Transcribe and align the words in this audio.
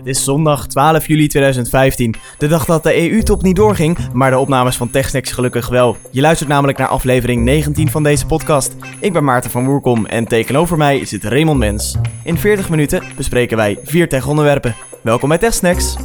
Het 0.00 0.08
is 0.08 0.24
zondag 0.24 0.66
12 0.66 1.06
juli 1.06 1.26
2015, 1.26 2.14
de 2.38 2.46
dag 2.46 2.64
dat 2.64 2.82
de 2.82 3.10
EU-top 3.10 3.42
niet 3.42 3.56
doorging, 3.56 3.98
maar 4.12 4.30
de 4.30 4.38
opnames 4.38 4.76
van 4.76 4.90
TechSnacks 4.90 5.32
gelukkig 5.32 5.68
wel. 5.68 5.96
Je 6.10 6.20
luistert 6.20 6.48
namelijk 6.48 6.78
naar 6.78 6.88
aflevering 6.88 7.44
19 7.44 7.90
van 7.90 8.02
deze 8.02 8.26
podcast. 8.26 8.74
Ik 9.00 9.12
ben 9.12 9.24
Maarten 9.24 9.50
van 9.50 9.66
Woerkom 9.66 10.06
en 10.06 10.24
tegenover 10.24 10.76
mij 10.76 11.04
zit 11.04 11.24
Raymond 11.24 11.58
Mens. 11.58 11.96
In 12.24 12.38
40 12.38 12.70
minuten 12.70 13.02
bespreken 13.16 13.56
wij 13.56 13.78
vier 13.84 14.08
tech-onderwerpen. 14.08 14.74
Welkom 15.02 15.28
bij 15.28 15.38
TechSnacks. 15.38 15.96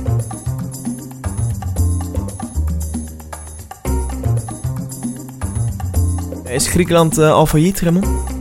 Is 6.43 6.67
Griekenland 6.67 7.19
uh, 7.19 7.31
al 7.31 7.45
failliet, 7.45 7.81
Raymond? 7.81 8.34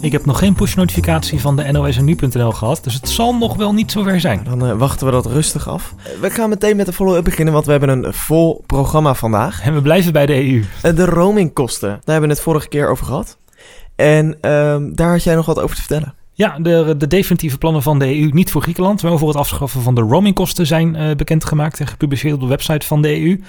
Ik 0.00 0.12
heb 0.12 0.26
nog 0.26 0.38
geen 0.38 0.54
push-notificatie 0.54 1.40
van 1.40 1.56
de 1.56 1.72
NOS 1.72 1.96
en 1.96 2.04
nu.nl 2.04 2.52
gehad, 2.52 2.84
dus 2.84 2.94
het 2.94 3.08
zal 3.08 3.34
nog 3.34 3.56
wel 3.56 3.72
niet 3.72 3.92
zover 3.92 4.20
zijn. 4.20 4.44
Dan 4.44 4.64
uh, 4.64 4.72
wachten 4.72 5.06
we 5.06 5.12
dat 5.12 5.26
rustig 5.26 5.68
af. 5.68 5.94
We 6.20 6.30
gaan 6.30 6.48
meteen 6.48 6.76
met 6.76 6.86
de 6.86 6.92
follow-up 6.92 7.24
beginnen, 7.24 7.54
want 7.54 7.66
we 7.66 7.70
hebben 7.70 7.88
een 7.88 8.14
vol 8.14 8.64
programma 8.66 9.14
vandaag. 9.14 9.62
En 9.62 9.74
we 9.74 9.82
blijven 9.82 10.12
bij 10.12 10.26
de 10.26 10.34
EU. 10.34 10.62
Uh, 10.84 10.96
de 10.96 11.04
roamingkosten, 11.04 11.88
daar 11.88 12.00
hebben 12.04 12.28
we 12.28 12.34
het 12.34 12.44
vorige 12.44 12.68
keer 12.68 12.88
over 12.88 13.06
gehad. 13.06 13.38
En 13.96 14.26
uh, 14.26 14.76
daar 14.92 15.10
had 15.10 15.24
jij 15.24 15.34
nog 15.34 15.46
wat 15.46 15.60
over 15.60 15.76
te 15.76 15.82
vertellen. 15.82 16.14
Ja, 16.32 16.58
de, 16.58 16.94
de, 16.98 17.06
definitieve 17.06 17.58
plannen 17.58 17.82
van 17.82 17.98
de 17.98 18.06
EU, 18.06 18.28
niet 18.32 18.50
voor 18.50 18.62
Griekenland, 18.62 19.02
maar 19.02 19.18
voor 19.18 19.28
het 19.28 19.36
afschaffen 19.36 19.82
van 19.82 19.94
de 19.94 20.00
roamingkosten 20.00 20.66
zijn 20.66 20.94
uh, 20.94 21.14
bekendgemaakt 21.16 21.80
en 21.80 21.86
gepubliceerd 21.86 22.34
op 22.34 22.40
de 22.40 22.46
website 22.46 22.86
van 22.86 23.02
de 23.02 23.20
EU. 23.20 23.40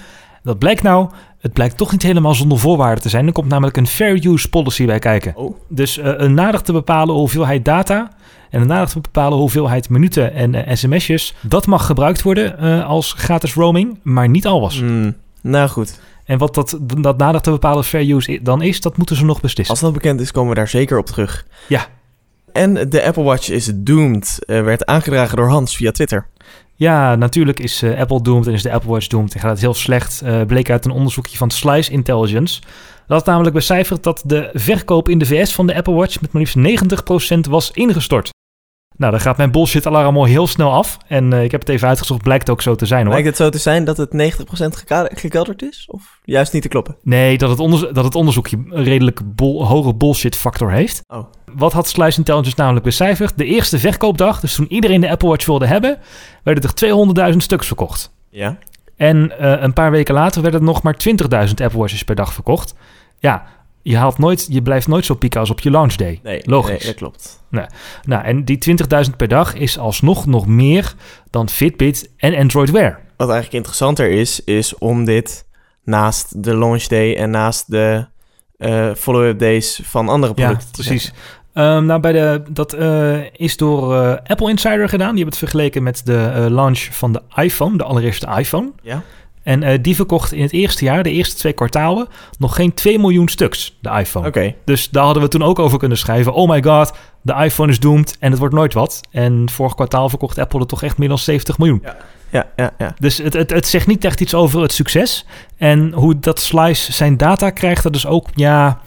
Dat 0.42 0.58
blijkt 0.58 0.82
nou, 0.82 1.10
het 1.40 1.52
blijkt 1.52 1.76
toch 1.76 1.92
niet 1.92 2.02
helemaal 2.02 2.34
zonder 2.34 2.58
voorwaarden 2.58 3.02
te 3.02 3.08
zijn. 3.08 3.26
Er 3.26 3.32
komt 3.32 3.48
namelijk 3.48 3.76
een 3.76 3.86
fair 3.86 4.26
use 4.26 4.48
policy 4.48 4.86
bij 4.86 4.98
kijken. 4.98 5.36
Oh. 5.36 5.56
Dus 5.68 5.98
uh, 5.98 6.04
een 6.16 6.34
nadig 6.34 6.60
te 6.60 6.72
bepalen 6.72 7.14
hoeveelheid 7.14 7.64
data 7.64 8.10
en 8.50 8.60
een 8.60 8.66
nadig 8.66 8.90
te 8.90 9.00
bepalen 9.00 9.38
hoeveelheid 9.38 9.88
minuten 9.88 10.34
en 10.34 10.54
uh, 10.54 10.74
sms'jes. 10.74 11.34
Dat 11.40 11.66
mag 11.66 11.86
gebruikt 11.86 12.22
worden 12.22 12.56
uh, 12.60 12.86
als 12.86 13.12
gratis 13.12 13.54
roaming, 13.54 13.98
maar 14.02 14.28
niet 14.28 14.46
alles. 14.46 14.80
Mm, 14.80 15.16
nou 15.42 15.68
goed. 15.68 16.00
En 16.24 16.38
wat 16.38 16.54
dat, 16.54 16.78
dat 16.80 17.18
nadig 17.18 17.40
te 17.40 17.50
bepalen 17.50 17.84
fair 17.84 18.10
use 18.10 18.40
dan 18.42 18.62
is, 18.62 18.80
dat 18.80 18.96
moeten 18.96 19.16
ze 19.16 19.24
nog 19.24 19.40
beslissen. 19.40 19.74
Als 19.74 19.84
dat 19.84 19.92
bekend 19.92 20.20
is, 20.20 20.32
komen 20.32 20.50
we 20.50 20.56
daar 20.56 20.68
zeker 20.68 20.98
op 20.98 21.06
terug. 21.06 21.46
Ja. 21.68 21.86
En 22.52 22.88
de 22.88 23.02
Apple 23.04 23.22
Watch 23.22 23.48
is 23.48 23.70
doomed, 23.74 24.38
werd 24.46 24.86
aangedragen 24.86 25.36
door 25.36 25.48
Hans 25.48 25.76
via 25.76 25.90
Twitter. 25.90 26.26
Ja, 26.80 27.14
natuurlijk 27.14 27.60
is 27.60 27.82
uh, 27.82 27.98
Apple 27.98 28.22
doomed 28.22 28.46
en 28.46 28.52
is 28.52 28.62
de 28.62 28.72
Apple 28.72 28.90
Watch 28.90 29.06
doomed. 29.06 29.34
En 29.34 29.40
gaat 29.40 29.50
het 29.50 29.60
heel 29.60 29.74
slecht, 29.74 30.22
uh, 30.24 30.42
bleek 30.42 30.70
uit 30.70 30.84
een 30.84 30.90
onderzoekje 30.90 31.36
van 31.36 31.50
Slice 31.50 31.92
Intelligence. 31.92 32.60
Dat 33.06 33.26
namelijk 33.26 33.54
becijferd 33.54 34.02
dat 34.02 34.22
de 34.26 34.50
verkoop 34.52 35.08
in 35.08 35.18
de 35.18 35.26
VS 35.26 35.54
van 35.54 35.66
de 35.66 35.74
Apple 35.74 35.94
Watch 35.94 36.20
met 36.20 36.32
maar 36.32 36.42
liefst 36.42 36.82
90% 37.36 37.50
was 37.50 37.70
ingestort. 37.70 38.30
Nou, 39.00 39.12
dan 39.12 39.20
gaat 39.20 39.36
mijn 39.36 39.50
bullshit 39.50 39.86
alarm 39.86 40.16
al 40.16 40.24
heel 40.24 40.46
snel 40.46 40.72
af. 40.72 40.98
En 41.06 41.32
uh, 41.32 41.44
ik 41.44 41.50
heb 41.50 41.60
het 41.60 41.68
even 41.68 41.88
uitgezocht, 41.88 42.22
blijkt 42.22 42.50
ook 42.50 42.62
zo 42.62 42.74
te 42.74 42.86
zijn 42.86 43.00
hoor. 43.00 43.10
Blijkt 43.10 43.28
het 43.28 43.36
zo 43.36 43.48
te 43.48 43.58
zijn 43.58 43.84
dat 43.84 43.96
het 43.96 44.10
90% 44.12 45.14
gekelderd 45.14 45.62
is? 45.62 45.86
Of 45.90 46.18
juist 46.24 46.52
niet 46.52 46.62
te 46.62 46.68
kloppen? 46.68 46.96
Nee, 47.02 47.38
dat 47.38 47.50
het, 47.50 47.58
onderzo 47.58 47.92
dat 47.92 48.04
het 48.04 48.14
onderzoekje 48.14 48.56
een 48.68 48.84
redelijk 48.84 49.20
bol 49.34 49.66
hoge 49.66 49.94
bullshit 49.94 50.36
factor 50.36 50.70
heeft. 50.70 51.02
Oh. 51.08 51.24
Wat 51.54 51.72
had 51.72 51.88
Slice 51.88 52.18
Intelligence 52.18 52.54
namelijk 52.56 52.84
becijferd? 52.84 53.38
De 53.38 53.44
eerste 53.44 53.78
verkoopdag, 53.78 54.40
dus 54.40 54.54
toen 54.54 54.72
iedereen 54.72 55.00
de 55.00 55.10
Apple 55.10 55.28
Watch 55.28 55.46
wilde 55.46 55.66
hebben, 55.66 55.98
werden 56.42 56.70
er 57.14 57.30
200.000 57.32 57.36
stuks 57.36 57.66
verkocht. 57.66 58.12
Ja. 58.30 58.58
En 58.96 59.32
uh, 59.40 59.62
een 59.62 59.72
paar 59.72 59.90
weken 59.90 60.14
later 60.14 60.42
werden 60.42 60.60
er 60.60 60.66
nog 60.66 60.82
maar 60.82 60.96
20.000 61.08 61.18
Apple 61.48 61.78
Watches 61.78 62.04
per 62.04 62.14
dag 62.14 62.32
verkocht. 62.32 62.74
Ja, 63.18 63.44
je, 63.82 63.96
haalt 63.96 64.18
nooit, 64.18 64.46
je 64.48 64.62
blijft 64.62 64.88
nooit 64.88 65.04
zo 65.04 65.14
pieken 65.14 65.40
als 65.40 65.50
op 65.50 65.60
je 65.60 65.70
launch 65.70 65.94
day. 65.94 66.20
Nee, 66.22 66.40
Logisch. 66.44 66.78
Nee, 66.78 66.86
dat 66.86 66.94
klopt. 66.94 67.42
Nou, 67.48 67.68
nou 68.04 68.24
en 68.24 68.44
die 68.44 68.76
20.000 69.06 69.16
per 69.16 69.28
dag 69.28 69.54
is 69.54 69.78
alsnog 69.78 70.26
nog 70.26 70.46
meer 70.46 70.94
dan 71.30 71.48
Fitbit 71.48 72.10
en 72.16 72.34
Android 72.34 72.70
Wear. 72.70 73.00
Wat 73.16 73.28
eigenlijk 73.28 73.56
interessanter 73.56 74.10
is, 74.10 74.44
is 74.44 74.78
om 74.78 75.04
dit 75.04 75.46
naast 75.84 76.44
de 76.44 76.56
launch 76.56 76.84
day 76.84 77.16
en 77.16 77.30
naast 77.30 77.70
de 77.70 78.06
uh, 78.58 78.94
follow-up 78.94 79.38
days 79.38 79.80
van 79.82 80.08
andere 80.08 80.34
producten 80.34 80.68
ja, 80.72 80.82
precies. 80.84 81.12
Um, 81.54 81.86
nou, 81.86 82.00
bij 82.00 82.12
de, 82.12 82.42
dat 82.50 82.74
uh, 82.74 83.18
is 83.32 83.56
door 83.56 83.94
uh, 83.94 84.10
Apple 84.24 84.48
Insider 84.48 84.88
gedaan. 84.88 85.14
Die 85.14 85.22
hebben 85.22 85.24
het 85.26 85.38
vergeleken 85.38 85.82
met 85.82 86.02
de 86.04 86.46
launch 86.50 86.78
van 86.78 87.12
de 87.12 87.22
iPhone, 87.34 87.76
de 87.76 87.84
allereerste 87.84 88.26
iPhone. 88.36 88.72
Ja. 88.82 89.02
En 89.50 89.62
uh, 89.62 89.78
die 89.80 89.94
verkocht 89.94 90.32
in 90.32 90.42
het 90.42 90.52
eerste 90.52 90.84
jaar, 90.84 91.02
de 91.02 91.10
eerste 91.10 91.36
twee 91.36 91.52
kwartalen, 91.52 92.08
nog 92.38 92.54
geen 92.54 92.74
2 92.74 92.98
miljoen 92.98 93.28
stuks, 93.28 93.76
de 93.80 93.90
iPhone. 93.90 94.26
Oké. 94.26 94.38
Okay. 94.38 94.56
Dus 94.64 94.88
daar 94.88 95.04
hadden 95.04 95.22
we 95.22 95.28
toen 95.28 95.42
ook 95.42 95.58
over 95.58 95.78
kunnen 95.78 95.98
schrijven. 95.98 96.32
Oh 96.32 96.48
my 96.48 96.62
god, 96.62 96.92
de 97.22 97.34
iPhone 97.34 97.70
is 97.70 97.80
doomed 97.80 98.16
en 98.20 98.30
het 98.30 98.38
wordt 98.38 98.54
nooit 98.54 98.74
wat. 98.74 99.00
En 99.10 99.50
vorig 99.50 99.74
kwartaal 99.74 100.08
verkocht 100.08 100.38
Apple 100.38 100.60
er 100.60 100.66
toch 100.66 100.82
echt 100.82 100.98
meer 100.98 101.08
dan 101.08 101.18
70 101.18 101.58
miljoen. 101.58 101.80
Ja. 101.82 101.96
Ja, 102.32 102.46
ja, 102.56 102.72
ja. 102.78 102.94
Dus 102.98 103.18
het, 103.18 103.32
het, 103.32 103.50
het 103.50 103.66
zegt 103.66 103.86
niet 103.86 104.04
echt 104.04 104.20
iets 104.20 104.34
over 104.34 104.62
het 104.62 104.72
succes. 104.72 105.26
En 105.56 105.92
hoe 105.92 106.18
dat 106.18 106.40
Slice 106.40 106.92
zijn 106.92 107.16
data 107.16 107.50
krijgt, 107.50 107.82
dat 107.82 107.94
is 107.94 108.06
ook, 108.06 108.28
ja, 108.34 108.80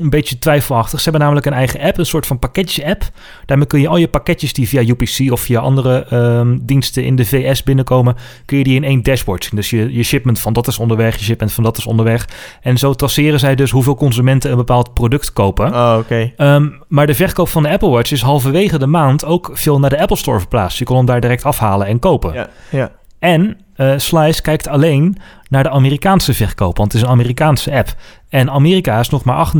een 0.00 0.10
beetje 0.10 0.38
twijfelachtig. 0.38 0.98
Ze 0.98 1.02
hebben 1.02 1.20
namelijk 1.20 1.46
een 1.46 1.52
eigen 1.52 1.80
app, 1.80 1.98
een 1.98 2.06
soort 2.06 2.26
van 2.26 2.38
pakketjes-app. 2.38 3.02
Daarmee 3.46 3.66
kun 3.66 3.80
je 3.80 3.88
al 3.88 3.96
je 3.96 4.08
pakketjes 4.08 4.52
die 4.52 4.68
via 4.68 4.82
UPC 4.82 5.32
of 5.32 5.40
via 5.40 5.60
andere 5.60 6.14
um, 6.14 6.60
diensten 6.62 7.04
in 7.04 7.16
de 7.16 7.24
VS 7.24 7.62
binnenkomen, 7.62 8.16
kun 8.44 8.58
je 8.58 8.64
die 8.64 8.74
in 8.74 8.84
één 8.84 9.02
dashboard 9.02 9.44
zien. 9.44 9.56
Dus 9.56 9.70
je, 9.70 9.92
je 9.92 10.02
shipment 10.02 10.40
van 10.40 10.52
dat 10.52 10.66
is 10.66 10.78
onderweg, 10.78 11.16
je 11.16 11.24
shipment 11.24 11.52
van 11.52 11.64
dat 11.64 11.78
is 11.78 11.86
onderweg. 11.86 12.28
En 12.60 12.78
zo 12.78 12.94
traceren 12.94 13.38
zij 13.38 13.54
dus 13.54 13.70
hoeveel 13.70 13.94
consumenten 13.94 14.50
een 14.50 14.56
bepaald 14.56 14.94
product 14.94 15.32
kopen. 15.32 15.74
Oh, 15.74 15.96
oké. 15.98 16.32
Okay. 16.36 16.54
Um, 16.54 16.82
maar 16.88 17.06
de 17.06 17.14
verkoop 17.14 17.48
van 17.48 17.62
de 17.62 17.68
Apple 17.68 17.88
Watch 17.88 18.12
is 18.12 18.22
halverwege 18.22 18.78
de 18.78 18.86
maand 18.86 19.24
ook 19.24 19.50
veel 19.52 19.78
naar 19.78 19.90
de 19.90 20.00
Apple 20.00 20.16
Store 20.16 20.38
verplaatst. 20.38 20.78
Je 20.78 20.84
kon 20.84 20.96
hem 20.96 21.06
daar 21.06 21.20
direct 21.20 21.44
afhalen 21.44 21.86
en 21.86 21.98
kopen. 21.98 22.32
Ja, 22.32 22.48
ja. 22.70 22.90
En 23.18 23.56
uh, 23.76 23.92
Slice 23.96 24.42
kijkt 24.42 24.68
alleen 24.68 25.16
naar 25.48 25.62
de 25.62 25.70
Amerikaanse 25.70 26.34
verkoop, 26.34 26.76
want 26.76 26.92
het 26.92 27.02
is 27.02 27.08
een 27.08 27.14
Amerikaanse 27.14 27.72
app. 27.72 27.94
En 28.30 28.50
Amerika 28.50 29.00
is 29.00 29.08
nog 29.08 29.24
maar 29.24 29.52
38% 29.56 29.58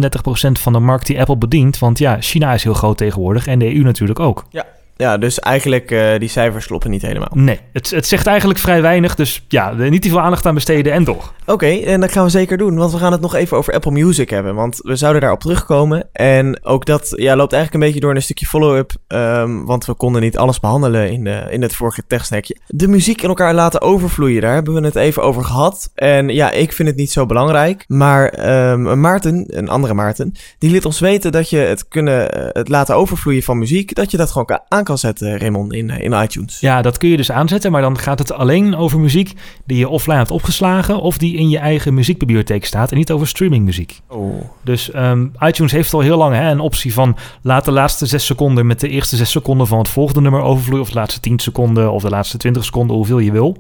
van 0.52 0.72
de 0.72 0.78
markt 0.78 1.06
die 1.06 1.20
Apple 1.20 1.36
bedient, 1.36 1.78
want 1.78 1.98
ja, 1.98 2.20
China 2.20 2.52
is 2.54 2.62
heel 2.62 2.74
groot 2.74 2.96
tegenwoordig 2.96 3.46
en 3.46 3.58
de 3.58 3.76
EU 3.76 3.82
natuurlijk 3.82 4.20
ook. 4.20 4.46
Ja, 4.50 4.66
ja 5.00 5.18
dus 5.18 5.38
eigenlijk 5.38 5.90
uh, 5.90 6.18
die 6.18 6.28
cijfers 6.28 6.66
kloppen 6.66 6.90
niet 6.90 7.02
helemaal. 7.02 7.30
Nee, 7.32 7.60
het, 7.72 7.90
het 7.90 8.06
zegt 8.06 8.26
eigenlijk 8.26 8.58
vrij 8.58 8.82
weinig, 8.82 9.14
dus 9.14 9.44
ja, 9.48 9.72
niet 9.72 10.02
te 10.02 10.08
veel 10.08 10.20
aandacht 10.20 10.46
aan 10.46 10.54
besteden 10.54 10.92
en 10.92 11.04
toch. 11.04 11.32
Oké, 11.40 11.52
okay, 11.52 11.84
en 11.84 12.00
dat 12.00 12.12
gaan 12.12 12.24
we 12.24 12.30
zeker 12.30 12.58
doen, 12.58 12.76
want 12.76 12.92
we 12.92 12.98
gaan 12.98 13.12
het 13.12 13.20
nog 13.20 13.34
even 13.34 13.56
over 13.56 13.74
Apple 13.74 13.90
Music 13.90 14.30
hebben, 14.30 14.54
want 14.54 14.78
we 14.82 14.96
zouden 14.96 15.20
daarop 15.20 15.40
terugkomen. 15.40 16.08
En 16.12 16.64
ook 16.64 16.86
dat 16.86 17.12
ja, 17.16 17.36
loopt 17.36 17.52
eigenlijk 17.52 17.74
een 17.74 17.90
beetje 17.90 18.06
door 18.06 18.14
een 18.14 18.22
stukje 18.22 18.46
follow-up, 18.46 18.92
um, 19.08 19.66
want 19.66 19.84
we 19.84 19.94
konden 19.94 20.22
niet 20.22 20.38
alles 20.38 20.60
behandelen 20.60 21.10
in, 21.10 21.24
de, 21.24 21.46
in 21.50 21.62
het 21.62 21.74
vorige 21.74 22.02
techsnackje. 22.06 22.56
De 22.66 22.88
muziek 22.88 23.22
in 23.22 23.28
elkaar 23.28 23.54
laten 23.54 23.80
overvloeien, 23.80 24.40
daar 24.40 24.54
hebben 24.54 24.74
we 24.74 24.80
het 24.80 24.96
even 24.96 25.22
over 25.22 25.44
gehad. 25.44 25.90
En 25.94 26.28
ja, 26.28 26.50
ik 26.50 26.72
vind 26.72 26.88
het 26.88 26.96
niet 26.96 27.12
zo 27.12 27.26
belangrijk, 27.26 27.84
maar 27.88 28.48
um, 28.70 29.00
Maarten, 29.00 29.44
een 29.46 29.68
andere 29.68 29.94
Maarten, 29.94 30.34
die 30.58 30.70
liet 30.70 30.84
ons 30.84 31.00
weten 31.00 31.32
dat 31.32 31.50
je 31.50 31.56
het 31.56 31.88
kunnen 31.88 32.38
uh, 32.38 32.44
het 32.52 32.68
laten 32.68 32.96
overvloeien 32.96 33.42
van 33.42 33.58
muziek, 33.58 33.94
dat 33.94 34.10
je 34.10 34.16
dat 34.16 34.30
gewoon 34.30 34.60
aan 34.68 34.84
kan 34.84 34.89
zetten, 34.96 35.38
Raymond, 35.38 35.72
in, 35.72 35.90
in 35.90 36.12
iTunes. 36.12 36.60
Ja, 36.60 36.82
dat 36.82 36.98
kun 36.98 37.08
je 37.08 37.16
dus 37.16 37.30
aanzetten, 37.32 37.72
maar 37.72 37.82
dan 37.82 37.98
gaat 37.98 38.18
het 38.18 38.32
alleen 38.32 38.76
over 38.76 39.00
muziek 39.00 39.32
die 39.66 39.78
je 39.78 39.88
offline 39.88 40.16
hebt 40.16 40.30
opgeslagen 40.30 41.00
of 41.00 41.18
die 41.18 41.36
in 41.36 41.48
je 41.48 41.58
eigen 41.58 41.94
muziekbibliotheek 41.94 42.64
staat 42.64 42.90
en 42.90 42.96
niet 42.96 43.10
over 43.10 43.28
streamingmuziek. 43.28 44.00
Oh. 44.08 44.44
Dus 44.64 44.94
um, 44.94 45.32
iTunes 45.40 45.72
heeft 45.72 45.94
al 45.94 46.00
heel 46.00 46.16
lang 46.16 46.34
hè, 46.34 46.50
een 46.50 46.60
optie 46.60 46.92
van 46.92 47.16
laat 47.42 47.64
de 47.64 47.72
laatste 47.72 48.06
zes 48.06 48.26
seconden 48.26 48.66
met 48.66 48.80
de 48.80 48.88
eerste 48.88 49.16
zes 49.16 49.30
seconden 49.30 49.66
van 49.66 49.78
het 49.78 49.88
volgende 49.88 50.20
nummer 50.20 50.40
overvloeien, 50.40 50.82
of 50.82 50.88
de 50.88 50.94
laatste 50.94 51.20
10 51.20 51.38
seconden 51.38 51.92
of 51.92 52.02
de 52.02 52.10
laatste 52.10 52.36
20 52.36 52.64
seconden, 52.64 52.96
hoeveel 52.96 53.18
je 53.18 53.32
wil. 53.32 53.56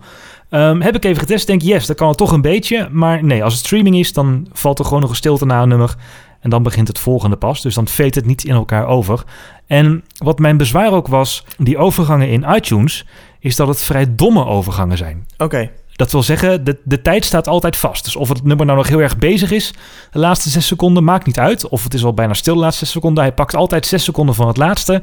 Um, 0.50 0.80
heb 0.80 0.96
ik 0.96 1.04
even 1.04 1.20
getest, 1.20 1.46
denk 1.46 1.62
yes, 1.62 1.86
dat 1.86 1.96
kan 1.96 2.08
het 2.08 2.16
toch 2.16 2.32
een 2.32 2.40
beetje, 2.40 2.88
maar 2.92 3.24
nee, 3.24 3.44
als 3.44 3.54
het 3.54 3.64
streaming 3.64 3.98
is, 3.98 4.12
dan 4.12 4.46
valt 4.52 4.78
er 4.78 4.84
gewoon 4.84 5.00
nog 5.00 5.10
een 5.10 5.16
stilte 5.16 5.46
na 5.46 5.62
een 5.62 5.68
nummer. 5.68 5.96
En 6.40 6.50
dan 6.50 6.62
begint 6.62 6.88
het 6.88 6.98
volgende 6.98 7.36
pas. 7.36 7.62
Dus 7.62 7.74
dan 7.74 7.88
veet 7.88 8.14
het 8.14 8.26
niet 8.26 8.44
in 8.44 8.54
elkaar 8.54 8.86
over. 8.86 9.24
En 9.66 10.04
wat 10.18 10.38
mijn 10.38 10.56
bezwaar 10.56 10.92
ook 10.92 11.06
was, 11.06 11.44
die 11.58 11.78
overgangen 11.78 12.28
in 12.28 12.46
iTunes, 12.48 13.06
is 13.38 13.56
dat 13.56 13.68
het 13.68 13.82
vrij 13.82 14.14
domme 14.14 14.44
overgangen 14.44 14.96
zijn. 14.96 15.26
Oké. 15.32 15.44
Okay. 15.44 15.70
Dat 15.92 16.12
wil 16.12 16.22
zeggen, 16.22 16.64
de, 16.64 16.78
de 16.84 17.02
tijd 17.02 17.24
staat 17.24 17.48
altijd 17.48 17.76
vast. 17.76 18.04
Dus 18.04 18.16
of 18.16 18.28
het 18.28 18.44
nummer 18.44 18.66
nou 18.66 18.78
nog 18.78 18.88
heel 18.88 19.00
erg 19.00 19.18
bezig 19.18 19.50
is, 19.50 19.74
de 20.10 20.18
laatste 20.18 20.48
zes 20.48 20.66
seconden, 20.66 21.04
maakt 21.04 21.26
niet 21.26 21.38
uit. 21.38 21.68
Of 21.68 21.84
het 21.84 21.94
is 21.94 22.04
al 22.04 22.14
bijna 22.14 22.34
stil 22.34 22.54
de 22.54 22.60
laatste 22.60 22.84
zes 22.84 22.94
seconden. 22.94 23.24
Hij 23.24 23.32
pakt 23.32 23.54
altijd 23.54 23.86
zes 23.86 24.04
seconden 24.04 24.34
van 24.34 24.46
het 24.46 24.56
laatste 24.56 25.02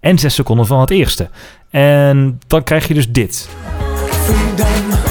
en 0.00 0.18
zes 0.18 0.34
seconden 0.34 0.66
van 0.66 0.80
het 0.80 0.90
eerste. 0.90 1.30
En 1.70 2.38
dan 2.46 2.62
krijg 2.62 2.88
je 2.88 2.94
dus 2.94 3.10
dit. 3.10 3.48
Freedom. 4.10 5.07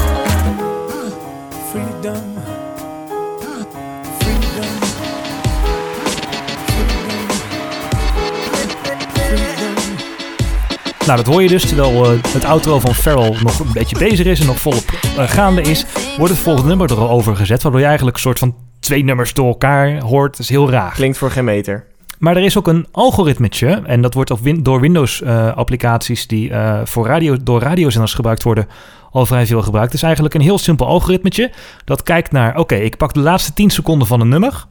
Nou, 11.08 11.20
dat 11.20 11.32
hoor 11.32 11.42
je 11.42 11.48
dus. 11.48 11.66
Terwijl 11.66 12.14
uh, 12.14 12.22
het 12.28 12.44
outro 12.44 12.78
van 12.78 12.94
Farrell 12.94 13.36
nog 13.42 13.58
een 13.58 13.72
beetje 13.72 13.98
bezig 13.98 14.26
is 14.26 14.40
en 14.40 14.46
nog 14.46 14.58
volop 14.58 14.84
uh, 15.18 15.28
gaande 15.28 15.62
is, 15.62 15.84
wordt 16.16 16.32
het 16.32 16.42
volgende 16.42 16.68
nummer 16.68 16.90
erover 16.90 17.36
gezet. 17.36 17.62
Waardoor 17.62 17.80
je 17.80 17.86
eigenlijk 17.86 18.16
een 18.16 18.22
soort 18.22 18.38
van 18.38 18.54
twee 18.80 19.04
nummers 19.04 19.34
door 19.34 19.46
elkaar 19.46 20.00
hoort. 20.00 20.30
Dat 20.30 20.40
is 20.40 20.48
heel 20.48 20.70
raar. 20.70 20.92
Klinkt 20.92 21.18
voor 21.18 21.30
geen 21.30 21.44
meter. 21.44 21.84
Maar 22.18 22.36
er 22.36 22.42
is 22.42 22.58
ook 22.58 22.68
een 22.68 22.86
algoritmetje, 22.92 23.82
en 23.84 24.00
dat 24.00 24.14
wordt 24.14 24.30
op 24.30 24.40
win 24.40 24.62
door 24.62 24.80
Windows-applicaties 24.80 26.26
die 26.26 26.50
uh, 26.50 26.80
voor 26.84 27.06
radio, 27.06 27.36
door 27.42 27.60
radiozenders 27.60 28.14
gebruikt 28.14 28.42
worden, 28.42 28.66
al 29.10 29.26
vrij 29.26 29.46
veel 29.46 29.62
gebruikt. 29.62 29.92
Het 29.92 29.96
is 30.00 30.06
eigenlijk 30.06 30.34
een 30.34 30.40
heel 30.40 30.58
simpel 30.58 30.86
algoritmetje 30.86 31.50
dat 31.84 32.02
kijkt 32.02 32.32
naar: 32.32 32.58
oké, 32.58 32.74
ik 32.74 32.96
pak 32.96 33.14
de 33.14 33.20
laatste 33.20 33.52
10 33.52 33.70
seconden 33.70 34.06
van 34.06 34.20
een 34.20 34.28
nummer. 34.28 34.66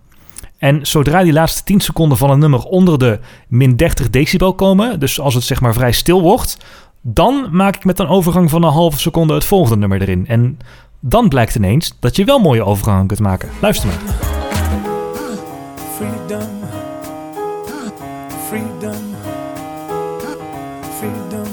En 0.58 0.86
zodra 0.86 1.24
die 1.24 1.34
laatste 1.34 1.64
10 1.64 1.80
seconden 1.80 2.18
van 2.18 2.30
een 2.30 2.40
nummer 2.40 2.64
onder 2.64 3.00
de 3.00 3.20
min 3.48 3.76
30 3.76 4.10
decibel 4.10 4.54
komen, 4.54 5.00
dus 5.00 5.20
als 5.20 5.34
het 5.34 5.44
zeg 5.44 5.62
maar 5.62 5.74
vrij 5.74 5.92
stil 5.92 6.22
wordt, 6.22 6.58
dan 7.02 7.48
maak 7.52 7.76
ik 7.76 7.86
met 7.86 8.00
een 8.00 8.08
overgang 8.08 8.50
van 8.50 8.64
een 8.64 8.72
halve 8.72 9.00
seconde 9.00 9.34
het 9.34 9.46
volgende 9.46 9.78
nummer 9.78 10.02
erin. 10.02 10.28
En 10.28 10.60
dan 11.00 11.30
blijkt 11.30 11.56
ineens 11.56 11.96
dat 12.00 12.16
je 12.16 12.26
wel 12.26 12.40
mooie 12.40 12.66
overgangen 12.66 13.08
kunt 13.08 13.20
maken. 13.20 13.50
Luister 13.62 13.88
maar. 13.88 14.16
Freedom. 15.96 16.50
Freedom. 18.48 19.16
Freedom. 20.98 21.48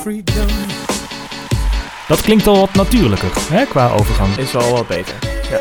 Freedom. 0.00 0.46
Dat 2.08 2.20
klinkt 2.20 2.46
al 2.46 2.56
wat 2.58 2.74
natuurlijker 2.74 3.30
hè, 3.50 3.64
qua 3.64 3.88
overgang. 3.90 4.36
Is 4.36 4.52
wel 4.52 4.72
wat 4.72 4.88
beter. 4.88 5.14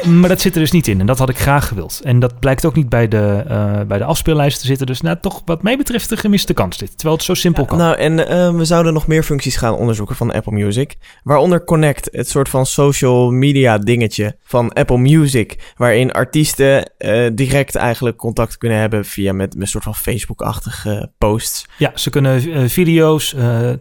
Maar 0.05 0.29
dat 0.29 0.41
zit 0.41 0.53
er 0.53 0.61
dus 0.61 0.71
niet 0.71 0.87
in 0.87 0.99
en 0.99 1.05
dat 1.05 1.17
had 1.17 1.29
ik 1.29 1.37
graag 1.37 1.67
gewild. 1.67 2.01
En 2.03 2.19
dat 2.19 2.39
blijkt 2.39 2.65
ook 2.65 2.75
niet 2.75 2.89
bij 2.89 3.07
de, 3.07 3.43
uh, 3.47 3.81
bij 3.81 3.97
de 3.97 4.03
afspeellijst 4.03 4.59
te 4.59 4.65
zitten. 4.65 4.87
Dus 4.87 5.01
nou, 5.01 5.17
toch 5.21 5.41
wat 5.45 5.63
mij 5.63 5.77
betreft 5.77 6.09
de 6.09 6.17
gemiste 6.17 6.53
kans 6.53 6.77
dit. 6.77 6.89
Terwijl 6.95 7.15
het 7.15 7.25
zo 7.25 7.33
simpel 7.33 7.65
kan. 7.65 7.77
Nou, 7.77 7.97
en 7.97 8.19
uh, 8.19 8.57
we 8.57 8.65
zouden 8.65 8.93
nog 8.93 9.07
meer 9.07 9.23
functies 9.23 9.55
gaan 9.55 9.73
onderzoeken 9.73 10.15
van 10.15 10.31
Apple 10.31 10.51
Music. 10.51 10.95
Waaronder 11.23 11.63
Connect, 11.63 12.09
het 12.11 12.29
soort 12.29 12.49
van 12.49 12.65
social 12.65 13.31
media 13.31 13.77
dingetje 13.77 14.35
van 14.43 14.73
Apple 14.73 14.97
Music. 14.97 15.73
Waarin 15.75 16.11
artiesten 16.11 16.91
uh, 16.97 17.29
direct 17.33 17.75
eigenlijk 17.75 18.17
contact 18.17 18.57
kunnen 18.57 18.77
hebben 18.77 19.05
via 19.05 19.33
met 19.33 19.55
een 19.55 19.67
soort 19.67 19.83
van 19.83 19.95
Facebook-achtige 19.95 21.11
posts. 21.17 21.65
Ja, 21.77 21.91
ze 21.95 22.09
kunnen 22.09 22.69
video's, 22.69 23.35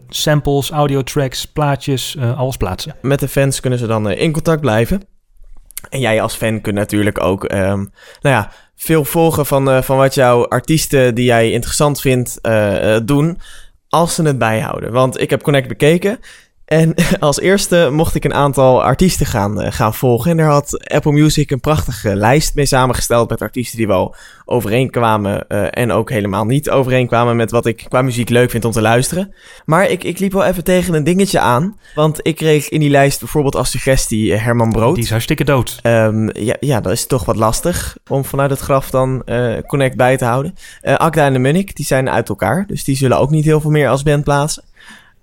samples, 0.09 0.69
audio 0.69 1.03
tracks, 1.03 1.45
plaatjes, 1.45 2.17
alles 2.35 2.57
plaatsen. 2.57 2.95
Met 3.01 3.19
de 3.19 3.27
fans 3.27 3.59
kunnen 3.59 3.79
ze 3.79 3.87
dan 3.87 4.09
in 4.09 4.31
contact 4.31 4.61
blijven. 4.61 5.14
En 5.89 5.99
jij 5.99 6.21
als 6.21 6.35
fan 6.35 6.61
kunt 6.61 6.75
natuurlijk 6.75 7.23
ook, 7.23 7.43
um, 7.43 7.91
nou 8.21 8.35
ja, 8.35 8.51
veel 8.75 9.05
volgen 9.05 9.45
van, 9.45 9.69
uh, 9.69 9.81
van 9.81 9.97
wat 9.97 10.13
jouw 10.13 10.47
artiesten 10.47 11.15
die 11.15 11.25
jij 11.25 11.51
interessant 11.51 12.01
vindt 12.01 12.39
uh, 12.41 12.97
doen, 13.03 13.39
als 13.89 14.15
ze 14.15 14.23
het 14.23 14.37
bijhouden. 14.37 14.91
Want 14.91 15.21
ik 15.21 15.29
heb 15.29 15.41
Connect 15.41 15.67
bekeken 15.67 16.19
en 16.65 16.93
als 17.19 17.39
eerste 17.39 17.89
mocht 17.91 18.15
ik 18.15 18.23
een 18.23 18.33
aantal 18.33 18.83
artiesten 18.83 19.25
gaan, 19.25 19.61
uh, 19.61 19.71
gaan 19.71 19.93
volgen. 19.93 20.31
En 20.31 20.37
daar 20.37 20.49
had 20.49 20.89
Apple 20.89 21.11
Music 21.11 21.51
een 21.51 21.59
prachtige 21.59 22.15
lijst 22.15 22.55
mee 22.55 22.65
samengesteld 22.65 23.29
met 23.29 23.41
artiesten 23.41 23.77
die 23.77 23.87
wel 23.87 24.15
overeenkwamen 24.45 25.45
uh, 25.49 25.67
en 25.69 25.91
ook 25.91 26.09
helemaal 26.09 26.45
niet 26.45 26.69
overeenkwamen 26.69 27.35
met 27.35 27.51
wat 27.51 27.65
ik 27.65 27.85
qua 27.89 28.01
muziek 28.01 28.29
leuk 28.29 28.49
vind 28.49 28.65
om 28.65 28.71
te 28.71 28.81
luisteren. 28.81 29.33
Maar 29.65 29.89
ik, 29.89 30.03
ik 30.03 30.19
liep 30.19 30.31
wel 30.31 30.43
even 30.43 30.63
tegen 30.63 30.93
een 30.93 31.03
dingetje 31.03 31.39
aan, 31.39 31.77
want 31.95 32.19
ik 32.21 32.35
kreeg 32.35 32.69
in 32.69 32.79
die 32.79 32.89
lijst 32.89 33.19
bijvoorbeeld 33.19 33.55
als 33.55 33.71
suggestie 33.71 34.31
uh, 34.31 34.43
Herman 34.43 34.71
Brood. 34.71 34.95
Die 34.95 35.03
is 35.03 35.09
hartstikke 35.09 35.43
dood. 35.43 35.79
Um, 35.83 36.29
ja, 36.37 36.55
ja, 36.59 36.81
dat 36.81 36.91
is 36.91 37.07
toch 37.07 37.25
wat 37.25 37.35
lastig 37.35 37.97
om 38.07 38.25
vanuit 38.25 38.49
het 38.49 38.59
graf 38.59 38.89
dan 38.89 39.23
Connect 39.67 39.95
bij 39.95 40.17
te 40.17 40.25
houden. 40.25 40.55
Akda 40.81 41.25
en 41.25 41.33
de 41.33 41.39
Munnik, 41.39 41.75
die 41.75 41.85
zijn 41.85 42.09
uit 42.09 42.29
elkaar, 42.29 42.65
dus 42.67 42.83
die 42.83 42.95
zullen 42.95 43.19
ook 43.19 43.29
niet 43.29 43.45
heel 43.45 43.61
veel 43.61 43.71
meer 43.71 43.89
als 43.89 44.03
band 44.03 44.23
plaatsen. 44.23 44.63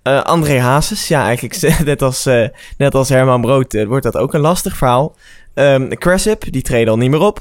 Uh, 0.04 0.22
André 0.22 0.58
Hazes, 0.58 1.08
ja, 1.08 1.24
eigenlijk 1.24 1.60
net 1.84 2.02
als, 2.02 2.26
uh, 2.26 2.48
net 2.76 2.94
als 2.94 3.08
Herman 3.08 3.40
Brood 3.40 3.74
uh, 3.74 3.86
wordt 3.86 4.04
dat 4.04 4.16
ook 4.16 4.34
een 4.34 4.40
lastig 4.40 4.76
verhaal. 4.76 5.16
Um, 5.54 5.98
Cressip, 5.98 6.52
die 6.52 6.62
treden 6.62 6.88
al 6.88 6.98
niet 6.98 7.10
meer 7.10 7.20
op. 7.20 7.40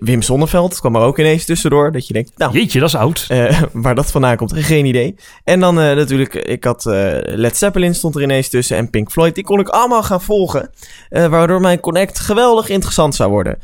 Wim 0.00 0.22
Sonneveld 0.22 0.80
kwam 0.80 0.96
er 0.96 1.02
ook 1.02 1.18
ineens 1.18 1.44
tussendoor. 1.44 1.92
Dat 1.92 2.06
je 2.06 2.12
denkt, 2.12 2.32
nou... 2.36 2.52
Jeetje, 2.52 2.80
dat 2.80 2.88
is 2.88 2.94
oud. 2.94 3.26
waar 3.72 3.94
dat 3.94 4.10
vandaan 4.10 4.36
komt, 4.36 4.52
geen 4.56 4.84
idee. 4.84 5.14
En 5.44 5.60
dan 5.60 5.74
natuurlijk, 5.74 6.34
ik 6.34 6.64
had 6.64 6.84
Led 7.24 7.56
Zeppelin 7.56 7.94
stond 7.94 8.14
er 8.16 8.22
ineens 8.22 8.48
tussen 8.48 8.76
en 8.76 8.90
Pink 8.90 9.10
Floyd. 9.10 9.34
Die 9.34 9.44
kon 9.44 9.60
ik 9.60 9.68
allemaal 9.68 10.02
gaan 10.02 10.22
volgen. 10.22 10.70
waardoor 11.08 11.60
mijn 11.60 11.80
Connect 11.80 12.18
geweldig 12.18 12.68
interessant 12.68 13.14
zou 13.14 13.30
worden. 13.30 13.58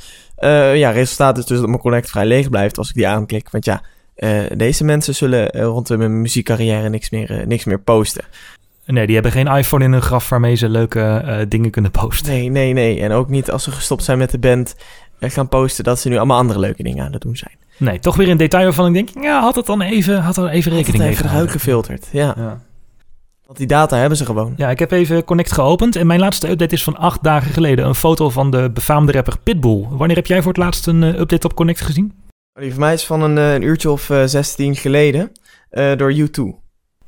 ja, 0.74 0.90
resultaat 0.90 1.38
is 1.38 1.44
dus 1.44 1.58
dat 1.58 1.68
mijn 1.68 1.80
Connect 1.80 2.10
vrij 2.10 2.26
leeg 2.26 2.50
blijft 2.50 2.78
als 2.78 2.88
ik 2.88 2.94
die 2.94 3.08
aanklik. 3.08 3.50
Want 3.50 3.64
ja, 3.64 3.82
uh, 4.20 4.40
deze 4.56 4.84
mensen 4.84 5.14
zullen 5.14 5.56
uh, 5.56 5.62
rondom 5.62 6.00
hun 6.00 6.20
muziekcarrière 6.20 6.88
niks 6.88 7.10
meer, 7.10 7.30
uh, 7.40 7.46
niks 7.46 7.64
meer 7.64 7.80
posten. 7.80 8.24
Nee, 8.86 9.06
die 9.06 9.14
hebben 9.14 9.32
geen 9.32 9.46
iPhone 9.46 9.84
in 9.84 9.92
hun 9.92 10.02
graf 10.02 10.28
waarmee 10.28 10.54
ze 10.54 10.68
leuke 10.68 11.44
dingen 11.48 11.70
kunnen 11.70 11.90
posten. 11.90 12.32
Nee, 12.32 12.48
nee, 12.48 12.72
nee. 12.72 13.00
En 13.00 13.12
ook 13.12 13.28
niet 13.28 13.50
als 13.50 13.62
ze 13.62 13.70
gestopt 13.70 14.04
zijn 14.04 14.18
met 14.18 14.30
de 14.30 14.38
band 14.38 14.74
gaan 15.20 15.48
posten 15.48 15.84
dat 15.84 16.00
ze 16.00 16.08
nu 16.08 16.16
allemaal 16.16 16.38
andere 16.38 16.58
leuke 16.58 16.82
dingen 16.82 17.04
aan 17.04 17.12
het 17.12 17.22
doen 17.22 17.36
zijn. 17.36 17.54
Nee, 17.76 17.98
toch 17.98 18.16
weer 18.16 18.28
een 18.28 18.36
detail 18.36 18.64
waarvan 18.64 18.86
ik 18.86 18.92
denk, 18.92 19.24
ja, 19.24 19.40
had 19.40 19.54
het 19.54 19.66
dan 19.66 19.80
even, 19.80 20.20
had 20.20 20.36
er 20.36 20.48
even 20.48 20.72
rekening 20.72 21.02
mee 21.02 21.16
gehouden. 21.16 21.50
gefilterd, 21.50 22.08
ja. 22.12 22.34
ja. 22.36 22.60
Want 23.46 23.58
die 23.58 23.66
data 23.66 23.96
hebben 23.96 24.18
ze 24.18 24.24
gewoon. 24.24 24.54
Ja, 24.56 24.70
ik 24.70 24.78
heb 24.78 24.90
even 24.90 25.24
Connect 25.24 25.52
geopend 25.52 25.96
en 25.96 26.06
mijn 26.06 26.20
laatste 26.20 26.50
update 26.50 26.74
is 26.74 26.84
van 26.84 26.96
acht 26.96 27.22
dagen 27.22 27.52
geleden. 27.52 27.86
Een 27.86 27.94
foto 27.94 28.30
van 28.30 28.50
de 28.50 28.70
befaamde 28.74 29.12
rapper 29.12 29.38
Pitbull. 29.42 29.86
Wanneer 29.90 30.16
heb 30.16 30.26
jij 30.26 30.42
voor 30.42 30.52
het 30.52 30.60
laatst 30.62 30.86
een 30.86 31.02
update 31.02 31.46
op 31.46 31.54
Connect 31.54 31.80
gezien? 31.80 32.12
Die 32.54 32.70
van 32.70 32.80
mij 32.80 32.92
is 32.92 33.06
van 33.06 33.22
een, 33.22 33.38
eh, 33.38 33.54
een 33.54 33.62
uurtje 33.62 33.90
of 33.90 34.08
uh, 34.08 34.22
eh, 34.22 34.28
16 34.28 34.76
geleden 34.76 35.32
uh, 35.70 35.96
door 35.96 36.12
U2. 36.12 36.40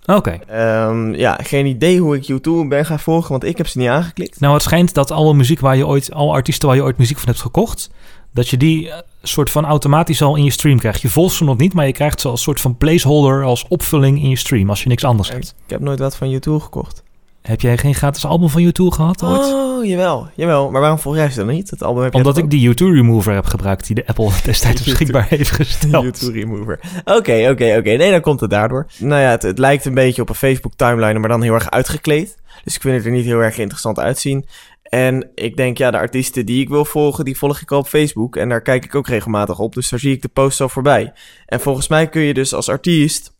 Oké. 0.06 0.39
Okay. 0.47 0.89
Um, 0.89 1.15
ja, 1.15 1.39
geen 1.43 1.67
idee 1.67 2.00
hoe 2.00 2.17
ik 2.17 2.33
U2 2.33 2.69
ben 2.69 2.87
gaan 2.87 3.00
volgen, 3.00 3.31
want 3.31 3.44
ik 3.44 3.56
heb 3.56 3.67
ze 3.67 3.79
niet 3.79 3.89
aangeklikt. 3.89 4.41
Nou, 4.41 4.55
het 4.55 4.62
schijnt 4.62 4.94
dat 4.94 5.11
alle 5.11 5.35
muziek 5.35 5.61
waar 5.61 5.77
je 5.77 5.87
ooit, 5.87 6.12
alle 6.12 6.33
artiesten 6.33 6.69
waar 6.69 6.77
je 6.77 6.83
ooit 6.83 6.99
muziek 6.99 7.19
van 7.19 7.29
hebt 7.29 7.41
gekocht, 7.41 7.91
dat 8.33 8.49
je 8.49 8.56
die 8.56 8.93
soort 9.23 9.50
van 9.50 9.65
automatisch 9.65 10.23
al 10.23 10.37
in 10.37 10.44
je 10.44 10.50
stream 10.50 10.79
krijgt. 10.79 11.00
Je 11.00 11.09
volgt 11.09 11.35
ze 11.35 11.44
nog 11.44 11.56
niet, 11.56 11.75
maar 11.75 11.87
je 11.87 11.93
krijgt 11.93 12.21
ze 12.21 12.29
als 12.29 12.43
soort 12.43 12.61
van 12.61 12.77
placeholder, 12.77 13.44
als 13.44 13.69
opvulling 13.69 14.23
in 14.23 14.29
je 14.29 14.37
stream, 14.37 14.69
als 14.69 14.83
je 14.83 14.89
niks 14.89 15.05
anders 15.05 15.31
hebt. 15.31 15.55
Ik 15.65 15.71
heb 15.71 15.81
nooit 15.81 15.99
wat 15.99 16.17
van 16.17 16.35
U2 16.35 16.62
gekocht. 16.62 17.03
Heb 17.43 17.61
jij 17.61 17.79
geen 17.79 17.94
gratis 17.94 18.25
album 18.25 18.49
van 18.49 18.67
U2 18.67 18.73
gehad 18.73 19.23
ooit? 19.23 19.41
Oh, 19.41 19.85
jawel. 19.85 20.29
Jawel. 20.35 20.71
Maar 20.71 20.81
waarom 20.81 20.99
volg 20.99 21.17
jij 21.17 21.31
ze 21.31 21.39
dan 21.39 21.47
niet? 21.47 21.71
Het 21.71 21.83
album 21.83 22.03
heb 22.03 22.15
Omdat 22.15 22.39
ik 22.39 22.50
die 22.50 22.71
U2 22.71 22.75
Remover 22.75 23.35
heb 23.35 23.44
gebruikt 23.44 23.87
die 23.87 23.94
de 23.94 24.06
Apple 24.06 24.31
destijds 24.44 24.83
beschikbaar 24.83 25.27
heeft 25.29 25.50
gesteld. 25.50 26.23
U2 26.25 26.33
Remover. 26.33 26.81
Oké, 27.05 27.49
oké, 27.50 27.77
oké. 27.79 27.91
Nee, 27.91 28.11
dan 28.11 28.21
komt 28.21 28.41
het 28.41 28.50
daardoor. 28.50 28.87
Nou 28.99 29.23
ja, 29.23 29.31
het, 29.31 29.43
het 29.43 29.59
lijkt 29.59 29.85
een 29.85 29.94
beetje 29.94 30.23
op 30.23 30.29
een 30.29 30.35
Facebook 30.35 30.73
timeline, 30.77 31.19
maar 31.19 31.29
dan 31.29 31.43
heel 31.43 31.55
erg 31.55 31.71
uitgekleed. 31.71 32.37
Dus 32.65 32.75
ik 32.75 32.81
vind 32.81 32.97
het 32.97 33.05
er 33.05 33.12
niet 33.12 33.25
heel 33.25 33.41
erg 33.41 33.59
interessant 33.59 33.99
uitzien. 33.99 34.47
En 34.83 35.31
ik 35.35 35.56
denk, 35.56 35.79
ja, 35.79 35.91
de 35.91 35.99
artiesten 35.99 36.47
die 36.47 36.62
ik 36.62 36.69
wil 36.69 36.85
volgen, 36.85 37.25
die 37.25 37.39
volg 37.39 37.61
ik 37.61 37.71
al 37.73 37.79
op 37.79 37.87
Facebook. 37.87 38.37
En 38.37 38.49
daar 38.49 38.62
kijk 38.62 38.85
ik 38.85 38.94
ook 38.94 39.09
regelmatig 39.09 39.59
op. 39.59 39.75
Dus 39.75 39.89
daar 39.89 39.99
zie 39.99 40.12
ik 40.12 40.23
de 40.23 40.29
posts 40.29 40.61
al 40.61 40.69
voorbij. 40.69 41.12
En 41.47 41.61
volgens 41.61 41.89
mij 41.89 42.09
kun 42.09 42.23
je 42.23 42.35
dus 42.35 42.55
als 42.55 42.69
artiest 42.69 43.31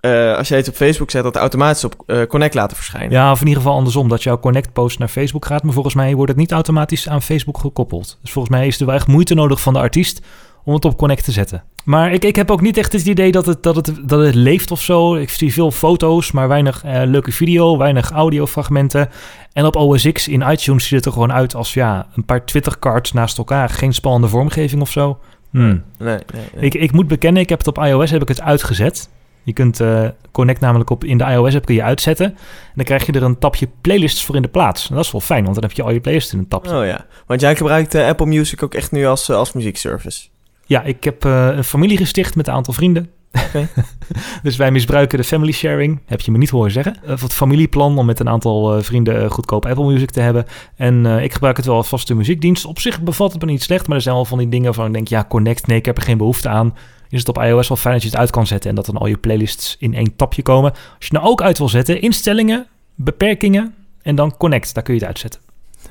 uh, 0.00 0.36
als 0.36 0.48
jij 0.48 0.58
iets 0.58 0.68
op 0.68 0.74
Facebook 0.74 1.10
zet, 1.10 1.22
dat 1.22 1.36
automatisch 1.36 1.84
op 1.84 1.94
uh, 2.06 2.22
Connect 2.22 2.54
laten 2.54 2.76
verschijnen. 2.76 3.10
Ja, 3.10 3.30
of 3.30 3.40
in 3.40 3.46
ieder 3.46 3.62
geval 3.62 3.76
andersom, 3.76 4.08
dat 4.08 4.22
jouw 4.22 4.38
Connect-post 4.38 4.98
naar 4.98 5.08
Facebook 5.08 5.46
gaat. 5.46 5.62
Maar 5.62 5.72
volgens 5.72 5.94
mij 5.94 6.14
wordt 6.14 6.30
het 6.30 6.40
niet 6.40 6.52
automatisch 6.52 7.08
aan 7.08 7.22
Facebook 7.22 7.58
gekoppeld. 7.58 8.18
Dus 8.22 8.32
volgens 8.32 8.54
mij 8.54 8.66
is 8.66 8.80
er 8.80 8.86
wel 8.86 8.94
echt 8.94 9.06
moeite 9.06 9.34
nodig 9.34 9.60
van 9.60 9.72
de 9.72 9.78
artiest 9.78 10.20
om 10.64 10.74
het 10.74 10.84
op 10.84 10.96
Connect 10.96 11.24
te 11.24 11.32
zetten. 11.32 11.62
Maar 11.84 12.12
ik, 12.12 12.24
ik 12.24 12.36
heb 12.36 12.50
ook 12.50 12.60
niet 12.60 12.76
echt 12.76 12.92
het 12.92 13.06
idee 13.06 13.32
dat 13.32 13.46
het, 13.46 13.62
dat, 13.62 13.76
het, 13.76 13.92
dat 14.02 14.24
het 14.24 14.34
leeft 14.34 14.70
of 14.70 14.82
zo. 14.82 15.14
Ik 15.14 15.30
zie 15.30 15.52
veel 15.52 15.70
foto's, 15.70 16.32
maar 16.32 16.48
weinig 16.48 16.84
uh, 16.84 17.02
leuke 17.04 17.32
video, 17.32 17.78
weinig 17.78 18.10
audiofragmenten. 18.10 19.08
En 19.52 19.64
op 19.64 19.76
OS 19.76 20.12
X 20.12 20.28
in 20.28 20.50
iTunes 20.50 20.86
ziet 20.86 20.96
het 20.96 21.06
er 21.06 21.12
gewoon 21.12 21.32
uit 21.32 21.54
als 21.54 21.74
ja, 21.74 22.06
een 22.14 22.24
paar 22.24 22.44
Twitter-cards 22.44 23.12
naast 23.12 23.38
elkaar. 23.38 23.68
Geen 23.68 23.94
spannende 23.94 24.28
vormgeving 24.28 24.82
of 24.82 24.90
zo. 24.90 25.18
Hmm. 25.50 25.82
Nee, 25.98 26.18
nee, 26.32 26.42
nee. 26.54 26.64
Ik, 26.64 26.74
ik 26.74 26.92
moet 26.92 27.08
bekennen, 27.08 27.42
ik 27.42 27.48
heb 27.48 27.58
het 27.58 27.68
op 27.68 27.78
iOS 27.78 28.10
heb 28.10 28.22
ik 28.22 28.28
het 28.28 28.40
uitgezet. 28.40 29.08
Je 29.42 29.52
kunt 29.52 29.80
uh, 29.80 30.08
Connect 30.32 30.60
namelijk 30.60 30.90
op 30.90 31.04
in 31.04 31.18
de 31.18 31.24
iOS-app 31.24 31.64
kun 31.64 31.74
je 31.74 31.82
uitzetten. 31.82 32.26
En 32.26 32.36
dan 32.74 32.84
krijg 32.84 33.06
je 33.06 33.12
er 33.12 33.22
een 33.22 33.38
tapje 33.38 33.68
playlists 33.80 34.24
voor 34.24 34.36
in 34.36 34.42
de 34.42 34.48
plaats. 34.48 34.88
En 34.88 34.94
dat 34.94 35.04
is 35.04 35.12
wel 35.12 35.20
fijn, 35.20 35.42
want 35.42 35.54
dan 35.54 35.64
heb 35.64 35.72
je 35.72 35.82
al 35.82 35.90
je 35.90 36.00
playlists 36.00 36.32
in 36.32 36.38
een 36.38 36.48
tapje. 36.48 36.76
Oh 36.76 36.86
ja, 36.86 37.06
want 37.26 37.40
jij 37.40 37.56
gebruikt 37.56 37.94
uh, 37.94 38.06
Apple 38.06 38.26
Music 38.26 38.62
ook 38.62 38.74
echt 38.74 38.92
nu 38.92 39.06
als, 39.06 39.28
uh, 39.28 39.36
als 39.36 39.52
muziekservice. 39.52 40.28
Ja, 40.66 40.82
ik 40.82 41.04
heb 41.04 41.24
een 41.24 41.64
familie 41.64 41.96
gesticht 41.96 42.36
met 42.36 42.46
een 42.46 42.54
aantal 42.54 42.74
vrienden. 42.74 43.10
Okay. 43.32 43.68
dus 44.42 44.56
wij 44.56 44.70
misbruiken 44.70 45.18
de 45.18 45.24
family 45.24 45.52
sharing, 45.52 46.00
heb 46.06 46.20
je 46.20 46.30
me 46.30 46.38
niet 46.38 46.50
horen 46.50 46.70
zeggen. 46.70 46.96
Of 47.08 47.22
het 47.22 47.32
familieplan 47.32 47.98
om 47.98 48.06
met 48.06 48.20
een 48.20 48.28
aantal 48.28 48.82
vrienden 48.82 49.30
goedkoop 49.30 49.66
Apple 49.66 49.84
Music 49.84 50.10
te 50.10 50.20
hebben. 50.20 50.44
En 50.76 51.06
ik 51.06 51.32
gebruik 51.32 51.56
het 51.56 51.66
wel 51.66 51.76
als 51.76 51.88
vaste 51.88 52.14
muziekdienst. 52.14 52.64
Op 52.64 52.78
zich 52.78 53.00
bevat 53.00 53.32
het 53.32 53.44
me 53.44 53.50
niet 53.50 53.62
slecht, 53.62 53.86
maar 53.86 53.96
er 53.96 54.02
zijn 54.02 54.14
wel 54.14 54.24
van 54.24 54.38
die 54.38 54.48
dingen 54.48 54.74
van 54.74 54.86
ik 54.86 54.92
denk, 54.92 55.08
ja, 55.08 55.24
Connect, 55.28 55.66
nee, 55.66 55.78
ik 55.78 55.84
heb 55.84 55.96
er 55.96 56.02
geen 56.02 56.18
behoefte 56.18 56.48
aan 56.48 56.74
is 57.10 57.18
het 57.18 57.28
op 57.28 57.42
iOS 57.42 57.68
wel 57.68 57.76
fijn 57.76 57.94
dat 57.94 58.02
je 58.02 58.08
het 58.08 58.18
uit 58.18 58.30
kan 58.30 58.46
zetten 58.46 58.70
en 58.70 58.76
dat 58.76 58.86
dan 58.86 58.96
al 58.96 59.06
je 59.06 59.16
playlists 59.16 59.76
in 59.78 59.94
één 59.94 60.16
tapje 60.16 60.42
komen. 60.42 60.72
Als 60.72 61.06
je 61.06 61.12
nou 61.12 61.26
ook 61.26 61.42
uit 61.42 61.58
wil 61.58 61.68
zetten, 61.68 62.00
instellingen, 62.00 62.66
beperkingen 62.94 63.74
en 64.02 64.14
dan 64.14 64.36
connect, 64.36 64.74
daar 64.74 64.82
kun 64.82 64.94
je 64.94 65.00
het 65.00 65.08
uitzetten. 65.08 65.40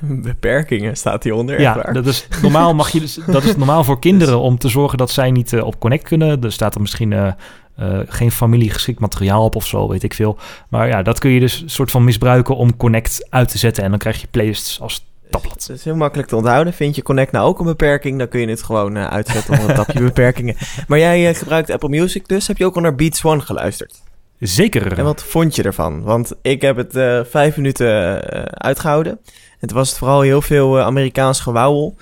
Beperkingen 0.00 0.96
staat 0.96 1.24
hieronder. 1.24 1.60
Ja, 1.60 1.92
dat 1.92 2.06
is 2.06 2.28
normaal 2.42 2.74
mag 2.74 2.90
je 2.90 3.00
dus, 3.06 3.18
dat 3.26 3.44
is 3.44 3.56
normaal 3.56 3.84
voor 3.84 3.98
kinderen 3.98 4.40
om 4.40 4.58
te 4.58 4.68
zorgen 4.68 4.98
dat 4.98 5.10
zij 5.10 5.30
niet 5.30 5.52
uh, 5.52 5.64
op 5.64 5.78
connect 5.78 6.04
kunnen. 6.04 6.42
Er 6.42 6.52
staat 6.52 6.74
er 6.74 6.80
misschien 6.80 7.10
uh, 7.10 7.32
uh, 7.80 7.98
geen 8.06 8.30
familiegeschikt 8.30 9.00
materiaal 9.00 9.44
op 9.44 9.56
of 9.56 9.66
zo, 9.66 9.88
weet 9.88 10.02
ik 10.02 10.14
veel. 10.14 10.38
Maar 10.68 10.88
ja, 10.88 11.02
dat 11.02 11.18
kun 11.18 11.30
je 11.30 11.40
dus 11.40 11.62
soort 11.66 11.90
van 11.90 12.04
misbruiken 12.04 12.56
om 12.56 12.76
connect 12.76 13.26
uit 13.30 13.48
te 13.48 13.58
zetten 13.58 13.84
en 13.84 13.90
dan 13.90 13.98
krijg 13.98 14.20
je 14.20 14.26
playlists 14.30 14.80
als 14.80 15.09
Tabblad. 15.30 15.66
Het 15.66 15.78
is 15.78 15.84
heel 15.84 15.96
makkelijk 15.96 16.28
te 16.28 16.36
onthouden. 16.36 16.72
Vind 16.72 16.96
je 16.96 17.02
Connect 17.02 17.32
nou 17.32 17.46
ook 17.46 17.58
een 17.58 17.66
beperking, 17.66 18.18
dan 18.18 18.28
kun 18.28 18.40
je 18.40 18.48
het 18.48 18.62
gewoon 18.62 18.96
eh, 18.96 19.06
uitzetten 19.06 19.52
onder 19.52 19.66
het 19.66 19.76
tapje 19.76 20.02
beperkingen. 20.12 20.56
Maar 20.88 20.98
jij 20.98 21.28
eh, 21.28 21.34
gebruikt 21.34 21.70
Apple 21.70 21.88
Music 21.88 22.28
dus. 22.28 22.46
Heb 22.46 22.58
je 22.58 22.64
ook 22.64 22.74
al 22.74 22.82
naar 22.82 22.94
Beats 22.94 23.24
One 23.24 23.40
geluisterd? 23.40 24.02
Zeker. 24.38 24.98
En 24.98 25.04
wat 25.04 25.22
vond 25.22 25.56
je 25.56 25.62
ervan? 25.62 26.02
Want 26.02 26.32
ik 26.42 26.62
heb 26.62 26.76
het 26.76 26.96
eh, 26.96 27.20
vijf 27.24 27.56
minuten 27.56 28.22
eh, 28.30 28.42
uitgehouden. 28.42 29.20
Het 29.58 29.70
was 29.70 29.98
vooral 29.98 30.20
heel 30.20 30.42
veel 30.42 30.80
Amerikaans 30.80 31.40
gewauwel 31.40 31.96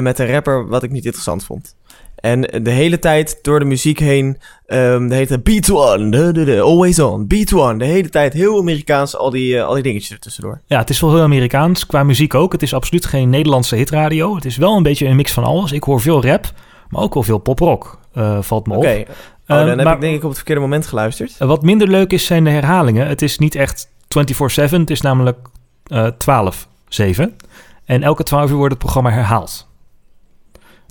met 0.00 0.18
een 0.18 0.30
rapper 0.30 0.68
wat 0.68 0.82
ik 0.82 0.90
niet 0.90 1.04
interessant 1.04 1.44
vond. 1.44 1.74
En 2.22 2.40
de 2.62 2.70
hele 2.70 2.98
tijd 2.98 3.38
door 3.42 3.58
de 3.58 3.64
muziek 3.64 3.98
heen, 3.98 4.38
ehm 4.66 5.06
de 5.08 5.14
hele 5.14 5.26
tijd 5.26 5.42
Beat 5.42 5.70
One, 5.70 6.10
de, 6.10 6.32
de, 6.32 6.44
de, 6.44 6.60
always 6.60 6.98
on, 6.98 7.26
Beat 7.26 7.52
One. 7.54 7.78
De 7.78 7.84
hele 7.84 8.08
tijd 8.08 8.32
heel 8.32 8.58
Amerikaans, 8.58 9.16
al 9.16 9.30
die, 9.30 9.56
eh, 9.58 9.64
al 9.64 9.74
die 9.74 9.82
dingetjes 9.82 10.10
ertussendoor. 10.10 10.60
Ja, 10.66 10.78
het 10.78 10.90
is 10.90 11.00
wel 11.00 11.10
heel 11.14 11.22
Amerikaans. 11.22 11.86
Qua 11.86 12.02
muziek 12.02 12.34
ook. 12.34 12.52
Het 12.52 12.62
is 12.62 12.74
absoluut 12.74 13.06
geen 13.06 13.30
Nederlandse 13.30 13.76
hitradio. 13.76 14.34
Het 14.34 14.44
is 14.44 14.56
wel 14.56 14.76
een 14.76 14.82
beetje 14.82 15.06
een 15.06 15.16
mix 15.16 15.32
van 15.32 15.44
alles. 15.44 15.72
Ik 15.72 15.84
hoor 15.84 16.00
veel 16.00 16.24
rap, 16.24 16.52
maar 16.88 17.02
ook 17.02 17.14
wel 17.14 17.22
veel 17.22 17.38
poprock. 17.38 17.98
eh, 18.12 18.38
valt 18.42 18.66
me 18.66 18.74
Oké, 18.76 18.88
op. 19.00 19.08
oh, 19.08 19.14
dan 19.46 19.58
Eh, 19.58 19.66
heb 19.66 19.82
maar 19.84 19.94
ik 19.94 20.00
denk 20.00 20.14
ik 20.14 20.22
op 20.22 20.28
het 20.28 20.36
verkeerde 20.36 20.60
moment 20.60 20.86
geluisterd. 20.86 21.38
wat 21.38 21.62
minder 21.62 21.88
leuk 21.88 22.12
is, 22.12 22.26
zijn 22.26 22.44
de 22.44 22.50
herhalingen. 22.50 23.06
Het 23.06 23.22
is 23.22 23.38
niet 23.38 23.54
echt 23.54 23.88
24-7. 24.08 24.80
Het 24.80 24.90
is 24.90 25.00
namelijk 25.00 25.38
eh 25.86 26.06
12-7. 26.18 27.36
En 27.84 28.02
elke 28.02 28.22
12 28.22 28.50
uur 28.50 28.56
wordt 28.56 28.72
het 28.72 28.82
programma 28.82 29.10
herhaald. 29.10 29.70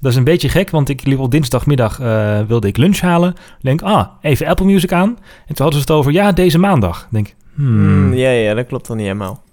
Dat 0.02 0.12
is 0.12 0.18
een 0.18 0.24
beetje 0.24 0.50
gek, 0.50 0.70
want 0.70 0.90
ik 0.90 1.06
liep 1.06 1.20
op 1.20 1.32
dinsdagmiddag, 1.32 2.00
eh, 2.00 2.40
wilde 2.48 2.68
ik 2.68 2.78
lunch 2.78 3.00
halen. 3.00 3.34
Denk, 3.62 3.82
ah, 3.82 4.08
even 4.22 4.48
Apple 4.48 4.66
Music 4.66 4.92
aan. 4.92 5.10
En 5.48 5.56
toen 5.56 5.66
hadden 5.66 5.74
ze 5.74 5.80
het 5.80 5.92
over, 5.92 6.12
ja, 6.12 6.32
deze 6.32 6.58
maandag. 6.60 7.08
Denk, 7.12 7.34
hmm, 7.56 7.66
Hmm, 7.66 8.14
ja, 8.14 8.30
ja, 8.30 8.54
dat 8.54 8.68
klopt 8.68 8.88
dan 8.88 8.98
niet 8.98 9.06
helemaal. 9.06 9.44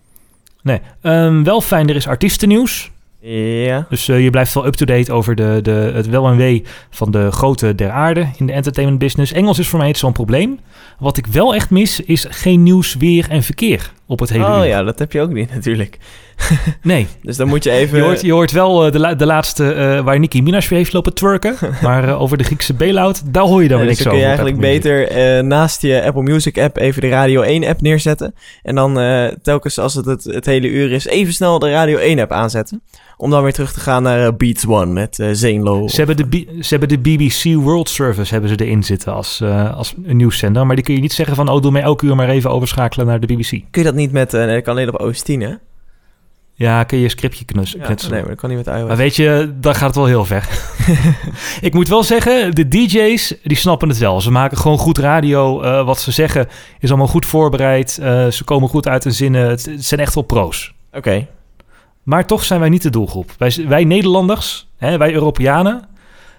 nee. 0.62 0.80
Ehm, 1.02 1.42
wel 1.42 1.60
fijn, 1.60 1.88
er 1.88 1.96
is 1.96 2.06
artiestennieuws. 2.06 2.90
Ja, 3.20 3.86
Dus 3.88 4.08
eh, 4.08 4.22
je 4.22 4.30
blijft 4.30 4.54
wel 4.54 4.66
up-to-date 4.66 5.12
over 5.12 5.34
de, 5.34 5.58
de, 5.62 5.90
het 5.94 6.08
wel 6.08 6.26
en 6.28 6.36
wee 6.36 6.64
van 6.90 7.10
de 7.10 7.30
grote 7.32 7.74
der 7.74 7.90
aarde 7.90 8.28
in 8.36 8.46
de 8.46 8.52
entertainment 8.52 9.00
business. 9.00 9.32
Engels 9.32 9.58
is 9.58 9.68
voor 9.68 9.78
mij 9.78 9.94
zo'n 9.94 10.12
probleem. 10.12 10.60
Wat 10.98 11.16
ik 11.16 11.26
wel 11.26 11.54
echt 11.54 11.70
mis, 11.70 12.00
is 12.00 12.26
geen 12.28 12.62
nieuws, 12.62 12.94
weer 12.94 13.26
en 13.30 13.42
verkeer 13.42 13.92
op 14.08 14.18
het 14.20 14.28
hele 14.30 14.44
oh 14.46 14.56
uur. 14.58 14.66
ja, 14.66 14.82
dat 14.82 14.98
heb 14.98 15.12
je 15.12 15.20
ook 15.20 15.32
niet 15.32 15.54
natuurlijk. 15.54 15.98
Nee, 16.82 17.06
Dus 17.22 17.36
dan 17.36 17.48
moet 17.48 17.64
je 17.64 17.70
even... 17.70 17.98
je 17.98 18.04
hoort, 18.04 18.20
je 18.20 18.32
hoort 18.32 18.50
wel 18.50 18.86
eh, 18.86 18.92
de, 18.92 18.98
la- 18.98 19.14
de 19.14 19.26
laatste 19.26 19.72
eh, 19.72 20.00
waar 20.04 20.18
Nicki 20.18 20.42
Minaj 20.42 20.66
weer 20.68 20.78
heeft 20.78 20.92
lopen 20.92 21.14
twerken. 21.14 21.56
maar 21.82 22.08
eh, 22.08 22.20
over 22.20 22.38
de 22.38 22.44
Griekse 22.44 22.74
bailout, 22.74 23.32
daar 23.32 23.42
hoor 23.44 23.62
je 23.62 23.68
dan 23.68 23.78
weer 23.78 23.86
niks 23.86 23.98
dan 24.02 24.12
kun 24.12 24.22
over. 24.22 24.28
je 24.30 24.36
eigenlijk 24.38 24.60
beter 24.60 25.44
naast 25.44 25.82
je 25.82 26.02
Apple 26.02 26.22
Music 26.22 26.58
app 26.58 26.76
even 26.76 27.00
de 27.00 27.08
Radio 27.08 27.40
1 27.42 27.64
app 27.64 27.80
neerzetten. 27.80 28.34
En 28.62 28.74
dan 28.74 28.94
telkens 29.42 29.78
als 29.78 29.94
het, 29.94 30.04
het 30.04 30.24
het 30.24 30.46
hele 30.46 30.68
uur 30.68 30.92
is, 30.92 31.06
even 31.06 31.32
snel 31.32 31.58
de 31.58 31.70
Radio 31.70 31.98
1 31.98 32.18
app 32.18 32.32
aanzetten. 32.32 32.82
Om 33.16 33.30
dan 33.30 33.42
weer 33.42 33.52
terug 33.52 33.72
te 33.72 33.80
gaan 33.80 34.02
naar 34.02 34.36
Beats 34.36 34.66
One 34.66 34.92
met 34.92 35.18
Zeenlo. 35.32 35.88
Ze 35.88 35.96
hebben, 35.96 36.16
de, 36.16 36.24
B- 36.26 36.64
ze 36.64 36.68
hebben 36.76 36.88
de 36.88 36.98
BBC 36.98 37.54
World 37.62 37.88
Service 37.88 38.32
hebben 38.32 38.50
ze 38.50 38.56
erin 38.64 38.82
zitten 38.82 39.12
als, 39.12 39.42
als 39.74 39.94
een 40.04 40.16
nieuwszender. 40.16 40.66
Maar 40.66 40.76
die 40.76 40.84
kun 40.84 40.94
je 40.94 41.00
niet 41.00 41.12
zeggen 41.12 41.36
van, 41.36 41.48
oh, 41.48 41.62
doe 41.62 41.70
mij 41.72 41.82
elke 41.82 42.06
uur 42.06 42.16
maar 42.16 42.28
even 42.28 42.50
overschakelen 42.50 43.06
naar 43.06 43.20
de 43.20 43.26
BBC. 43.26 43.48
Kun 43.50 43.62
je 43.70 43.82
dat 43.82 43.94
niet 43.98 44.12
met... 44.12 44.34
eh 44.34 44.44
nee, 44.44 44.54
dat 44.54 44.62
kan 44.64 44.72
alleen 44.74 44.88
op 44.94 45.00
OS 45.00 45.22
10, 45.22 45.40
hè? 45.40 45.52
Ja, 46.54 46.84
kun 46.84 46.98
je 46.98 47.04
een 47.04 47.10
scriptje 47.10 47.44
knus- 47.44 47.72
Ja, 47.72 47.88
nee, 47.88 48.20
maar 48.20 48.28
dat 48.28 48.36
kan 48.38 48.50
niet 48.50 48.66
met 48.66 48.76
iOS. 48.76 48.86
Maar 48.88 48.96
weet 48.96 49.16
je, 49.16 49.52
dan 49.60 49.74
gaat 49.74 49.86
het 49.86 49.96
wel 49.96 50.06
heel 50.06 50.24
ver. 50.24 50.48
ik 51.60 51.74
moet 51.74 51.88
wel 51.88 52.02
zeggen, 52.02 52.54
de 52.54 52.68
DJ's, 52.68 53.34
die 53.42 53.56
snappen 53.56 53.88
het 53.88 53.98
wel. 53.98 54.20
Ze 54.20 54.30
maken 54.30 54.56
gewoon 54.58 54.78
goed 54.78 54.98
radio. 54.98 55.62
Eh, 55.62 55.84
wat 55.84 56.00
ze 56.00 56.10
zeggen 56.12 56.48
is 56.80 56.88
allemaal 56.88 57.06
goed 57.06 57.26
voorbereid. 57.26 57.98
Eh, 58.02 58.26
ze 58.26 58.44
komen 58.44 58.68
goed 58.68 58.88
uit 58.88 59.04
hun 59.04 59.12
zinnen. 59.12 59.48
Het, 59.48 59.64
het 59.66 59.84
zijn 59.84 60.00
echt 60.00 60.14
wel 60.14 60.24
pro's. 60.24 60.74
Oké. 60.92 61.26
Maar 62.02 62.26
toch 62.26 62.44
zijn 62.44 62.60
wij 62.60 62.68
niet 62.68 62.82
de 62.82 62.90
doelgroep. 62.90 63.30
Wij, 63.38 63.54
wij 63.68 63.84
Nederlanders, 63.84 64.68
hè, 64.76 64.96
wij 64.98 65.12
Europeanen, 65.12 65.88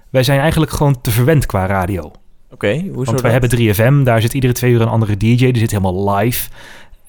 wij 0.09 0.23
zijn 0.23 0.39
eigenlijk 0.39 0.71
gewoon 0.71 1.01
te 1.01 1.11
verwend 1.11 1.45
qua 1.45 1.65
radio. 1.65 2.11
Oké, 2.51 2.71
hoezo 2.93 3.11
Want 3.11 3.21
wij 3.21 3.39
dat? 3.39 3.49
hebben 3.51 3.75
3FM, 4.01 4.03
daar 4.05 4.21
zit 4.21 4.33
iedere 4.33 4.53
twee 4.53 4.71
uur 4.71 4.81
een 4.81 4.87
andere 4.87 5.17
DJ. 5.17 5.35
Die 5.35 5.57
zit 5.57 5.71
helemaal 5.71 6.15
live. 6.15 6.49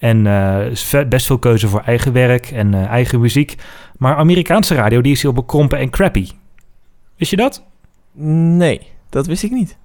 En 0.01 0.27
eh, 0.27 1.03
best 1.07 1.25
veel 1.25 1.39
keuze 1.39 1.67
voor 1.67 1.81
eigen 1.85 2.13
werk 2.13 2.51
en 2.51 2.73
eh, 2.73 2.85
eigen 2.85 3.19
muziek. 3.19 3.55
Maar 3.97 4.15
Amerikaanse 4.15 4.75
radio, 4.75 5.01
die 5.01 5.11
is 5.11 5.21
heel 5.21 5.33
bekrompen 5.33 5.77
en 5.77 5.89
crappy. 5.89 6.29
Wist 7.17 7.31
je 7.31 7.37
dat? 7.37 7.63
Nee, 8.57 8.81
dat 9.09 9.27
wist 9.27 9.43
ik 9.43 9.51
niet. 9.51 9.77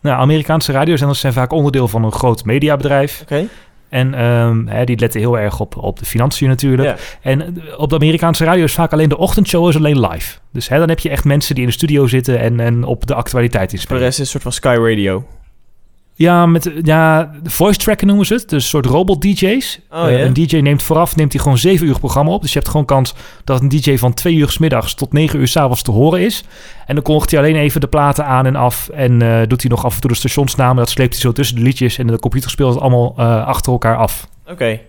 Nou, 0.00 0.20
Amerikaanse 0.20 0.72
radiozenders 0.72 1.20
zijn 1.20 1.32
vaak 1.32 1.52
onderdeel 1.52 1.88
van 1.88 2.04
een 2.04 2.12
groot 2.12 2.44
mediabedrijf. 2.44 3.20
Oké. 3.22 3.48
En 3.88 4.14
ehm, 4.14 4.66
hè, 4.66 4.84
die 4.84 4.98
letten 4.98 5.20
heel 5.20 5.38
erg 5.38 5.60
op, 5.60 5.76
op 5.76 5.98
de 5.98 6.04
financiën 6.04 6.48
natuurlijk. 6.48 6.88
Ja. 6.88 6.96
En 7.20 7.40
eh, 7.40 7.78
op 7.78 7.88
de 7.88 7.94
Amerikaanse 7.94 8.44
radio 8.44 8.64
is 8.64 8.74
vaak 8.74 8.92
alleen 8.92 9.08
de 9.08 9.18
ochtendshow 9.18 9.68
is 9.68 9.76
alleen 9.76 10.00
live. 10.00 10.38
Dus 10.52 10.68
hè, 10.68 10.78
dan 10.78 10.88
heb 10.88 10.98
je 10.98 11.08
echt 11.08 11.24
mensen 11.24 11.54
die 11.54 11.64
in 11.64 11.70
de 11.70 11.76
studio 11.76 12.06
zitten 12.06 12.38
en, 12.38 12.60
en 12.60 12.84
op 12.84 13.06
de 13.06 13.14
actualiteit 13.14 13.62
Voor 13.62 13.70
de 13.70 13.76
inspelen. 13.76 14.02
rest 14.02 14.18
is 14.18 14.24
een 14.24 14.30
soort 14.30 14.42
van 14.42 14.52
Sky 14.52 14.76
Radio. 14.78 15.24
Ja, 16.18 16.46
met 16.46 16.72
ja, 16.82 17.30
voice 17.44 17.78
tracker 17.78 18.06
noemen 18.06 18.26
ze 18.26 18.34
het. 18.34 18.48
Dus 18.48 18.62
een 18.62 18.68
soort 18.68 18.86
robot 18.86 19.22
DJ's. 19.22 19.80
Oh, 19.90 20.08
Eh? 20.08 20.20
Een 20.20 20.32
DJ 20.32 20.56
neemt 20.56 20.82
vooraf 20.82 21.16
neemt 21.16 21.32
hij 21.32 21.42
gewoon 21.42 21.58
zeven 21.58 21.86
uur 21.86 21.98
programma 21.98 22.30
op. 22.32 22.42
Dus 22.42 22.52
je 22.52 22.58
hebt 22.58 22.70
gewoon 22.70 22.86
kans 22.86 23.14
dat 23.44 23.60
een 23.60 23.68
DJ 23.68 23.96
van 23.96 24.14
twee 24.14 24.34
uur 24.34 24.50
's 24.50 24.58
middags 24.58 24.94
tot 24.94 25.12
negen 25.12 25.38
uur 25.38 25.48
's 25.48 25.56
avonds 25.56 25.82
te 25.82 25.90
horen 25.90 26.20
is. 26.20 26.44
En 26.86 26.94
dan 26.94 27.04
kondigt 27.04 27.30
hij 27.30 27.40
alleen 27.40 27.56
even 27.56 27.80
de 27.80 27.86
platen 27.86 28.26
aan 28.26 28.46
en 28.46 28.56
af. 28.56 28.88
En 28.88 29.22
eh, 29.22 29.46
doet 29.46 29.60
hij 29.60 29.70
nog 29.70 29.84
af 29.84 29.94
en 29.94 30.00
toe 30.00 30.10
de 30.10 30.16
stationsnamen. 30.16 30.76
Dat 30.76 30.88
sleept 30.88 31.12
hij 31.12 31.20
zo 31.20 31.32
tussen 31.32 31.56
de 31.56 31.62
liedjes. 31.62 31.98
En 31.98 32.06
de 32.06 32.18
computer 32.18 32.50
speelt 32.50 32.74
het 32.74 32.82
allemaal 32.82 33.14
eh, 33.16 33.46
achter 33.46 33.72
elkaar 33.72 33.96
af. 33.96 34.28
Oké. 34.50 34.80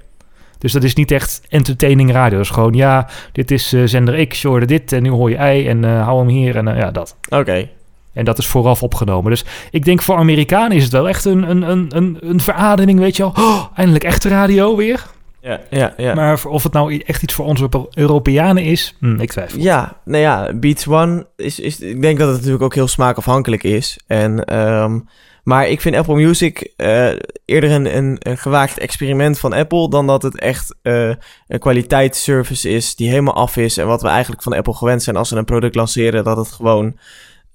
Dus 0.58 0.72
dat 0.72 0.84
is 0.84 0.94
niet 0.94 1.12
echt 1.12 1.42
entertaining 1.50 2.12
radio. 2.12 2.38
Dat 2.38 2.46
is 2.46 2.52
gewoon, 2.52 2.74
ja, 2.74 3.08
dit 3.32 3.52
is 3.52 3.76
zender 3.86 4.28
X, 4.28 4.42
je 4.42 4.48
hoorde 4.48 4.66
dit 4.66 4.92
en 4.92 5.04
nu 5.04 5.10
hoor 5.10 5.30
je 5.30 5.36
Y 5.36 5.68
en 5.68 5.84
hou 5.84 6.20
hem 6.20 6.28
hier 6.28 6.56
en 6.56 6.76
ja, 6.76 6.92
dat. 6.92 7.16
Oké. 7.30 7.70
En 8.18 8.26
dat 8.26 8.38
is 8.38 8.48
vooraf 8.48 8.84
opgenomen. 8.84 9.32
Dus 9.32 9.46
ik 9.72 9.86
denk 9.86 10.02
voor 10.02 10.16
Amerikanen 10.16 10.78
is 10.78 10.84
het 10.84 10.92
wel 10.92 11.08
echt 11.08 11.26
een, 11.26 11.50
een, 11.50 11.62
een, 11.62 11.86
een, 11.96 12.18
een 12.20 12.40
verademing, 12.40 13.00
weet 13.00 13.18
je 13.18 13.24
wel. 13.24 13.34
Oh, 13.46 13.64
eindelijk 13.76 14.04
echte 14.04 14.30
radio 14.30 14.76
weer. 14.76 15.06
Ja, 15.42 15.60
ja, 15.70 15.94
ja. 15.98 16.14
Maar 16.14 16.46
of 16.46 16.64
het 16.64 16.74
nou 16.74 16.98
echt 17.06 17.24
iets 17.24 17.34
voor 17.34 17.46
onze 17.46 17.62
Euro- 17.64 17.88
Europeanen 17.94 18.64
is, 18.64 18.96
hm, 19.00 19.20
ik 19.20 19.32
twijfel. 19.32 19.60
Ja, 19.60 19.98
nou 20.06 20.22
ja, 20.22 20.54
Beats 20.54 20.88
One 20.88 21.28
is, 21.36 21.60
is... 21.60 21.80
Ik 21.80 22.02
denk 22.02 22.18
dat 22.18 22.28
het 22.28 22.38
natuurlijk 22.38 22.64
ook 22.64 22.76
heel 22.76 22.88
smaakafhankelijk 22.88 23.64
is. 23.64 24.00
En, 24.08 24.46
ehm, 24.46 25.00
maar 25.44 25.68
ik 25.68 25.82
vind 25.82 25.96
Apple 25.96 26.16
Music 26.16 26.74
eh, 26.76 27.10
eerder 27.46 27.72
een, 27.72 27.98
een, 27.98 28.16
een 28.20 28.38
gewaagd 28.38 28.78
experiment 28.78 29.40
van 29.40 29.54
Apple... 29.54 29.90
dan 29.90 30.08
dat 30.08 30.24
het 30.24 30.40
echt 30.40 30.76
eh, 30.82 31.12
een 31.48 31.60
kwaliteitsservice 31.60 32.70
is 32.70 32.96
die 32.96 33.10
helemaal 33.10 33.36
af 33.36 33.58
is... 33.58 33.78
en 33.78 33.88
wat 33.88 34.02
we 34.02 34.08
eigenlijk 34.08 34.44
van 34.44 34.54
Apple 34.54 34.74
gewend 34.74 35.04
zijn 35.04 35.16
als 35.16 35.30
ze 35.30 35.36
een 35.36 35.46
product 35.46 35.76
lanceren... 35.76 36.24
dat 36.24 36.38
het 36.38 36.52
gewoon 36.52 36.98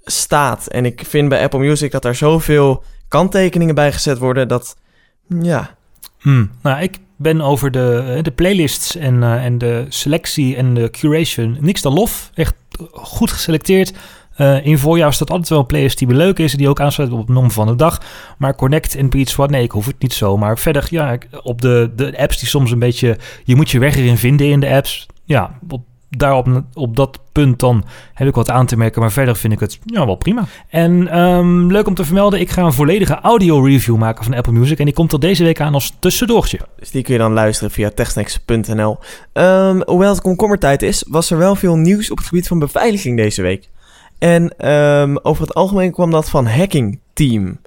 staat. 0.05 0.67
En 0.67 0.85
ik 0.85 1.03
vind 1.07 1.29
bij 1.29 1.43
Apple 1.43 1.59
Music 1.59 1.91
dat 1.91 2.03
daar 2.03 2.15
zoveel 2.15 2.85
kanttekeningen 3.09 3.75
bij 3.75 3.93
gezet 3.93 4.19
worden... 4.19 4.49
dat, 4.49 4.77
ja... 5.41 5.77
Hm, 6.19 6.47
Nou, 6.63 6.83
ik 6.83 6.99
ben 7.17 7.41
over 7.41 7.71
de, 7.71 8.15
eh, 8.17 8.23
de 8.23 8.31
playlists 8.31 8.97
en, 8.97 9.23
eh, 9.23 9.45
en 9.45 9.59
de 9.59 9.87
selectie 9.89 10.57
en 10.57 10.75
de 10.75 10.91
curation 10.91 11.57
niks 11.61 11.83
dan 11.83 11.93
lof. 11.93 12.31
Echt 12.35 12.55
goed 12.93 13.31
geselecteerd. 13.31 13.93
Eh, 14.37 14.67
in 14.67 14.79
voorjaar 14.79 15.13
staat 15.13 15.31
altijd 15.31 15.49
wel 15.49 15.59
een 15.59 15.67
playlist 15.67 15.99
die 15.99 16.09
leuk 16.09 16.39
is... 16.39 16.53
en 16.53 16.59
die 16.59 16.69
ook 16.69 16.81
aansluit 16.81 17.11
op 17.11 17.19
het 17.19 17.29
nom 17.29 17.51
van 17.51 17.67
de 17.67 17.77
dag. 17.77 18.03
Maar 18.39 18.55
Connect 18.55 18.95
en 18.95 19.11
Beats 19.11 19.39
One, 19.39 19.51
nee, 19.51 19.63
ik 19.63 19.71
hoef 19.71 19.87
het 19.87 19.99
niet 19.99 20.13
zo. 20.13 20.37
Maar 20.37 20.59
verder, 20.59 20.87
ja, 20.91 21.19
op 21.43 21.61
de, 21.61 21.93
de 21.97 22.19
apps 22.19 22.39
die 22.39 22.49
soms 22.49 22.71
een 22.71 22.79
beetje... 22.79 23.19
je 23.45 23.57
moet 23.57 23.71
je 23.71 23.79
weg 23.79 23.97
erin 23.97 24.19
vinden 24.19 24.47
in 24.47 24.61
de 24.61 24.69
apps. 24.69 25.07
Ja, 25.25 25.59
op, 25.69 25.83
daarop 26.17 26.63
op 26.75 26.97
dat 26.97 27.19
punt 27.33 27.61
dan 27.61 27.85
heb 28.15 28.29
ik 28.29 28.35
wat 28.35 28.51
aan 28.51 28.67
te 28.67 28.77
merken... 28.77 29.01
maar 29.01 29.13
verder 29.13 29.37
vind 29.37 29.53
ik 29.53 29.61
het 29.61 29.79
ja, 29.85 30.07
wel 30.07 30.15
prima. 30.15 30.45
En 30.69 31.09
ehm, 31.09 31.67
leuk 31.67 31.87
om 31.87 31.95
te 31.95 32.05
vermelden, 32.05 32.41
ik 32.41 32.51
ga 32.51 32.63
een 32.63 32.73
volledige 32.73 33.21
audio-review 33.21 33.97
maken 33.97 34.25
van 34.25 34.35
Apple 34.35 34.53
Music... 34.53 34.79
en 34.79 34.85
die 34.85 34.95
komt 34.95 35.13
er 35.13 35.21
deze 35.21 35.45
week 35.45 35.61
aan 35.61 35.75
als 35.75 35.97
tussendoortje. 35.99 36.61
Dus 36.79 36.91
die 36.91 37.03
kun 37.03 37.13
je 37.13 37.19
dan 37.19 37.33
luisteren 37.33 37.71
via 37.71 37.91
techsnacks.nl. 37.91 38.99
Ehm, 39.33 39.81
hoewel 39.87 40.11
het 40.11 40.21
komkommertijd 40.21 40.83
is, 40.83 41.05
was 41.09 41.31
er 41.31 41.39
wel 41.39 41.55
veel 41.55 41.77
nieuws 41.77 42.11
op 42.11 42.19
het 42.19 42.27
gebied 42.27 42.49
van 42.49 42.59
beveiliging 42.59 43.17
deze 43.17 43.43
week. 43.43 43.69
En 44.19 44.59
ehm, 44.59 45.17
over 45.23 45.43
het 45.43 45.55
algemeen 45.55 45.93
kwam 45.93 46.11
dat 46.11 46.31
van 46.31 46.47
Hacking 46.47 47.01
Team. 47.13 47.59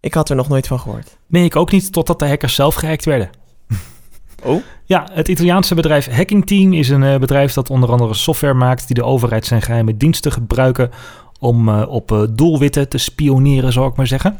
Ik 0.00 0.14
had 0.14 0.30
er 0.30 0.36
nog 0.36 0.48
nooit 0.48 0.66
van 0.66 0.80
gehoord. 0.80 1.16
Nee, 1.26 1.44
ik 1.44 1.56
ook 1.56 1.70
niet, 1.70 1.92
totdat 1.92 2.18
de 2.18 2.26
hackers 2.26 2.54
zelf 2.54 2.74
gehackt 2.74 3.04
werden. 3.04 3.30
Oh? 4.42 4.62
Ja, 4.84 5.08
het 5.12 5.28
Italiaanse 5.28 5.74
bedrijf 5.74 6.10
Hacking 6.10 6.46
Team 6.46 6.72
is 6.72 6.88
een 6.88 7.02
eh, 7.02 7.18
bedrijf 7.18 7.52
dat 7.52 7.70
onder 7.70 7.90
andere 7.90 8.14
software 8.14 8.54
maakt... 8.54 8.86
die 8.86 8.96
de 8.96 9.04
overheid 9.04 9.46
zijn 9.46 9.62
geheime 9.62 9.96
diensten 9.96 10.32
gebruiken... 10.32 10.90
om 11.38 11.68
eh, 11.68 11.88
op 11.88 12.12
eh, 12.12 12.22
doelwitten 12.30 12.88
te 12.88 12.98
spioneren, 12.98 13.72
zou 13.72 13.90
ik 13.90 13.96
maar 13.96 14.06
zeggen. 14.06 14.38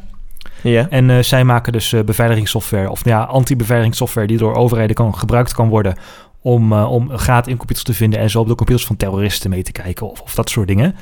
Ja. 0.63 0.89
En 0.89 1.25
zij 1.25 1.45
maken 1.45 1.73
dus 1.73 1.95
beveiligingssoftware, 2.05 2.91
of 2.91 3.05
ja, 3.05 3.23
anti-beveiligingssoftware... 3.23 4.27
die 4.27 4.39
door 4.39 4.55
overheden 4.55 4.97
kan, 4.97 5.15
gebruikt 5.15 5.55
kan 5.55 5.69
worden... 5.69 5.97
om, 6.43 6.73
eh, 6.73 6.93
om 6.93 7.09
gaten 7.11 7.51
in 7.51 7.57
computers 7.57 7.87
te 7.87 7.95
vinden... 7.95 8.21
en 8.21 8.31
zo 8.31 8.41
op 8.41 8.49
de 8.49 8.55
computers 8.55 8.87
van 8.87 8.97
terroristen 8.97 9.51
mee 9.51 9.63
te 9.63 9.73
kijken 9.73 10.11
of, 10.11 10.21
of 10.21 10.35
dat 10.35 10.51
soort 10.51 10.69
dingen. 10.69 10.97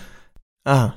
Ah. 0.63 0.91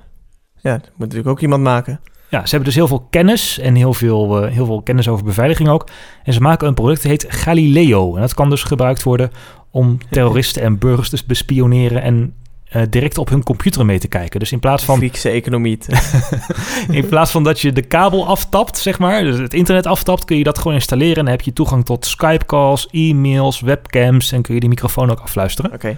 Ja, 0.62 0.72
dat 0.72 0.90
moet 0.90 1.00
natuurlijk 1.00 1.28
ook 1.28 1.42
iemand 1.42 1.64
maken. 1.64 2.00
Ja, 2.34 2.40
ze 2.40 2.50
hebben 2.50 2.66
dus 2.66 2.76
heel 2.76 2.88
veel 2.88 3.08
kennis 3.10 3.60
en 3.60 3.76
heel 3.76 3.94
veel, 3.94 4.44
eh, 4.44 4.52
heel 4.52 4.66
veel 4.66 4.82
kennis 4.82 5.08
over 5.08 5.26
beveiliging 5.26 5.70
ook. 5.70 5.88
En 6.24 6.34
ze 6.34 6.42
maken 6.42 6.68
een 6.68 6.74
product 6.74 7.02
dat 7.02 7.12
heet 7.12 7.26
Galileo. 7.28 8.16
En 8.16 8.22
dat 8.22 8.34
kan 8.34 8.50
dus 8.50 8.64
gebruikt 8.64 9.04
worden 9.04 9.32
om 9.72 9.98
terroristen 10.10 10.62
en 10.62 10.78
burgers 10.78 11.10
te 11.10 11.24
bespioneren 11.28 12.02
en 12.02 12.34
eh, 12.64 12.82
direct 12.90 13.18
op 13.18 13.30
hun 13.30 13.44
computer 13.44 13.86
mee 13.86 14.00
te 14.00 14.08
kijken. 14.08 14.40
Dus 14.40 14.52
in 14.52 14.60
plaats 14.60 14.84
van, 14.84 14.98
Griekse 14.98 15.30
economie. 15.30 15.78
in 16.90 17.08
plaats 17.08 17.32
van 17.32 17.44
dat 17.44 17.60
je 17.60 17.74
de 17.74 17.82
kabel 17.82 18.28
aftapt, 18.28 18.78
zeg 18.78 19.00
maar, 19.00 19.24
dus 19.24 19.38
het 19.38 19.54
internet 19.54 19.86
aftapt, 19.86 20.26
kun 20.26 20.38
je 20.38 20.44
dat 20.44 20.58
gewoon 20.58 20.74
installeren 20.74 21.18
en 21.18 21.24
dan 21.24 21.34
heb 21.34 21.42
je 21.42 21.54
toegang 21.54 21.86
tot 21.86 22.06
Skype 22.06 22.46
calls, 22.46 22.88
e-mails, 22.92 23.60
webcams 23.60 24.32
en 24.32 24.42
kun 24.42 24.54
je 24.54 24.60
die 24.60 24.70
microfoon 24.70 25.12
ook 25.12 25.20
afluisteren. 25.20 25.74
Oké. 25.74 25.98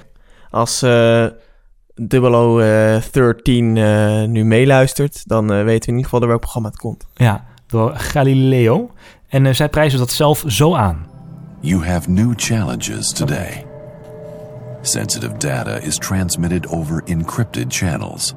Als 0.50 0.82
eh 1.96 2.98
0013 3.02 3.78
eh, 3.78 4.24
nu 4.24 4.46
meeluistert, 4.46 5.28
dan 5.28 5.54
eh, 5.54 5.64
weten 5.64 5.66
we 5.66 5.74
in 5.74 5.88
ieder 5.88 6.04
geval 6.04 6.20
door 6.20 6.30
welk 6.30 6.42
programma 6.42 6.70
het 6.70 6.78
komt. 6.78 7.08
Ja, 7.14 7.46
door 7.68 7.96
Galileo. 7.96 8.92
En 9.28 9.56
zij 9.56 9.70
prijzen 9.70 10.00
dat 10.00 10.12
zelf 10.12 10.44
zo 10.48 10.76
aan. 10.76 11.06
You 11.60 11.86
have 11.86 12.10
new 12.10 12.34
challenges 12.36 13.12
today. 13.12 13.66
Sensitive 14.82 15.38
data 15.38 15.78
is 15.78 15.98
transmitted 15.98 16.68
over 16.68 17.02
encrypted 17.06 17.66
channels. 17.74 18.34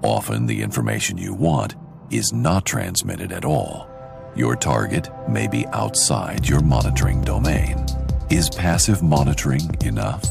Often, 0.00 0.46
the 0.46 0.56
information 0.56 1.18
you 1.18 1.36
want 1.38 1.74
is 2.08 2.30
not 2.30 2.64
transmitted 2.64 3.32
at 3.32 3.44
all. 3.44 3.86
Your 4.34 4.58
target 4.58 5.10
may 5.28 5.48
be 5.48 5.66
outside 5.70 6.46
your 6.46 6.64
monitoring 6.64 7.24
domain. 7.24 7.84
Is 8.28 8.48
passive 8.48 9.04
monitoring 9.04 9.76
enough? 9.84 10.24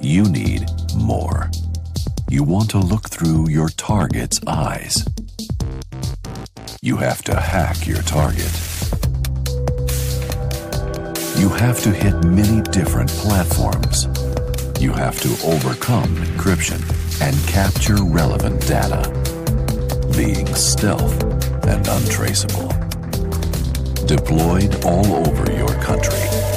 You 0.00 0.28
need 0.28 0.75
more. 0.96 1.50
You 2.28 2.42
want 2.42 2.70
to 2.70 2.78
look 2.78 3.08
through 3.08 3.48
your 3.48 3.68
target's 3.68 4.40
eyes. 4.46 5.04
You 6.82 6.96
have 6.96 7.22
to 7.22 7.38
hack 7.38 7.86
your 7.86 8.02
target. 8.02 8.52
You 11.38 11.48
have 11.50 11.80
to 11.82 11.90
hit 11.90 12.24
many 12.24 12.62
different 12.62 13.10
platforms. 13.10 14.08
You 14.80 14.92
have 14.92 15.20
to 15.20 15.28
overcome 15.46 16.16
encryption 16.16 16.80
and 17.20 17.36
capture 17.48 18.02
relevant 18.02 18.66
data, 18.66 19.02
being 20.16 20.46
stealth 20.54 21.22
and 21.66 21.86
untraceable. 21.86 22.68
Deployed 24.06 24.84
all 24.84 25.26
over 25.26 25.52
your 25.52 25.74
country. 25.82 26.55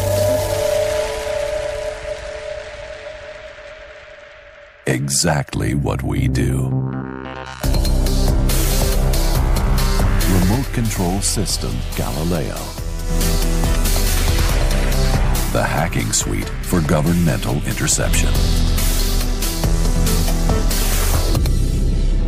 Exactly 4.89 5.75
what 5.75 6.01
we 6.01 6.27
do. 6.31 6.69
Remote 10.39 10.74
Control 10.74 11.22
System 11.22 11.69
Galileo. 11.93 12.55
The 15.51 15.62
hacking 15.62 16.13
suite 16.13 16.50
for 16.62 16.81
governmental 16.81 17.53
interception. 17.65 18.29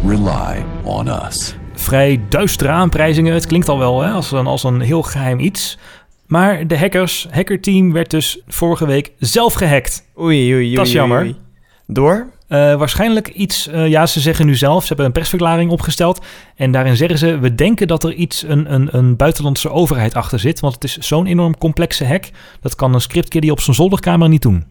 Rely 0.05 0.63
on 0.83 1.07
us. 1.07 1.55
Vrij 1.73 2.21
duistere 2.29 2.69
aanprijzingen. 2.69 3.33
Het 3.33 3.45
klinkt 3.45 3.69
al 3.69 3.77
wel 3.77 4.01
hè, 4.01 4.11
als, 4.11 4.31
een, 4.31 4.47
als 4.47 4.63
een 4.63 4.81
heel 4.81 5.01
geheim 5.01 5.39
iets. 5.39 5.77
Maar 6.27 6.67
de 6.67 6.77
hackers, 6.77 7.27
hackerteam 7.31 7.91
werd 7.93 8.09
dus 8.09 8.41
vorige 8.47 8.85
week 8.85 9.11
zelf 9.19 9.53
gehackt. 9.53 10.05
Oei, 10.19 10.53
oei, 10.53 10.55
oei. 10.55 10.75
Dat 10.75 10.85
is 10.85 10.91
oei, 10.91 10.99
jammer. 10.99 11.21
oei. 11.21 11.35
Door? 11.87 12.27
Eh, 12.51 12.75
waarschijnlijk 12.75 13.27
iets, 13.27 13.67
eh, 13.67 13.87
ja, 13.87 14.05
ze 14.05 14.19
zeggen 14.19 14.45
nu 14.45 14.55
zelf, 14.55 14.81
ze 14.81 14.87
hebben 14.87 15.05
een 15.05 15.11
persverklaring 15.11 15.71
opgesteld. 15.71 16.25
En 16.55 16.71
daarin 16.71 16.95
zeggen 16.97 17.17
ze, 17.17 17.39
we 17.39 17.55
denken 17.55 17.87
dat 17.87 18.03
er 18.03 18.13
iets, 18.13 18.43
een, 18.43 18.73
een, 18.73 18.97
een 18.97 19.15
buitenlandse 19.15 19.69
overheid 19.69 20.13
achter 20.13 20.39
zit. 20.39 20.59
Want 20.59 20.73
het 20.73 20.83
is 20.83 20.97
zo'n 20.97 21.25
enorm 21.25 21.57
complexe 21.57 22.05
hack. 22.05 22.29
Dat 22.61 22.75
kan 22.75 22.93
een 22.93 23.01
scriptkiddy 23.01 23.49
op 23.49 23.59
zijn 23.59 23.75
zolderkamer 23.75 24.29
niet 24.29 24.41
doen. 24.41 24.65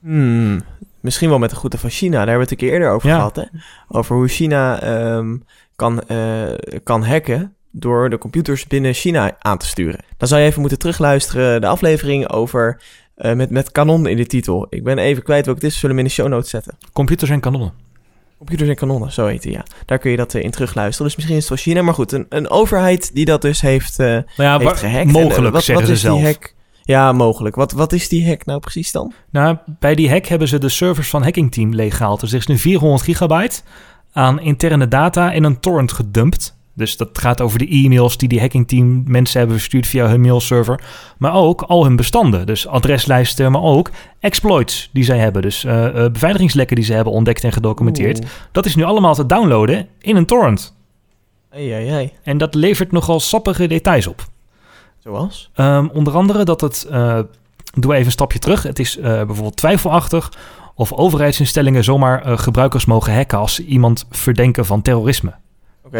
Hmm, 0.00 0.62
misschien 1.00 1.28
wel 1.28 1.38
met 1.38 1.50
de 1.50 1.56
groeten 1.56 1.78
van 1.78 1.90
China. 1.90 2.10
Daar 2.24 2.28
hebben 2.28 2.36
we 2.36 2.42
het 2.42 2.50
een 2.50 2.56
keer 2.68 2.72
eerder 2.72 2.90
over 2.90 3.08
Ja. 3.08 3.14
gehad. 3.14 3.36
Hè? 3.36 3.44
Over 3.88 4.16
hoe 4.16 4.28
China 4.28 4.80
ehm, 4.80 5.36
kan, 5.76 6.02
eh, 6.02 6.42
kan 6.82 7.04
hacken 7.04 7.54
door 7.70 8.10
de 8.10 8.18
computers 8.18 8.66
binnen 8.66 8.94
China 8.94 9.36
aan 9.38 9.58
te 9.58 9.66
sturen. 9.66 10.00
Dan 10.16 10.28
zou 10.28 10.40
je 10.40 10.46
even 10.46 10.60
moeten 10.60 10.78
terugluisteren 10.78 11.60
de 11.60 11.66
aflevering 11.66 12.28
over 12.28 12.80
eh, 13.14 13.34
met, 13.34 13.50
met 13.50 13.72
kanon 13.72 14.06
in 14.06 14.16
de 14.16 14.26
titel. 14.26 14.66
Ik 14.70 14.84
ben 14.84 14.98
even 14.98 15.22
kwijt 15.22 15.46
welke 15.46 15.64
het 15.64 15.72
is. 15.72 15.78
Zullen 15.78 15.96
we 15.96 16.02
in 16.02 16.08
de 16.08 16.14
show 16.14 16.28
notes 16.28 16.50
zetten. 16.50 16.76
Computers 16.92 17.30
en 17.30 17.40
kanonnen. 17.40 17.72
Computers 18.36 18.68
en 18.68 18.76
kanonnen, 18.76 19.12
zo 19.12 19.26
heet 19.26 19.44
hij, 19.44 19.52
ja. 19.52 19.64
Daar 19.86 19.98
kun 19.98 20.10
je 20.10 20.16
dat 20.16 20.34
eh, 20.34 20.42
in 20.42 20.50
terugluisteren. 20.50 21.06
Dus 21.06 21.16
misschien 21.16 21.36
is 21.36 21.48
het 21.48 21.54
wel 21.54 21.64
China. 21.64 21.82
Maar 21.82 21.94
goed, 21.94 22.12
een, 22.12 22.26
een 22.28 22.50
overheid 22.50 23.14
die 23.14 23.24
dat 23.24 23.42
dus 23.42 23.60
heeft, 23.60 23.98
eh, 23.98 24.06
Nou 24.06 24.24
ja, 24.36 24.58
heeft 24.58 24.78
gehackt. 24.78 25.06
En, 25.06 25.12
mogelijk, 25.12 25.54
wat, 25.54 25.64
zeggen 25.64 25.74
wat 25.74 25.86
ze 25.86 25.92
is 25.92 26.00
zelf. 26.00 26.16
die 26.16 26.26
hack? 26.26 26.54
Ja, 26.82 27.12
mogelijk. 27.12 27.56
Wat, 27.56 27.72
wat 27.72 27.92
is 27.92 28.08
die 28.08 28.26
hack 28.26 28.44
nou 28.44 28.60
precies 28.60 28.92
dan? 28.92 29.12
Nou, 29.30 29.56
bij 29.66 29.94
die 29.94 30.10
hack 30.10 30.26
hebben 30.26 30.48
ze 30.48 30.58
de 30.58 30.68
servers 30.68 31.08
van 31.08 31.22
Hacking 31.22 31.52
Team 31.52 31.74
leeggehaald. 31.74 32.20
Dus 32.20 32.32
er 32.32 32.38
is 32.38 32.46
nu 32.46 32.58
400 32.58 33.02
gigabyte 33.02 33.60
aan 34.12 34.40
interne 34.40 34.88
data 34.88 35.32
in 35.32 35.44
een 35.44 35.60
torrent 35.60 35.92
gedumpt. 35.92 36.56
Dus 36.74 36.96
dat 36.96 37.08
gaat 37.12 37.40
over 37.40 37.58
de 37.58 37.68
e-mails 37.68 38.16
die 38.16 38.28
die 38.28 38.40
Hacking 38.40 38.68
Team 38.68 39.02
mensen 39.06 39.38
hebben 39.38 39.56
verstuurd 39.56 39.86
via 39.86 40.08
hun 40.08 40.20
mailserver. 40.20 40.80
Maar 41.18 41.34
ook 41.34 41.62
al 41.62 41.84
hun 41.84 41.96
bestanden. 41.96 42.46
Dus 42.46 42.66
adreslijsten, 42.66 43.52
maar 43.52 43.62
ook 43.62 43.90
exploits 44.20 44.90
die 44.92 45.04
zij 45.04 45.18
hebben. 45.18 45.42
Dus 45.42 45.64
eh, 45.64 45.86
eh, 45.86 46.12
beveiligingslekken 46.12 46.76
die 46.76 46.84
ze 46.84 46.92
hebben 46.92 47.12
ontdekt 47.12 47.44
en 47.44 47.52
gedocumenteerd. 47.52 48.18
Oeh. 48.18 48.28
Dat 48.52 48.66
is 48.66 48.74
nu 48.74 48.82
allemaal 48.82 49.14
te 49.14 49.26
downloaden 49.26 49.88
in 50.00 50.16
een 50.16 50.26
torrent. 50.26 50.74
Ai, 51.52 51.90
ai. 51.90 52.12
En 52.22 52.38
dat 52.38 52.54
levert 52.54 52.92
nogal 52.92 53.20
sappige 53.20 53.66
details 53.66 54.06
op. 54.06 54.26
Zoals? 54.98 55.50
Ehm, 55.54 55.86
onder 55.92 56.14
andere 56.14 56.44
dat 56.44 56.60
het, 56.60 56.86
eh, 56.90 57.18
doe 57.74 57.92
even 57.92 58.06
een 58.06 58.12
stapje 58.12 58.38
terug. 58.38 58.62
Het 58.62 58.78
is 58.78 58.98
bijvoorbeeld 59.00 59.56
twijfelachtig 59.56 60.32
of 60.74 60.92
overheidsinstellingen 60.92 61.84
zomaar 61.84 62.38
gebruikers 62.38 62.84
mogen 62.84 63.14
hacken 63.14 63.38
als 63.38 63.54
ze 63.54 63.64
iemand 63.64 64.06
verdenken 64.10 64.66
van 64.66 64.82
terrorisme. 64.82 65.34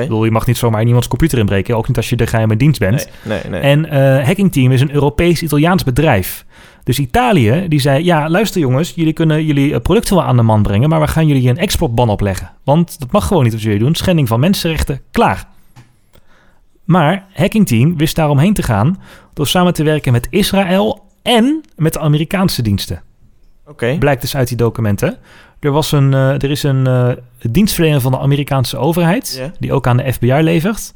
Ik 0.02 0.08
bedoel, 0.08 0.24
je 0.24 0.30
mag 0.30 0.46
niet 0.46 0.56
zomaar 0.56 0.80
in 0.80 0.86
iemands 0.86 1.08
computer 1.08 1.38
inbreken, 1.38 1.76
ook 1.76 1.88
niet 1.88 1.96
als 1.96 2.08
je 2.08 2.16
de 2.16 2.26
geheime 2.26 2.56
dienst 2.56 2.78
bent. 2.78 3.08
Nee, 3.22 3.38
nee, 3.42 3.50
nee. 3.50 3.60
En 3.60 3.90
eh 3.90 4.26
Hacking 4.26 4.52
Team 4.52 4.72
is 4.72 4.80
een 4.80 4.92
Europees-Italiaans 4.92 5.84
bedrijf. 5.84 6.44
Dus 6.84 6.98
Italië, 6.98 7.64
die 7.68 7.80
zei, 7.80 8.04
ja, 8.04 8.28
luister 8.28 8.60
jongens, 8.60 8.92
jullie 8.94 9.12
kunnen 9.12 9.44
jullie 9.44 9.74
eh, 9.74 9.80
producten 9.80 10.14
wel 10.16 10.24
aan 10.24 10.36
de 10.36 10.42
man 10.42 10.62
brengen, 10.62 10.88
maar 10.88 11.00
we 11.00 11.06
gaan 11.06 11.26
jullie 11.26 11.48
een 11.48 11.58
exportban 11.58 12.08
opleggen. 12.08 12.50
Want 12.64 13.00
dat 13.00 13.12
mag 13.12 13.26
gewoon 13.26 13.42
niet 13.42 13.52
wat 13.52 13.62
jullie 13.62 13.78
doen, 13.78 13.94
schending 13.94 14.28
van 14.28 14.40
mensenrechten, 14.40 15.00
klaar. 15.10 15.48
Maar 16.84 17.26
Hacking 17.32 17.66
Team 17.66 17.96
wist 17.96 18.16
daaromheen 18.16 18.54
te 18.54 18.62
gaan 18.62 19.00
door 19.32 19.46
samen 19.46 19.74
te 19.74 19.82
werken 19.82 20.12
met 20.12 20.26
Israël 20.30 21.02
en 21.22 21.60
met 21.76 21.92
de 21.92 21.98
Amerikaanse 21.98 22.62
diensten. 22.62 23.02
Blijkt 23.98 24.20
dus 24.20 24.36
uit 24.36 24.48
die 24.48 24.56
documenten. 24.56 25.18
Er, 25.60 25.70
was 25.70 25.92
een, 25.92 26.14
eh, 26.14 26.42
er 26.42 26.50
is 26.50 26.62
een 26.62 26.86
eh, 26.86 27.10
dienstverlener 27.50 28.00
van 28.00 28.12
de 28.12 28.18
Amerikaanse 28.18 28.76
overheid, 28.76 29.50
die 29.58 29.72
ook 29.72 29.86
aan 29.86 29.96
de 29.96 30.12
FBI 30.12 30.40
levert. 30.42 30.94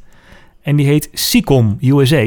En 0.61 0.75
die 0.75 0.85
heet 0.85 1.09
SICOM 1.13 1.77
USA. 1.81 2.25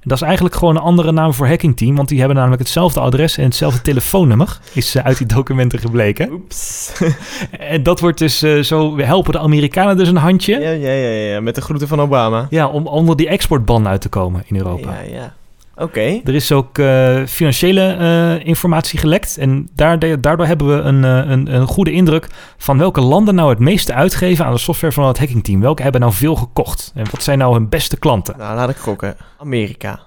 En 0.00 0.08
dat 0.08 0.16
is 0.20 0.24
eigenlijk 0.24 0.54
gewoon 0.54 0.76
een 0.76 0.82
andere 0.82 1.12
naam 1.12 1.34
voor 1.34 1.46
Hacking 1.46 1.76
Team, 1.76 1.96
want 1.96 2.08
die 2.08 2.18
hebben 2.18 2.36
namelijk 2.36 2.62
hetzelfde 2.62 3.00
adres 3.00 3.36
en 3.36 3.44
hetzelfde 3.44 3.80
telefoonnummer, 3.80 4.58
is 4.72 4.94
eh, 4.94 5.04
uit 5.04 5.18
die 5.18 5.26
documenten 5.26 5.78
gebleken. 5.78 6.32
Oeps. 6.32 6.92
En 7.58 7.82
dat 7.82 8.00
wordt 8.00 8.18
dus 8.18 8.38
zo, 8.62 8.94
we 8.94 9.04
helpen 9.04 9.32
de 9.32 9.38
Amerikanen 9.38 9.96
dus 9.96 10.08
een 10.08 10.16
handje. 10.16 10.60
ja, 10.60 10.70
ja, 10.70 10.90
ja, 10.90 11.08
ja, 11.08 11.40
met 11.40 11.54
de 11.54 11.60
groeten 11.60 11.88
van 11.88 12.00
Obama. 12.00 12.46
Ja, 12.50 12.68
om 12.68 12.86
onder 12.86 13.16
die 13.16 13.28
exportban 13.28 13.88
uit 13.88 14.00
te 14.00 14.08
komen 14.08 14.42
in 14.46 14.56
Europa. 14.56 14.92
Ja, 14.92 15.14
ja. 15.14 15.34
Oké. 15.80 16.20
Er 16.24 16.34
is 16.34 16.52
ook 16.52 16.78
eh, 16.78 17.24
financiële 17.26 17.92
eh, 17.92 18.46
informatie 18.46 18.98
gelekt. 18.98 19.38
En 19.38 19.68
daardoor, 19.74 20.20
daardoor 20.20 20.46
hebben 20.46 20.76
we 20.76 20.82
een, 20.82 21.04
eh, 21.04 21.30
een, 21.30 21.54
een 21.54 21.66
goede 21.66 21.92
indruk 21.92 22.26
van 22.56 22.78
welke 22.78 23.00
landen 23.00 23.34
nou 23.34 23.50
het 23.50 23.58
meeste 23.58 23.94
uitgeven 23.94 24.44
aan 24.44 24.52
de 24.52 24.58
software 24.58 24.92
van 24.92 25.06
het 25.06 25.18
hackingteam. 25.18 25.60
Welke 25.60 25.82
hebben 25.82 26.00
nou 26.00 26.12
veel 26.12 26.36
gekocht? 26.36 26.92
En 26.94 27.06
wat 27.10 27.22
zijn 27.22 27.38
nou 27.38 27.52
hun 27.54 27.68
beste 27.68 27.98
klanten? 27.98 28.38
Nou, 28.38 28.56
laat 28.56 28.70
ik 28.70 28.76
gokken. 28.76 29.16
Amerika. 29.38 30.00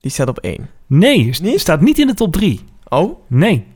Die 0.00 0.10
staat 0.10 0.28
op 0.28 0.38
één. 0.38 0.70
Nee, 0.86 1.34
Niet? 1.42 1.60
staat 1.60 1.80
niet 1.80 1.98
in 1.98 2.06
de 2.06 2.14
top 2.14 2.32
3. 2.32 2.60
Oh? 2.88 3.20
Nee. 3.26 3.66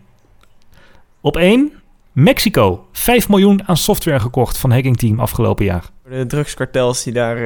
Op 1.21 1.37
1, 1.37 1.73
Mexico. 2.13 2.87
5 2.93 3.29
miljoen 3.29 3.69
aan 3.69 3.77
software 3.77 4.21
gekocht 4.21 4.59
van 4.59 4.71
hackingteam 4.73 5.21
afgelopen 5.21 5.65
jaar. 5.65 5.85
De 6.09 6.27
drugskartels 6.27 7.03
die 7.03 7.13
daar 7.13 7.37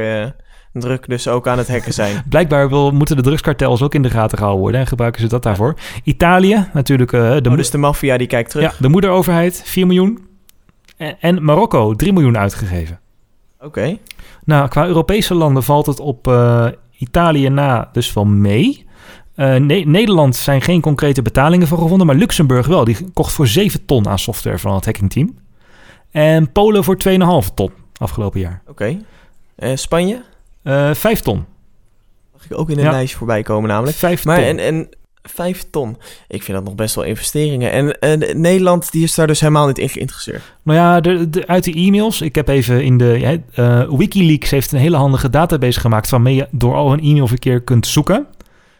druk 0.80 1.08
dus 1.08 1.28
ook 1.28 1.48
aan 1.48 1.58
het 1.58 1.68
hacken 1.68 1.92
zijn. 1.92 2.22
Blijkbaar 2.28 2.68
wil, 2.68 2.90
moeten 2.90 3.16
de 3.16 3.22
drugskartels 3.22 3.82
ook 3.82 3.94
in 3.94 4.02
de 4.02 4.10
gaten 4.10 4.36
gehouden 4.38 4.62
worden 4.62 4.80
en 4.80 4.86
gebruiken 4.86 5.20
ze 5.20 5.26
dat 5.28 5.42
daarvoor. 5.42 5.74
Italië, 6.04 6.68
natuurlijk 6.72 7.12
eh, 7.12 7.20
de, 7.42 7.50
Oh, 7.50 7.56
dus 7.56 7.70
de 7.70 7.78
maffia 7.78 8.16
die 8.18 8.26
kijkt 8.26 8.50
terug. 8.50 8.70
ja, 8.72 8.76
de 8.80 8.88
moederoverheid, 8.88 9.62
4 9.64 9.86
miljoen. 9.86 10.26
En, 10.96 11.16
en 11.20 11.44
Marokko, 11.44 11.94
3 11.94 12.12
miljoen 12.12 12.38
uitgegeven. 12.38 13.00
Oké. 13.60 13.96
Nou, 14.44 14.68
qua 14.68 14.86
Europese 14.86 15.34
landen 15.34 15.62
valt 15.62 15.86
het 15.86 16.00
op 16.00 16.28
eh, 16.28 16.66
Italië 16.98 17.48
na 17.48 17.88
dus 17.92 18.12
wel 18.12 18.24
mee. 18.24 18.86
Eh, 19.34 19.54
Ne- 19.56 19.82
Nederland 19.86 20.36
zijn 20.36 20.60
geen 20.62 20.80
concrete 20.80 21.22
betalingen 21.22 21.66
voor 21.66 21.78
gevonden, 21.78 22.06
maar 22.06 22.16
Luxemburg 22.16 22.66
wel. 22.66 22.84
Die 22.84 23.10
kocht 23.12 23.32
voor 23.32 23.46
7 23.46 23.84
ton 23.84 24.08
aan 24.08 24.18
software 24.18 24.58
van 24.58 24.74
het 24.74 24.84
hackingteam. 24.84 25.36
En 26.10 26.52
Polen 26.52 26.84
voor 26.84 26.96
2,5 26.96 27.54
ton 27.54 27.70
afgelopen 27.96 28.40
jaar. 28.40 28.62
Oké. 28.66 28.96
Eh, 29.56 29.70
Spanje? 29.76 30.22
Eh 30.62 30.94
5 30.94 31.20
ton. 31.20 31.44
Mag 32.32 32.44
ik 32.44 32.58
ook 32.58 32.70
in 32.70 32.78
een 32.78 32.84
Ja. 32.84 32.90
lijstje 32.90 33.16
voorbij 33.16 33.42
komen 33.42 33.68
namelijk. 33.68 33.96
5 33.96 34.24
Maar 34.24 34.36
ton. 34.36 34.46
en, 34.46 34.58
en 34.58 34.88
Vijf 35.22 35.64
ton. 35.70 35.96
Ik 36.28 36.42
vind 36.42 36.56
dat 36.56 36.66
nog 36.66 36.74
best 36.74 36.94
wel 36.94 37.04
investeringen. 37.04 37.72
En, 37.72 37.98
en 37.98 38.40
Nederland 38.40 38.92
die 38.92 39.02
is 39.02 39.14
daar 39.14 39.26
dus 39.26 39.40
helemaal 39.40 39.66
niet 39.66 39.78
in 39.78 39.88
geïnteresseerd. 39.88 40.42
Nou 40.62 40.78
ja, 40.78 41.00
de, 41.00 41.30
de, 41.30 41.46
uit 41.46 41.64
de 41.64 41.72
e-mails. 41.72 42.20
Ik 42.20 42.34
heb 42.34 42.48
even 42.48 42.84
in 42.84 42.98
de... 42.98 43.40
Ja, 43.54 43.86
Wikileaks 43.96 44.50
heeft 44.50 44.72
een 44.72 44.78
hele 44.78 44.96
handige 44.96 45.30
database 45.30 45.80
gemaakt... 45.80 46.08
waarmee 46.10 46.34
je 46.34 46.48
door 46.50 46.74
al 46.74 46.90
hun 46.90 47.00
e-mailverkeer 47.00 47.60
kunt 47.60 47.86
zoeken. 47.86 48.26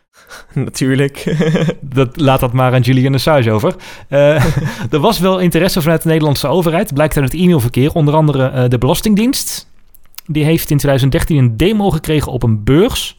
Natuurlijk. 0.54 1.36
dat, 1.80 2.20
laat 2.20 2.40
dat 2.40 2.52
maar 2.52 2.72
aan 2.72 2.80
Julian 2.80 3.14
Assange 3.14 3.52
over. 3.52 3.74
Uh, 4.08 4.44
er 4.94 5.00
was 5.00 5.18
wel 5.18 5.38
interesse 5.38 5.82
vanuit 5.82 6.02
de 6.02 6.08
Nederlandse 6.08 6.48
overheid. 6.48 6.94
Blijkt 6.94 7.16
uit 7.16 7.32
het 7.32 7.40
e-mailverkeer. 7.40 7.92
Onder 7.92 8.14
andere 8.14 8.52
uh, 8.54 8.68
de 8.68 8.78
Belastingdienst. 8.78 9.67
Die 10.30 10.44
heeft 10.44 10.70
in 10.70 10.76
2013 10.76 11.36
een 11.36 11.56
demo 11.56 11.90
gekregen 11.90 12.32
op 12.32 12.42
een 12.42 12.64
beurs. 12.64 13.18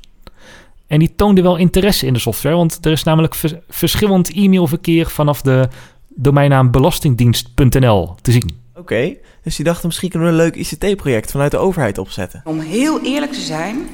En 0.87 0.99
die 0.99 1.15
toonde 1.15 1.41
wel 1.41 1.55
interesse 1.55 2.05
in 2.05 2.13
de 2.13 2.19
software. 2.19 2.55
Want 2.55 2.85
er 2.85 2.91
is 2.91 3.03
namelijk 3.03 3.35
vers 3.35 3.53
verschillend 3.69 4.33
e-mailverkeer 4.33 5.09
vanaf 5.09 5.41
de 5.41 5.67
domeinnaam 6.07 6.71
belastingdienst.nl 6.71 8.15
te 8.21 8.31
zien. 8.31 8.57
Oké, 8.75 9.15
dus 9.43 9.55
die 9.55 9.65
dachten 9.65 9.87
misschien 9.87 10.09
kunnen 10.09 10.27
we 10.27 10.33
een 10.33 10.41
leuk 10.41 10.55
ICT-project 10.55 11.31
vanuit 11.31 11.51
de 11.51 11.57
overheid 11.57 11.97
opzetten. 11.97 12.41
Om 12.45 12.59
heel 12.59 13.01
eerlijk 13.01 13.31
te 13.31 13.41
zijn, 13.41 13.87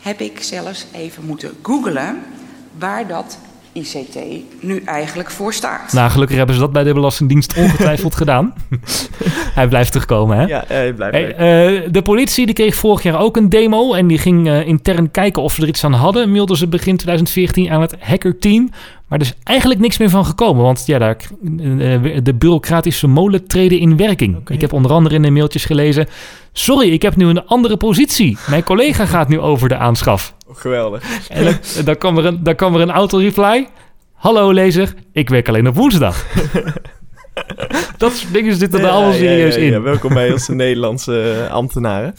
heb 0.00 0.20
ik 0.20 0.42
zelfs 0.42 0.86
even 0.92 1.26
moeten 1.26 1.50
googlen 1.62 2.22
waar 2.78 3.06
dat 3.06 3.38
ICT 3.72 4.18
nu 4.60 4.82
eigenlijk 4.84 5.30
voor 5.30 5.52
staat. 5.52 5.92
Nou, 5.92 6.10
gelukkig 6.10 6.36
hebben 6.36 6.54
ze 6.54 6.60
dat 6.60 6.72
bij 6.72 6.84
de 6.84 6.92
Belastingdienst 6.92 7.56
ongetwijfeld 7.56 8.14
gedaan. 8.22 8.54
hij 9.54 9.68
blijft 9.68 9.92
terugkomen, 9.92 10.38
hè? 10.38 10.44
Ja, 10.44 10.64
hij 10.66 10.92
blijft. 10.92 11.36
Hey, 11.36 11.82
uh, 11.82 11.88
de 11.90 12.02
politie 12.02 12.46
die 12.46 12.54
kreeg 12.54 12.74
vorig 12.74 13.02
jaar 13.02 13.20
ook 13.20 13.36
een 13.36 13.48
demo 13.48 13.94
en 13.94 14.06
die 14.06 14.18
ging 14.18 14.46
uh, 14.46 14.66
intern 14.66 15.10
kijken 15.10 15.42
of 15.42 15.54
ze 15.54 15.62
er 15.62 15.68
iets 15.68 15.84
aan 15.84 15.92
hadden. 15.92 16.30
Mailden 16.30 16.56
ze 16.56 16.68
begin 16.68 16.96
2014 16.96 17.70
aan 17.70 17.80
het 17.80 17.96
hackerteam. 18.00 18.70
Maar 19.10 19.18
er 19.18 19.24
is 19.24 19.34
eigenlijk 19.42 19.80
niks 19.80 19.98
meer 19.98 20.10
van 20.10 20.24
gekomen, 20.24 20.62
want 20.62 20.82
ja, 20.86 20.98
daar, 20.98 21.16
eh, 21.16 22.18
de 22.22 22.34
bureaucratische 22.38 23.06
molen 23.06 23.46
treden 23.46 23.78
in 23.78 23.96
werking. 23.96 24.36
Okay. 24.36 24.56
Ik 24.56 24.60
heb 24.60 24.72
onder 24.72 24.92
andere 24.92 25.14
in 25.14 25.22
de 25.22 25.30
mailtjes 25.30 25.64
gelezen... 25.64 26.06
Sorry, 26.52 26.92
ik 26.92 27.02
heb 27.02 27.16
nu 27.16 27.26
een 27.26 27.46
andere 27.46 27.76
positie. 27.76 28.38
Mijn 28.48 28.62
collega 28.62 29.06
gaat 29.06 29.28
nu 29.28 29.40
over 29.40 29.68
de 29.68 29.76
aanschaf. 29.76 30.34
Geweldig. 30.52 31.28
En 31.28 31.44
dan, 31.44 31.54
dan, 31.84 31.96
kwam 31.96 32.18
er 32.18 32.24
een, 32.24 32.42
dan 32.42 32.54
kwam 32.54 32.74
er 32.74 32.80
een 32.80 32.90
auto-reply. 32.90 33.68
Hallo 34.12 34.52
lezer, 34.52 34.94
ik 35.12 35.28
werk 35.28 35.48
alleen 35.48 35.68
op 35.68 35.74
woensdag. 35.74 36.26
dat 37.96 38.12
soort 38.12 38.32
dingen 38.32 38.54
zitten 38.54 38.80
er 38.80 38.88
allemaal 38.88 39.12
serieus 39.12 39.54
ja, 39.54 39.60
in. 39.60 39.70
Ja, 39.70 39.80
welkom 39.80 40.14
bij 40.14 40.32
onze 40.32 40.54
Nederlandse 40.64 41.48
ambtenaren. 41.50 42.14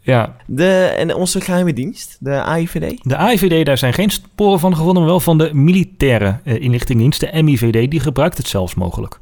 Ja. 0.00 0.36
De, 0.46 0.94
en 0.96 1.14
onze 1.14 1.40
geheime 1.40 1.72
dienst, 1.72 2.16
de 2.20 2.42
AIVD? 2.42 2.98
De 3.02 3.16
AIVD, 3.16 3.66
daar 3.66 3.78
zijn 3.78 3.92
geen 3.92 4.10
sporen 4.10 4.60
van 4.60 4.76
gevonden, 4.76 5.02
maar 5.02 5.10
wel 5.10 5.20
van 5.20 5.38
de 5.38 5.50
militaire 5.54 6.38
uh, 6.44 6.60
inlichtingendienst, 6.60 7.20
de 7.20 7.42
MIVD. 7.42 7.90
Die 7.90 8.00
gebruikt 8.00 8.36
het 8.36 8.48
zelfs 8.48 8.74
mogelijk. 8.74 9.20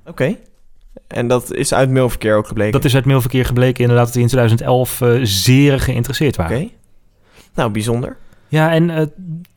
Oké. 0.00 0.10
Okay. 0.10 0.38
En 1.06 1.28
dat 1.28 1.54
is 1.54 1.74
uit 1.74 1.90
mailverkeer 1.90 2.36
ook 2.36 2.46
gebleken? 2.46 2.72
Dat 2.72 2.84
is 2.84 2.94
uit 2.94 3.04
mailverkeer 3.04 3.44
gebleken 3.44 3.80
inderdaad 3.80 4.04
dat 4.04 4.14
die 4.14 4.22
in 4.22 4.28
2011 4.28 5.00
uh, 5.00 5.18
zeer 5.22 5.80
geïnteresseerd 5.80 6.36
waren. 6.36 6.56
Oké. 6.56 6.64
Okay. 6.64 6.77
Nou, 7.58 7.70
bijzonder. 7.70 8.16
Ja, 8.48 8.72
en 8.72 8.88
uh, 8.88 9.02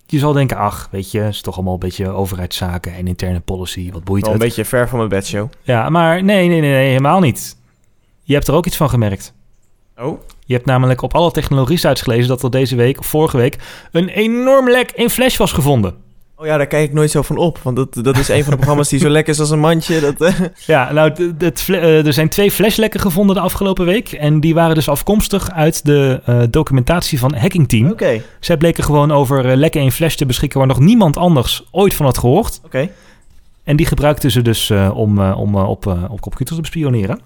je 0.05 0.19
zal 0.19 0.33
denken, 0.33 0.57
ach, 0.57 0.87
weet 0.91 1.11
je, 1.11 1.19
het 1.19 1.33
is 1.33 1.41
toch 1.41 1.55
allemaal 1.55 1.73
een 1.73 1.79
beetje 1.79 2.09
overheidszaken 2.09 2.93
en 2.93 3.07
interne 3.07 3.39
policy. 3.39 3.91
Wat 3.91 4.03
boeit 4.03 4.21
Wel 4.23 4.31
het? 4.31 4.41
een 4.41 4.47
beetje 4.47 4.65
ver 4.65 4.87
van 4.89 4.97
mijn 4.97 5.09
bedshow. 5.09 5.49
Ja, 5.61 5.89
maar 5.89 6.23
nee, 6.23 6.47
nee, 6.47 6.59
nee, 6.59 6.71
nee, 6.71 6.87
helemaal 6.87 7.19
niet. 7.19 7.57
Je 8.23 8.33
hebt 8.33 8.47
er 8.47 8.53
ook 8.53 8.65
iets 8.65 8.77
van 8.77 8.89
gemerkt. 8.89 9.33
Oh? 9.97 10.21
Je 10.45 10.53
hebt 10.53 10.65
namelijk 10.65 11.01
op 11.01 11.15
alle 11.15 11.31
technologie-sites 11.31 12.01
gelezen 12.01 12.27
dat 12.27 12.43
er 12.43 12.51
deze 12.51 12.75
week, 12.75 12.99
of 12.99 13.05
vorige 13.05 13.37
week, 13.37 13.57
een 13.91 14.07
enorm 14.07 14.69
lek 14.69 14.91
in 14.91 15.09
Flash 15.09 15.37
was 15.37 15.51
gevonden. 15.51 15.95
Oh 16.41 16.47
ja, 16.47 16.57
daar 16.57 16.67
kijk 16.67 16.87
ik 16.87 16.93
nooit 16.93 17.11
zo 17.11 17.21
van 17.21 17.37
op. 17.37 17.57
Want 17.57 17.75
dat, 17.75 17.93
dat 17.93 18.17
is 18.17 18.27
een 18.29 18.41
van 18.41 18.51
de 18.51 18.57
programma's 18.57 18.89
die 18.89 18.99
zo 18.99 19.09
lek 19.19 19.27
is 19.27 19.39
als 19.39 19.49
een 19.49 19.59
mandje. 19.59 19.99
Dat, 19.99 20.21
uh... 20.21 20.39
Ja, 20.65 20.91
nou, 20.91 21.33
uh, 21.67 22.05
er 22.05 22.13
zijn 22.13 22.29
twee 22.29 22.51
flashlekken 22.51 22.99
gevonden 22.99 23.35
de 23.35 23.41
afgelopen 23.41 23.85
week. 23.85 24.11
En 24.11 24.39
die 24.39 24.53
waren 24.53 24.75
dus 24.75 24.89
afkomstig 24.89 25.51
uit 25.51 25.85
de 25.85 26.21
uh, 26.29 26.41
documentatie 26.49 27.19
van 27.19 27.35
Hacking 27.35 27.69
Team. 27.69 27.85
Oké. 27.85 27.93
Okay. 27.93 28.23
Zij 28.39 28.57
bleken 28.57 28.83
gewoon 28.83 29.11
over 29.11 29.57
lekken 29.57 29.81
in 29.81 29.91
Flash 29.91 30.15
te 30.15 30.25
beschikken 30.25 30.59
waar 30.59 30.67
nog 30.67 30.79
niemand 30.79 31.17
anders 31.17 31.67
ooit 31.71 31.93
van 31.93 32.05
had 32.05 32.17
gehoord. 32.17 32.57
Oké. 32.57 32.65
Okay. 32.65 32.91
En 33.63 33.75
die 33.75 33.85
gebruikten 33.85 34.31
ze 34.31 34.41
dus 34.41 34.71
om, 34.93 35.19
om 35.19 35.55
op, 35.55 35.85
op 36.09 36.21
computers 36.21 36.55
te 36.55 36.61
bespioneren. 36.61 37.19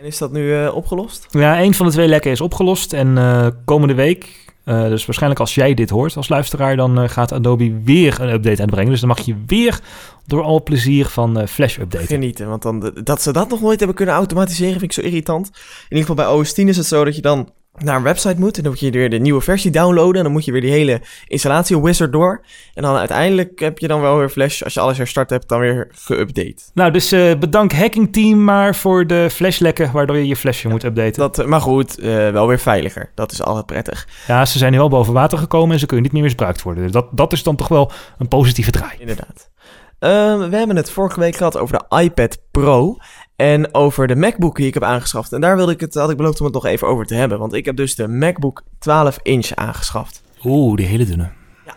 En 0.00 0.06
is 0.06 0.18
dat 0.18 0.32
nu 0.32 0.66
opgelost? 0.66 1.26
Ja, 1.30 1.60
een 1.60 1.74
van 1.74 1.86
de 1.86 1.92
twee 1.92 2.08
lekken 2.08 2.30
is 2.30 2.40
opgelost. 2.40 2.92
En 2.92 3.18
komende 3.64 3.94
week, 3.94 4.43
uh, 4.64 4.88
dus 4.88 5.06
waarschijnlijk 5.06 5.40
als 5.40 5.54
jij 5.54 5.74
dit 5.74 5.90
hoort 5.90 6.16
als 6.16 6.28
luisteraar, 6.28 6.76
dan 6.76 7.10
gaat 7.10 7.32
Adobe 7.32 7.82
weer 7.84 8.20
een 8.20 8.32
update 8.32 8.60
uitbrengen. 8.60 8.90
Dus 8.90 9.00
dan 9.00 9.08
mag 9.08 9.20
je 9.20 9.34
weer 9.46 9.80
door 10.26 10.42
al 10.42 10.62
plezier 10.62 11.06
van 11.06 11.48
Flash 11.48 11.78
updaten. 11.78 12.06
Genieten, 12.06 12.48
want 12.48 12.62
dan, 12.62 12.92
dat 13.04 13.22
ze 13.22 13.32
dat 13.32 13.48
nog 13.48 13.60
nooit 13.60 13.78
hebben 13.78 13.96
kunnen 13.96 14.14
automatiseren 14.14 14.72
vind 14.80 14.82
ik 14.82 14.92
zo 14.92 15.00
irritant. 15.00 15.46
In 15.88 15.96
ieder 15.96 16.06
geval 16.06 16.14
bij 16.14 16.40
OS 16.40 16.52
10 16.52 16.68
is 16.68 16.76
het 16.76 16.86
zo 16.86 17.04
dat 17.04 17.16
je 17.16 17.22
dan 17.22 17.48
naar 17.78 17.96
een 17.96 18.02
website 18.02 18.38
moet. 18.38 18.56
En 18.56 18.62
dan 18.62 18.72
moet 18.72 18.80
je 18.80 18.90
weer 18.90 19.10
de 19.10 19.18
nieuwe 19.18 19.40
versie 19.40 19.70
downloaden. 19.70 20.16
En 20.16 20.22
dan 20.22 20.32
moet 20.32 20.44
je 20.44 20.52
weer 20.52 20.60
die 20.60 20.70
hele 20.70 21.00
installatie 21.26 21.82
wizard 21.82 22.12
door. 22.12 22.44
En 22.74 22.82
dan 22.82 22.96
uiteindelijk 22.96 23.60
heb 23.60 23.78
je 23.78 23.88
dan 23.88 24.00
wel 24.00 24.18
weer 24.18 24.28
Flash, 24.28 24.62
als 24.62 24.74
je 24.74 24.80
alles 24.80 24.96
herstart 24.96 25.30
hebt, 25.30 25.48
dan 25.48 25.60
weer 25.60 25.88
geüpdate. 25.90 26.72
Nou, 26.74 26.90
dus 26.90 27.12
uh, 27.12 27.34
bedank 27.34 27.72
Hacking 27.72 28.12
Team 28.12 28.44
maar 28.44 28.74
voor 28.74 29.06
de 29.06 29.28
flashlekken 29.30 29.92
waardoor 29.92 30.16
je 30.16 30.26
je 30.26 30.36
flashje 30.36 30.68
ja, 30.68 30.74
moet 30.74 30.84
updaten. 30.84 31.20
Dat, 31.20 31.46
maar 31.46 31.60
goed, 31.60 31.98
uh, 31.98 32.30
wel 32.30 32.46
weer 32.46 32.58
veiliger. 32.58 33.10
Dat 33.14 33.32
is 33.32 33.42
altijd 33.42 33.66
prettig. 33.66 34.08
Ja, 34.26 34.44
ze 34.44 34.58
zijn 34.58 34.72
nu 34.72 34.78
wel 34.78 34.88
boven 34.88 35.12
water 35.12 35.38
gekomen 35.38 35.72
en 35.72 35.78
ze 35.78 35.86
kunnen 35.86 36.04
niet 36.04 36.14
meer 36.14 36.22
misbruikt 36.22 36.62
worden. 36.62 36.82
Dus 36.82 36.92
dat, 36.92 37.06
dat 37.10 37.32
is 37.32 37.42
dan 37.42 37.56
toch 37.56 37.68
wel 37.68 37.92
een 38.18 38.28
positieve 38.28 38.70
draai. 38.70 38.96
Inderdaad. 38.98 39.52
Uh, 40.00 40.48
we 40.48 40.56
hebben 40.56 40.76
het 40.76 40.90
vorige 40.90 41.20
week 41.20 41.36
gehad 41.36 41.58
over 41.58 41.78
de 41.78 42.02
iPad 42.02 42.38
Pro. 42.50 42.96
En 43.44 43.74
over 43.74 44.06
de 44.06 44.16
MacBook 44.16 44.56
die 44.56 44.66
ik 44.66 44.74
heb 44.74 44.82
aangeschaft. 44.82 45.32
En 45.32 45.40
daar 45.40 45.56
wilde 45.56 45.72
ik 45.72 45.80
het, 45.80 45.94
had 45.94 46.10
ik 46.10 46.16
beloofd 46.16 46.38
om 46.38 46.44
het 46.44 46.54
nog 46.54 46.66
even 46.66 46.88
over 46.88 47.06
te 47.06 47.14
hebben. 47.14 47.38
Want 47.38 47.52
ik 47.52 47.64
heb 47.64 47.76
dus 47.76 47.94
de 47.94 48.08
MacBook 48.08 48.62
12 48.78 49.18
inch 49.22 49.54
aangeschaft. 49.54 50.22
Oeh, 50.44 50.76
die 50.76 50.86
hele 50.86 51.04
dunne. 51.04 51.30
Ja. 51.66 51.74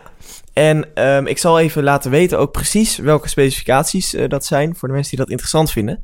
En 0.52 1.04
um, 1.04 1.26
ik 1.26 1.38
zal 1.38 1.58
even 1.58 1.82
laten 1.82 2.10
weten 2.10 2.38
ook 2.38 2.52
precies 2.52 2.96
welke 2.96 3.28
specificaties 3.28 4.14
uh, 4.14 4.28
dat 4.28 4.44
zijn. 4.44 4.76
Voor 4.76 4.88
de 4.88 4.94
mensen 4.94 5.10
die 5.10 5.20
dat 5.20 5.30
interessant 5.30 5.70
vinden. 5.70 6.02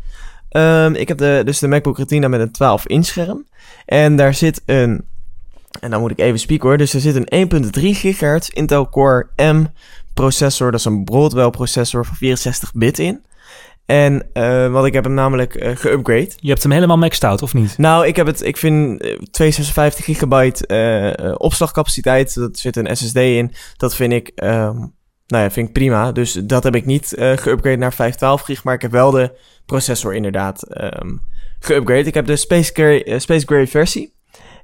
Um, 0.50 0.94
ik 0.94 1.09
heb 1.09 1.18
de, 1.18 1.42
dus 1.44 1.59
de 1.59 1.68
MacBook 1.68 1.98
Retina 1.98 2.29
met 2.29 2.40
een 2.40 2.53
12 2.53 2.87
inch 2.87 3.07
scherm. 3.07 3.46
En 3.87 4.16
daar 4.16 4.35
zit 4.35 4.62
een... 4.66 5.05
En 5.81 5.90
dan 5.90 6.00
moet 6.00 6.11
ik 6.11 6.18
even 6.18 6.38
spieken 6.38 6.68
hoor. 6.68 6.79
Dus 6.79 6.94
er 6.94 7.00
zit 7.00 7.31
een 7.31 7.48
1.3 7.64 7.81
GHz 7.83 8.48
Intel 8.48 8.88
Core 8.88 9.27
M 9.37 9.64
processor. 10.14 10.70
Dat 10.70 10.81
is 10.81 10.87
een 10.87 11.05
Broadwell 11.05 11.50
processor 11.50 12.07
van 12.07 12.16
64 12.16 12.72
bit 12.72 12.98
in. 12.98 13.22
En 13.87 14.27
uh, 14.35 14.73
wat 14.73 14.87
ik 14.87 14.92
heb 14.92 15.05
hem 15.05 15.14
namelijk 15.14 15.62
uh, 15.62 15.77
geupgrade. 15.77 16.31
Je 16.37 16.49
hebt 16.49 16.62
hem 16.62 16.73
helemaal 16.73 16.99
maxed 16.99 17.25
out, 17.25 17.42
of 17.42 17.55
niet? 17.55 17.79
Nou, 17.79 18.07
ik 18.07 18.16
heb 18.16 18.27
het, 18.27 18.42
ik 18.42 18.57
vind 18.57 18.99
256 19.31 20.05
gigabyte 20.05 20.68
uh, 21.23 21.35
opslagcapaciteit. 21.38 22.35
Dat 22.35 22.59
zit 22.59 22.77
een 22.77 22.97
SSD 22.97 23.16
in. 23.16 23.53
Dat 23.77 23.94
vind 23.94 24.12
ik, 24.12 24.33
um, 24.35 24.94
nou 25.27 25.42
ja, 25.42 25.51
vind 25.51 25.68
ik 25.68 25.73
prima. 25.73 26.12
Dus 26.12 26.33
dat 26.33 26.64
heb 26.64 26.75
ik 26.75 26.87
niet 26.87 27.12
geupgrade 27.16 27.77
naar 27.77 27.94
512 27.94 28.40
gig. 28.40 28.64
Maar 28.64 28.75
ik 28.75 28.83
heb 28.83 28.90
wel 28.90 29.11
de 29.11 29.38
processor 29.66 30.14
inderdaad 30.14 30.83
um, 31.01 31.20
geupgrade. 31.59 32.05
Ik 32.05 32.14
heb 32.14 32.27
de 32.27 32.37
Space 32.37 32.70
Gray, 32.73 33.18
Space 33.18 33.47
Gray 33.47 33.66
versie. 33.66 34.12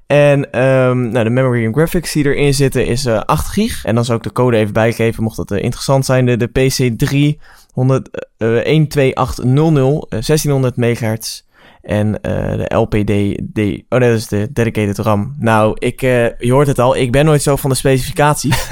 En 0.07 0.61
um, 0.61 1.11
nou, 1.11 1.25
de 1.25 1.31
memory 1.31 1.65
en 1.65 1.73
graphics 1.73 2.13
die 2.13 2.25
erin 2.25 2.55
zitten 2.55 2.87
is 2.87 3.07
uh, 3.07 3.21
8 3.21 3.49
gig. 3.49 3.85
En 3.85 3.95
dan 3.95 4.05
zal 4.05 4.17
ik 4.17 4.23
de 4.23 4.33
code 4.33 4.57
even 4.57 4.73
bijgeven, 4.73 5.23
mocht 5.23 5.37
dat 5.37 5.51
uh, 5.51 5.63
interessant 5.63 6.05
zijn. 6.05 6.27
De, 6.27 6.37
de 6.37 6.49
PC3 6.49 7.41
100, 7.81 8.27
uh, 8.39 8.87
12800, 8.87 10.11
1600 10.11 10.77
megahertz. 10.77 11.43
En 11.83 12.07
uh, 12.09 12.21
de 12.57 12.75
LPD, 12.75 13.07
de, 13.55 13.85
oh 13.89 13.99
nee, 13.99 14.09
dat 14.11 14.19
is 14.19 14.27
de 14.29 14.49
dedicated 14.53 14.99
RAM. 14.99 15.35
Nou, 15.39 15.77
ik, 15.79 16.03
uh, 16.03 16.39
je 16.39 16.53
hoort 16.53 16.67
het 16.67 16.79
al, 16.79 16.97
ik 16.97 17.13
ben 17.13 17.25
nooit 17.25 17.43
zo 17.43 17.57
van 17.57 17.71
de 17.71 17.77
specificaties. 17.77 18.69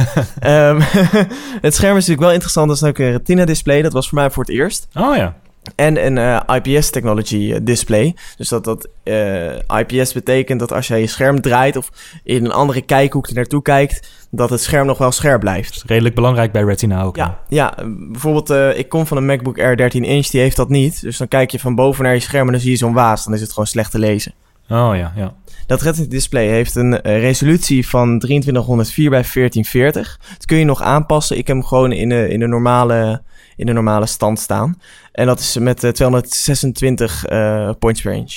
um, 0.47 0.81
het 1.67 1.75
scherm 1.75 1.97
is 1.97 2.07
natuurlijk 2.07 2.21
wel 2.21 2.33
interessant, 2.33 2.69
dat 2.69 2.77
is 2.77 2.83
ook 2.83 2.99
een 2.99 3.11
retina 3.11 3.45
display. 3.45 3.83
Dat 3.83 3.93
was 3.93 4.09
voor 4.09 4.19
mij 4.19 4.31
voor 4.31 4.45
het 4.45 4.53
eerst. 4.53 4.89
Oh 4.95 5.17
ja. 5.17 5.37
En 5.75 6.07
een 6.07 6.17
uh, 6.17 6.41
IPS 6.63 6.91
technology 6.91 7.59
display. 7.63 8.17
Dus 8.37 8.49
dat 8.49 8.65
dat 8.65 8.89
uh, 9.05 9.53
IPS 9.79 10.13
betekent 10.13 10.61
dat 10.61 10.73
als 10.73 10.87
jij 10.87 11.01
je 11.01 11.07
scherm 11.07 11.41
draait 11.41 11.77
of 11.77 11.91
in 12.25 12.45
een 12.45 12.53
andere 12.53 12.83
kijkhoek 12.83 13.27
er 13.27 13.35
naartoe 13.35 13.63
kijkt, 13.63 14.11
dat 14.31 14.51
het 14.51 14.63
scherm 14.63 14.87
nog 14.87 14.99
wel 14.99 15.13
scherp 15.13 15.41
blijft. 15.41 15.83
redelijk 15.87 16.15
belangrijk 16.15 16.53
bij 16.53 16.63
Retina 16.63 17.03
ook. 17.03 17.17
Ja, 17.17 17.39
ja 17.49 17.75
bijvoorbeeld 18.11 18.51
uh, 18.51 18.79
ik 18.79 18.89
kom 18.89 19.07
van 19.07 19.17
een 19.17 19.27
MacBook 19.27 19.59
Air 19.59 19.77
13 19.77 20.05
inch, 20.05 20.27
die 20.27 20.41
heeft 20.41 20.57
dat 20.57 20.69
niet. 20.69 21.01
Dus 21.01 21.17
dan 21.17 21.29
kijk 21.29 21.51
je 21.51 21.59
van 21.59 21.75
boven 21.75 22.05
naar 22.05 22.15
je 22.15 22.21
scherm 22.21 22.47
en 22.47 22.53
dan 22.53 22.61
zie 22.61 22.71
je 22.71 22.77
zo'n 22.77 22.93
waas. 22.93 23.25
Dan 23.25 23.35
is 23.35 23.41
het 23.41 23.51
gewoon 23.51 23.67
slecht 23.67 23.91
te 23.91 23.99
lezen. 23.99 24.35
Oh 24.71 24.91
ja, 24.95 25.13
ja. 25.17 25.35
Dat 25.67 25.83
Retina 25.83 26.07
display 26.07 26.47
heeft 26.47 26.75
een 26.75 27.01
resolutie 27.01 27.89
van 27.89 28.19
2304 28.19 29.11
bij 29.11 29.25
1440. 29.33 30.21
Dat 30.29 30.47
kun 30.47 30.59
je 30.59 30.65
nog 30.65 30.83
aanpassen. 30.83 31.39
Ik 31.39 31.47
heb 31.47 31.57
hem 31.57 31.67
gewoon 31.67 31.93
in 31.93 32.09
de, 32.09 32.29
in 32.29 32.41
de 32.41 32.47
normale 32.47 33.23
in 33.59 33.67
de 33.67 33.73
normale 33.73 34.07
stand 34.07 34.39
staan. 34.39 34.81
En 35.13 35.27
dat 35.27 35.39
is 35.41 35.57
met 35.59 35.85
uh, 35.85 35.91
226 35.91 37.31
uh, 37.31 37.71
points 37.79 38.01
per 38.01 38.13
inch. 38.13 38.33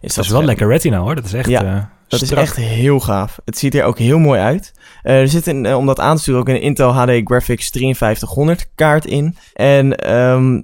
Is 0.00 0.14
dat, 0.14 0.24
is 0.24 0.30
wel 0.30 0.44
lekker 0.44 0.68
retina 0.68 0.98
hoor. 0.98 1.14
Dat 1.14 1.24
is 1.24 1.32
echt... 1.32 1.48
Ja. 1.48 1.62
Uh, 1.64 1.82
Dat 2.08 2.20
Strak. 2.20 2.42
is 2.42 2.48
echt 2.48 2.56
heel 2.56 3.00
gaaf. 3.00 3.38
Het 3.44 3.58
ziet 3.58 3.74
er 3.74 3.84
ook 3.84 3.98
heel 3.98 4.18
mooi 4.18 4.40
uit. 4.40 4.72
Eh, 5.02 5.20
er 5.20 5.28
zit 5.28 5.46
een, 5.46 5.66
eh, 5.66 5.76
om 5.76 5.86
dat 5.86 6.00
aan 6.00 6.16
te 6.16 6.22
sturen 6.22 6.40
ook 6.40 6.48
een 6.48 6.60
Intel 6.60 6.92
HD 6.92 7.20
Graphics 7.24 7.68
5300 7.68 8.66
kaart 8.74 9.04
in. 9.06 9.36
En 9.54 9.96
ehm, 9.96 10.60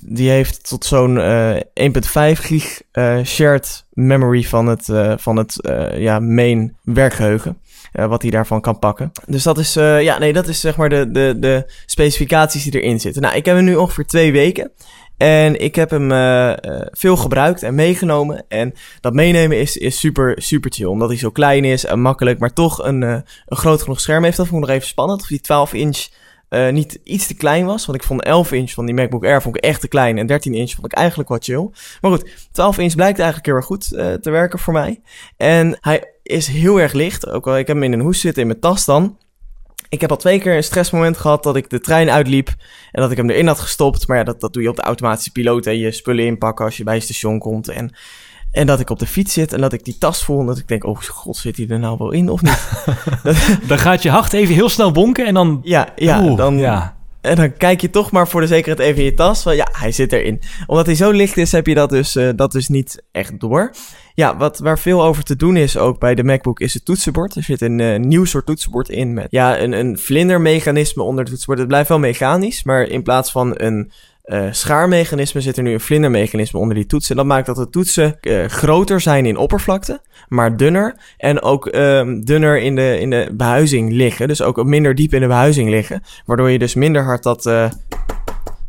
die 0.00 0.30
heeft 0.30 0.68
tot 0.68 0.84
zo'n 0.84 1.20
eh 1.20 1.56
1.5 1.74 2.40
gig 2.40 2.82
eh, 2.92 3.18
shared 3.24 3.84
memory 3.92 4.42
van 4.42 4.66
het, 4.66 4.88
eh, 4.88 5.12
van 5.16 5.36
het 5.36 5.60
eh, 5.60 6.00
ja, 6.00 6.20
main 6.20 6.76
werkgeheugen. 6.82 7.58
Eh, 7.92 8.06
wat 8.06 8.22
hij 8.22 8.30
daarvan 8.30 8.60
kan 8.60 8.78
pakken. 8.78 9.12
Dus 9.26 9.42
dat 9.42 9.58
is, 9.58 9.76
eh, 9.76 10.02
ja, 10.02 10.18
nee, 10.18 10.32
dat 10.32 10.48
is 10.48 10.60
zeg 10.60 10.76
maar 10.76 10.88
de, 10.88 11.10
de, 11.10 11.36
de 11.38 11.72
specificaties 11.86 12.64
die 12.64 12.80
erin 12.80 13.00
zitten. 13.00 13.22
Nou, 13.22 13.36
ik 13.36 13.44
heb 13.44 13.56
hem 13.56 13.64
nu 13.64 13.74
ongeveer 13.74 14.06
twee 14.06 14.32
weken. 14.32 14.72
En 15.16 15.60
ik 15.60 15.74
heb 15.74 15.90
hem 15.90 16.12
eh, 16.12 16.52
veel 16.90 17.16
gebruikt 17.16 17.62
en 17.62 17.74
meegenomen. 17.74 18.44
En 18.48 18.74
dat 19.00 19.14
meenemen 19.14 19.60
is, 19.60 19.76
is 19.76 19.98
super, 19.98 20.42
super 20.42 20.72
chill. 20.72 20.86
Omdat 20.86 21.08
hij 21.08 21.18
zo 21.18 21.30
klein 21.30 21.64
is 21.64 21.84
en 21.84 22.00
makkelijk, 22.00 22.38
maar 22.38 22.52
toch 22.52 22.84
een, 22.84 23.02
een 23.02 23.24
groot 23.46 23.82
genoeg 23.82 24.00
scherm 24.00 24.24
heeft. 24.24 24.36
Dat 24.36 24.46
vond 24.46 24.62
ik 24.62 24.68
nog 24.68 24.76
even 24.76 24.88
spannend. 24.88 25.20
Of 25.20 25.26
die 25.26 25.40
12 25.40 25.72
inch 25.72 26.06
niet 26.70 27.00
iets 27.04 27.26
te 27.26 27.34
klein 27.34 27.66
was. 27.66 27.86
Want 27.86 27.98
ik 27.98 28.04
vond 28.06 28.22
11 28.22 28.52
inch 28.52 28.70
van 28.70 28.86
die 28.86 28.94
MacBook 28.94 29.24
Air 29.24 29.42
vond 29.42 29.56
ik 29.56 29.64
echt 29.64 29.80
te 29.80 29.88
klein. 29.88 30.18
En 30.18 30.26
13 30.26 30.54
inch 30.54 30.70
vond 30.70 30.86
ik 30.86 30.98
eigenlijk 30.98 31.28
wat 31.28 31.44
chill. 31.44 31.70
Maar 32.00 32.10
goed, 32.10 32.48
12 32.52 32.78
inch 32.78 32.94
blijkt 32.94 33.18
eigenlijk 33.18 33.46
heel 33.46 33.56
erg 33.56 33.66
goed 33.66 33.88
te 34.22 34.30
werken 34.30 34.58
voor 34.58 34.72
mij. 34.72 35.00
En 35.36 35.78
hij 35.80 36.17
is 36.28 36.46
heel 36.46 36.80
erg 36.80 36.92
licht. 36.92 37.28
Ook 37.28 37.46
al 37.46 37.58
ik 37.58 37.66
heb 37.66 37.76
hem 37.76 37.84
in 37.84 37.92
een 37.92 38.00
hoes 38.00 38.20
zitten 38.20 38.42
in 38.42 38.48
mijn 38.48 38.60
tas 38.60 38.84
dan. 38.84 39.18
Ik 39.88 40.00
heb 40.00 40.10
al 40.10 40.16
twee 40.16 40.40
keer 40.40 40.56
een 40.56 40.64
stressmoment 40.64 41.16
gehad 41.16 41.42
dat 41.42 41.56
ik 41.56 41.70
de 41.70 41.80
trein 41.80 42.10
uitliep 42.10 42.48
en 42.92 43.02
dat 43.02 43.10
ik 43.10 43.16
hem 43.16 43.30
erin 43.30 43.46
had 43.46 43.60
gestopt. 43.60 44.06
Maar 44.06 44.16
ja, 44.16 44.24
dat, 44.24 44.40
dat 44.40 44.52
doe 44.52 44.62
je 44.62 44.68
op 44.68 44.76
de 44.76 44.82
automatische 44.82 45.32
piloot. 45.32 45.64
Hè. 45.64 45.70
Je 45.70 45.92
spullen 45.92 46.24
inpakken 46.24 46.64
als 46.64 46.76
je 46.76 46.84
bij 46.84 46.94
het 46.94 47.02
station 47.02 47.38
komt. 47.38 47.68
En, 47.68 47.94
en 48.52 48.66
dat 48.66 48.80
ik 48.80 48.90
op 48.90 48.98
de 48.98 49.06
fiets 49.06 49.32
zit 49.32 49.52
en 49.52 49.60
dat 49.60 49.72
ik 49.72 49.84
die 49.84 49.98
tas 49.98 50.24
voel. 50.24 50.40
En 50.40 50.46
dat 50.46 50.58
ik 50.58 50.68
denk, 50.68 50.84
oh 50.84 51.00
god, 51.00 51.36
zit 51.36 51.56
hij 51.56 51.66
er 51.68 51.78
nou 51.78 51.96
wel 51.98 52.10
in 52.10 52.28
of 52.28 52.42
niet? 52.42 52.86
Dan 53.68 53.78
gaat 53.78 54.02
je 54.02 54.10
hart 54.10 54.32
even 54.32 54.54
heel 54.54 54.68
snel 54.68 54.92
bonken 54.92 55.26
en 55.26 55.34
dan... 55.34 55.60
ja, 55.62 55.88
ja, 55.96 56.22
Oeh, 56.22 56.36
dan, 56.36 56.58
ja. 56.58 56.97
En 57.28 57.36
dan 57.36 57.56
kijk 57.56 57.80
je 57.80 57.90
toch 57.90 58.10
maar 58.10 58.28
voor 58.28 58.40
de 58.40 58.46
zekerheid 58.46 58.88
even 58.88 58.98
in 58.98 59.04
je 59.04 59.14
tas. 59.14 59.42
Van, 59.42 59.56
ja, 59.56 59.68
hij 59.72 59.92
zit 59.92 60.12
erin. 60.12 60.40
Omdat 60.66 60.86
hij 60.86 60.94
zo 60.94 61.10
licht 61.10 61.36
is, 61.36 61.52
heb 61.52 61.66
je 61.66 61.74
dat 61.74 61.90
dus, 61.90 62.16
eh, 62.16 62.28
dat 62.36 62.52
dus 62.52 62.68
niet 62.68 63.02
echt 63.12 63.40
door. 63.40 63.74
Ja, 64.14 64.36
wat, 64.36 64.58
waar 64.58 64.78
veel 64.78 65.04
over 65.04 65.24
te 65.24 65.36
doen 65.36 65.56
is 65.56 65.76
ook 65.76 65.98
bij 65.98 66.14
de 66.14 66.24
MacBook 66.24 66.60
is 66.60 66.74
het 66.74 66.84
toetsenbord. 66.84 67.34
Er 67.34 67.42
zit 67.42 67.60
een 67.60 67.80
eh, 67.80 67.98
nieuw 67.98 68.24
soort 68.24 68.46
toetsenbord 68.46 68.88
in 68.88 69.14
met 69.14 69.26
ja, 69.30 69.60
een, 69.60 69.72
een 69.72 69.98
vlindermechanisme 69.98 71.02
onder 71.02 71.20
het 71.20 71.28
toetsenbord. 71.28 71.58
Het 71.58 71.68
blijft 71.68 71.88
wel 71.88 71.98
mechanisch, 71.98 72.64
maar 72.64 72.82
in 72.82 73.02
plaats 73.02 73.30
van 73.30 73.52
een 73.56 73.92
eh, 74.28 74.46
schaarmechanisme 74.50 75.40
zit 75.40 75.56
er 75.56 75.62
nu 75.62 75.72
een 75.72 75.80
vlindermechanisme 75.80 76.58
onder 76.58 76.74
die 76.74 76.86
toetsen. 76.86 77.16
Dat 77.16 77.26
maakt 77.26 77.46
dat 77.46 77.56
de 77.56 77.68
toetsen 77.68 78.20
eh, 78.20 78.44
groter 78.44 79.00
zijn 79.00 79.26
in 79.26 79.36
oppervlakte, 79.36 80.00
maar 80.28 80.56
dunner. 80.56 80.96
En 81.16 81.42
ook 81.42 81.66
ehm, 81.66 82.20
dunner 82.20 82.60
in 82.60 82.74
de, 82.74 82.98
in 83.00 83.10
de 83.10 83.30
behuizing 83.32 83.92
liggen. 83.92 84.28
Dus 84.28 84.42
ook 84.42 84.64
minder 84.64 84.94
diep 84.94 85.14
in 85.14 85.20
de 85.20 85.26
behuizing 85.26 85.70
liggen. 85.70 86.02
Waardoor 86.26 86.50
je 86.50 86.58
dus 86.58 86.74
minder 86.74 87.02
hard 87.02 87.22
dat 87.22 87.42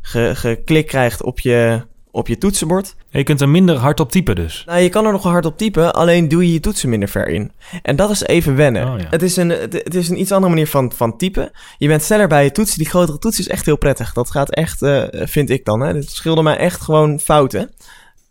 ge, 0.02 0.36
geklik 0.36 0.88
krijgt 0.88 1.24
op 1.24 1.39
je, 1.39 1.86
op 2.20 2.28
je 2.28 2.38
toetsenbord. 2.38 2.96
Je 3.10 3.24
kunt 3.24 3.42
er 3.42 3.50
minder 3.50 3.76
hard 3.76 4.00
op 4.00 4.12
typen 4.12 4.36
dus. 4.36 4.64
Nou, 4.66 4.80
je 4.80 4.90
kan 4.90 5.06
er 5.06 5.12
nog 5.12 5.24
wel 5.24 5.32
hard 5.32 5.46
op 5.46 5.58
typen, 5.58 5.94
alleen 5.94 6.28
doe 6.28 6.46
je 6.46 6.54
je 6.54 6.60
toetsen 6.60 6.90
minder 6.90 7.10
ver 7.10 7.28
in. 7.28 7.52
En 7.82 7.96
dat 7.96 8.10
is 8.10 8.24
even 8.24 8.56
wennen. 8.56 8.88
Oh, 8.88 9.00
ja. 9.00 9.08
het, 9.10 9.22
is 9.22 9.36
een, 9.36 9.50
het, 9.50 9.96
is 9.96 10.10
een 10.10 10.20
iets 10.20 10.32
andere 10.32 10.52
manier 10.52 10.68
van, 10.68 10.92
van 10.96 11.18
typen. 11.18 11.52
Je 11.78 11.88
bent 11.88 12.04
sneller 12.04 12.28
bij 12.28 12.44
je 12.44 12.52
toetsen. 12.52 12.78
Die 12.78 12.90
grotere 12.90 13.18
toetsen 13.18 13.44
is 13.44 13.50
echt 13.50 13.66
heel 13.66 13.78
prettig. 13.78 14.14
Dat 14.14 14.32
gaat 14.32 14.50
echt, 14.50 14.82
eh, 14.82 15.04
vind 15.12 15.50
ik 15.50 15.66
dan. 15.66 15.80
Hè. 15.80 15.94
Het 15.94 16.10
scheelde 16.10 16.44
mij 16.44 16.58
echt 16.58 16.82
gewoon 16.82 17.20
fouten. 17.20 17.72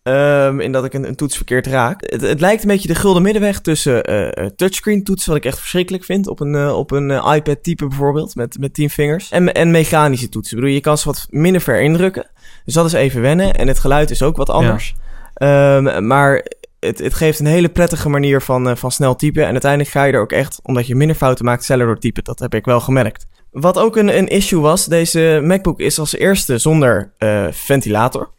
Ehm, 0.02 0.60
in 0.60 0.72
dat 0.72 0.84
ik 0.84 0.94
een, 0.94 1.08
een 1.08 1.16
toets 1.16 1.36
verkeerd 1.36 1.66
raak. 1.66 2.00
Het, 2.06 2.20
het 2.20 2.40
lijkt 2.40 2.62
een 2.62 2.68
beetje 2.68 2.88
de 2.88 2.94
gulden 2.94 3.22
middenweg 3.22 3.60
tussen 3.60 4.04
eh, 4.04 4.46
touchscreen 4.46 5.04
toetsen, 5.04 5.28
wat 5.28 5.38
ik 5.38 5.44
echt 5.44 5.58
verschrikkelijk 5.58 6.04
vind. 6.04 6.26
Op 6.26 6.40
een, 6.40 6.70
op 6.70 6.90
een 6.90 7.10
iPad 7.10 7.62
type 7.62 7.86
bijvoorbeeld, 7.86 8.34
met, 8.34 8.58
met 8.58 8.74
10 8.74 8.90
vingers. 8.90 9.30
En, 9.30 9.52
en 9.52 9.70
mechanische 9.70 10.28
toetsen. 10.28 10.56
Ik 10.56 10.62
bedoel, 10.62 10.76
je 10.76 10.82
kan 10.82 10.98
ze 10.98 11.04
wat 11.04 11.26
minder 11.30 11.60
ver 11.60 11.80
indrukken. 11.80 12.30
Dus 12.68 12.76
dat 12.76 12.86
is 12.86 12.92
even 12.92 13.20
wennen. 13.20 13.54
En 13.54 13.68
het 13.68 13.78
geluid 13.78 14.10
is 14.10 14.22
ook 14.22 14.36
wat 14.36 14.50
anders. 14.50 14.94
Ehm, 15.34 16.06
maar 16.06 16.46
het, 16.80 16.98
het 16.98 17.14
geeft 17.14 17.38
een 17.38 17.46
hele 17.46 17.68
prettige 17.68 18.08
manier 18.08 18.42
van, 18.42 18.68
eh, 18.68 18.76
van 18.76 18.90
snel 18.90 19.16
typen. 19.16 19.44
En 19.44 19.50
uiteindelijk 19.50 19.90
ga 19.90 20.04
je 20.04 20.12
er 20.12 20.20
ook 20.20 20.32
echt, 20.32 20.60
omdat 20.62 20.86
je 20.86 20.94
minder 20.94 21.16
fouten 21.16 21.44
maakt, 21.44 21.64
sneller 21.64 21.86
door 21.86 21.98
typen. 21.98 22.24
Dat 22.24 22.38
heb 22.38 22.54
ik 22.54 22.64
wel 22.64 22.80
gemerkt. 22.80 23.26
Wat 23.50 23.78
ook 23.78 23.96
een, 23.96 24.18
een 24.18 24.28
issue 24.28 24.60
was, 24.60 24.84
deze 24.84 25.40
MacBook 25.42 25.80
is 25.80 25.98
als 25.98 26.16
eerste 26.16 26.58
zonder 26.58 27.12
eh, 27.18 27.46
ventilator. 27.50 28.30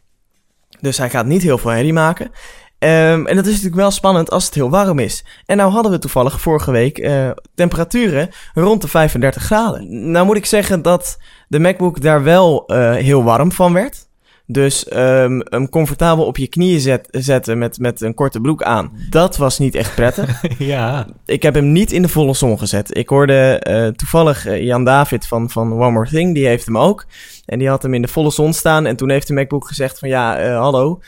Dus 0.80 0.98
hij 0.98 1.10
gaat 1.10 1.26
niet 1.26 1.42
heel 1.42 1.58
veel 1.58 1.70
herrie 1.70 1.92
maken. 1.92 2.30
Ehm, 2.78 3.26
en 3.26 3.36
dat 3.36 3.46
is 3.46 3.52
natuurlijk 3.52 3.80
wel 3.80 3.90
spannend 3.90 4.30
als 4.30 4.44
het 4.44 4.54
heel 4.54 4.70
warm 4.70 4.98
is. 4.98 5.24
En 5.46 5.56
nou 5.56 5.72
hadden 5.72 5.92
we 5.92 5.98
toevallig 5.98 6.40
vorige 6.40 6.70
week 6.70 6.98
eh, 6.98 7.30
temperaturen 7.54 8.30
rond 8.54 8.82
de 8.82 8.88
35 8.88 9.42
graden. 9.42 10.10
Nou 10.10 10.26
moet 10.26 10.36
ik 10.36 10.46
zeggen 10.46 10.82
dat 10.82 11.18
de 11.48 11.58
MacBook 11.58 12.00
daar 12.00 12.22
wel 12.22 12.64
heel 12.96 13.24
warm 13.24 13.52
van 13.52 13.72
werd. 13.72 14.08
Dus 14.52 14.88
ehm, 14.88 15.40
hem 15.44 15.68
comfortabel 15.68 16.24
op 16.24 16.36
je 16.36 16.46
knieën 16.46 16.80
zet, 16.80 17.08
zetten 17.10 17.58
met, 17.58 17.78
met 17.78 18.00
een 18.00 18.14
korte 18.14 18.40
broek 18.40 18.62
aan. 18.62 18.92
Dat 19.10 19.36
was 19.36 19.58
niet 19.58 19.74
echt 19.74 19.94
prettig. 19.94 20.42
ja. 20.58 21.06
ik 21.26 21.42
heb 21.42 21.54
hem 21.54 21.72
niet 21.72 21.92
in 21.92 22.02
de 22.02 22.08
volle 22.08 22.34
zon 22.34 22.58
gezet. 22.58 22.96
Ik 22.96 23.08
hoorde 23.08 23.58
eh, 23.58 23.86
toevallig 23.86 24.46
eh, 24.46 24.62
Jan 24.62 24.84
David 24.84 25.26
van, 25.26 25.50
van 25.50 25.72
One 25.72 25.90
More 25.90 26.08
Thing, 26.08 26.34
die 26.34 26.46
heeft 26.46 26.66
hem 26.66 26.78
ook. 26.78 27.06
En 27.46 27.58
die 27.58 27.68
had 27.68 27.82
hem 27.82 27.94
in 27.94 28.02
de 28.02 28.08
volle 28.08 28.30
zon 28.30 28.52
staan. 28.52 28.86
En 28.86 28.96
toen 28.96 29.10
heeft 29.10 29.26
de 29.26 29.34
MacBook 29.34 29.66
gezegd 29.66 29.98
van 29.98 30.08
ja, 30.08 30.38
eh, 30.38 30.58
hallo, 30.58 31.00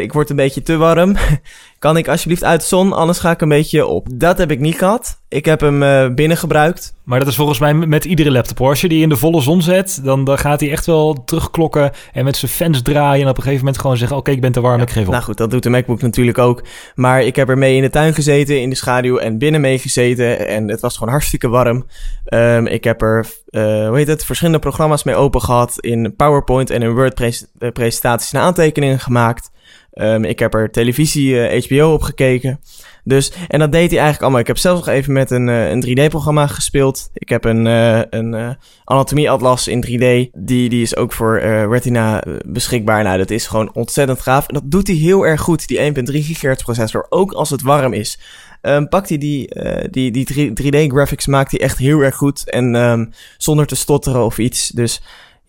ik 0.00 0.12
word 0.12 0.30
een 0.30 0.36
beetje 0.36 0.62
te 0.62 0.76
warm. 0.76 1.16
kan 1.82 1.96
ik 1.96 2.08
alsjeblieft 2.08 2.44
uit 2.44 2.60
de 2.60 2.66
zon, 2.66 2.92
anders 2.92 3.18
ga 3.18 3.30
ik 3.30 3.40
een 3.40 3.48
beetje 3.48 3.86
op. 3.86 4.08
Dat 4.14 4.38
heb 4.38 4.50
ik 4.50 4.60
niet 4.60 4.78
gehad. 4.78 5.20
Ik 5.28 5.44
heb 5.44 5.60
hem 5.60 5.82
eh, 5.82 6.14
binnen 6.14 6.36
gebruikt. 6.36 6.94
Maar 7.04 7.18
dat 7.18 7.28
is 7.28 7.34
volgens 7.34 7.58
mij 7.58 7.74
met 7.74 8.04
iedere 8.04 8.30
laptop. 8.30 8.58
hoor. 8.58 8.68
Als 8.68 8.80
je 8.80 8.88
die 8.88 9.02
in 9.02 9.08
de 9.08 9.16
volle 9.16 9.40
zon 9.40 9.62
zet, 9.62 10.00
dan, 10.04 10.24
dan 10.24 10.38
gaat 10.38 10.60
hij 10.60 10.70
echt 10.70 10.86
wel 10.86 11.24
terugklokken 11.24 11.90
en 12.12 12.24
met 12.24 12.36
zijn 12.36 12.50
fans 12.50 12.82
draaien. 12.82 13.22
En 13.22 13.30
op 13.30 13.36
een 13.36 13.42
gegeven 13.42 13.64
moment 13.64 13.80
gewoon 13.80 13.96
zeggen: 13.96 14.16
Oké, 14.16 14.30
ik 14.30 14.40
ben 14.40 14.52
te 14.52 14.60
warm, 14.60 14.80
ik 14.80 14.90
geef 14.90 15.04
op. 15.06 15.12
Nou 15.12 15.24
goed, 15.24 15.36
dat 15.36 15.50
doet 15.50 15.62
de 15.62 15.70
MacBook 15.70 16.02
natuurlijk 16.02 16.38
ook. 16.38 16.62
Maar 16.94 17.22
ik 17.22 17.36
heb 17.36 17.48
er 17.48 17.58
mee 17.58 17.76
in 17.76 17.82
de 17.82 17.90
tuin 17.90 18.14
gezeten, 18.14 18.60
in 18.60 18.70
de 18.70 18.76
schaduw 18.76 19.16
en 19.18 19.38
binnen 19.38 19.60
mee 19.60 19.78
gezeten. 19.78 20.48
En 20.48 20.68
het 20.68 20.80
was 20.80 20.96
gewoon 20.96 21.12
hartstikke 21.12 21.48
warm. 21.48 21.86
Ehm, 22.24 22.66
ik 22.66 22.84
heb 22.84 23.02
er, 23.02 23.26
eh, 23.46 23.62
hoe 23.88 23.96
heet 23.96 24.06
het, 24.06 24.24
verschillende 24.24 24.60
programma's 24.60 25.04
mee 25.04 25.14
open 25.14 25.40
gehad. 25.40 25.76
In 25.80 26.14
PowerPoint 26.16 26.70
en 26.70 26.82
in 26.82 26.94
Word 26.94 27.14
pres- 27.14 27.46
eh, 27.58 27.70
presentaties 27.70 28.32
en 28.32 28.40
aantekeningen 28.40 29.00
gemaakt. 29.00 29.50
Ehm, 29.92 30.24
ik 30.24 30.38
heb 30.38 30.54
er 30.54 30.70
televisie 30.70 31.46
eh, 31.46 31.64
HBO 31.64 31.92
op 31.92 32.02
gekeken. 32.02 32.60
Dus, 33.04 33.32
en 33.48 33.58
dat 33.58 33.72
deed 33.72 33.90
hij 33.90 33.98
eigenlijk 33.98 34.22
allemaal. 34.22 34.40
Ik 34.40 34.46
heb 34.46 34.58
zelfs 34.58 34.86
nog 34.86 34.94
even 34.94 35.12
met 35.12 35.30
een, 35.30 35.48
eh, 35.48 35.70
een 35.70 35.80
3D-programma 35.80 36.46
gespeeld. 36.46 37.10
Ik 37.14 37.28
heb 37.28 37.44
een, 37.44 37.66
eh, 37.66 38.00
een 38.10 38.34
eh, 38.34 38.50
anatomieatlas 38.84 39.68
in 39.68 39.80
3D. 39.80 40.30
Die, 40.32 40.68
die 40.68 40.82
is 40.82 40.96
ook 40.96 41.12
voor 41.12 41.38
eh, 41.38 41.66
Retina 41.66 42.22
eh, 42.22 42.32
beschikbaar. 42.46 43.02
Nou, 43.02 43.18
dat 43.18 43.30
is 43.30 43.46
gewoon 43.46 43.74
ontzettend 43.74 44.20
gaaf. 44.20 44.48
En 44.48 44.54
dat 44.54 44.70
doet 44.70 44.86
hij 44.86 44.96
heel 44.96 45.26
erg 45.26 45.40
goed, 45.40 45.68
die 45.68 45.78
1.3 45.78 46.22
GHz 46.22 46.62
processor. 46.62 47.06
Ook 47.08 47.32
als 47.32 47.50
het 47.50 47.62
warm 47.62 47.92
is. 47.92 48.18
Ehm, 48.60 48.86
pakt 48.86 49.08
hij 49.08 49.18
die, 49.18 49.48
eh, 49.48 49.88
die, 49.90 50.10
die 50.10 50.52
3D-graphics, 50.52 51.26
maakt 51.26 51.50
hij 51.50 51.60
echt 51.60 51.78
heel 51.78 52.00
erg 52.00 52.16
goed. 52.16 52.50
En 52.50 52.74
ehm, 52.74 53.04
zonder 53.36 53.66
te 53.66 53.76
stotteren 53.76 54.24
of 54.24 54.38
iets. 54.38 54.68
Dus 54.68 55.02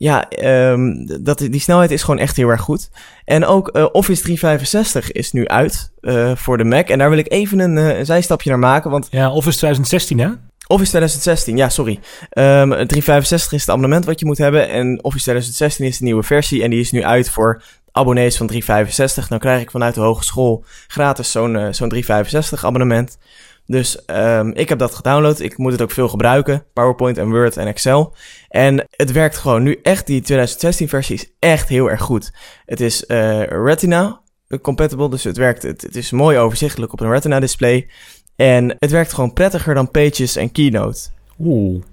ja, 0.03 0.29
ehm, 0.29 1.05
dat, 1.21 1.37
die 1.37 1.59
snelheid 1.59 1.91
is 1.91 2.03
gewoon 2.03 2.19
echt 2.19 2.35
heel 2.35 2.49
erg 2.49 2.61
goed. 2.61 2.89
En 3.25 3.45
ook 3.45 3.67
eh, 3.67 3.85
Office 3.91 4.21
365 4.21 5.11
is 5.11 5.31
nu 5.31 5.47
uit 5.47 5.91
eh, 6.01 6.35
voor 6.35 6.57
de 6.57 6.63
Mac. 6.63 6.87
En 6.89 6.97
daar 6.97 7.09
wil 7.09 7.17
ik 7.17 7.31
even 7.31 7.59
een, 7.59 7.77
eh, 7.77 7.97
een 7.97 8.05
zijstapje 8.05 8.49
naar 8.49 8.59
maken. 8.59 8.91
Want 8.91 9.07
Ja, 9.09 9.31
Office 9.31 9.57
2016, 9.57 10.19
hè? 10.19 10.27
Office 10.67 10.89
2016, 10.89 11.57
ja, 11.57 11.69
sorry. 11.69 11.99
Ehm 12.29 12.69
365 12.69 13.51
is 13.51 13.61
het 13.61 13.69
abonnement 13.69 14.05
wat 14.05 14.19
je 14.19 14.25
moet 14.25 14.37
hebben. 14.37 14.69
En 14.69 15.03
Office 15.03 15.23
2016 15.23 15.85
is 15.85 15.97
de 15.97 16.03
nieuwe 16.03 16.23
versie. 16.23 16.63
En 16.63 16.69
die 16.69 16.79
is 16.79 16.91
nu 16.91 17.03
uit 17.03 17.29
voor 17.29 17.61
abonnees 17.91 18.37
van 18.37 18.47
365. 18.47 19.29
Nou 19.29 19.41
krijg 19.41 19.61
ik 19.61 19.71
vanuit 19.71 19.95
de 19.95 20.01
hogeschool 20.01 20.65
gratis 20.87 21.31
zo'n 21.31 21.53
zo'n 21.53 21.89
365 21.89 22.65
abonnement. 22.65 23.17
Dus 23.65 24.05
ehm 24.05 24.51
ik 24.53 24.69
heb 24.69 24.79
dat 24.79 24.95
gedownload. 24.95 25.39
Ik 25.39 25.57
moet 25.57 25.71
het 25.71 25.81
ook 25.81 25.91
veel 25.91 26.09
gebruiken. 26.09 26.65
PowerPoint 26.73 27.17
en 27.17 27.29
Word 27.29 27.57
en 27.57 27.67
Excel. 27.67 28.15
En 28.49 28.85
het 28.89 29.11
werkt 29.11 29.37
gewoon 29.37 29.63
nu 29.63 29.79
echt. 29.81 30.07
Die 30.07 30.21
2016 30.21 30.89
versie 30.89 31.15
is 31.15 31.31
echt 31.39 31.69
heel 31.69 31.89
erg 31.89 32.01
goed. 32.01 32.31
Het 32.65 32.81
is 32.81 33.05
eh, 33.05 33.43
Retina 33.43 34.21
compatible. 34.61 35.09
Dus 35.09 35.23
het 35.23 35.37
werkt. 35.37 35.63
Het, 35.63 35.81
het 35.81 35.95
is 35.95 36.11
mooi 36.11 36.37
overzichtelijk 36.37 36.93
op 36.93 36.99
een 36.99 37.11
Retina 37.11 37.39
display. 37.39 37.87
En 38.35 38.75
het 38.79 38.91
werkt 38.91 39.13
gewoon 39.13 39.33
prettiger 39.33 39.73
dan 39.73 39.91
Pages 39.91 40.35
en 40.35 40.51
Keynote. 40.51 41.09
Oeh. 41.39 41.83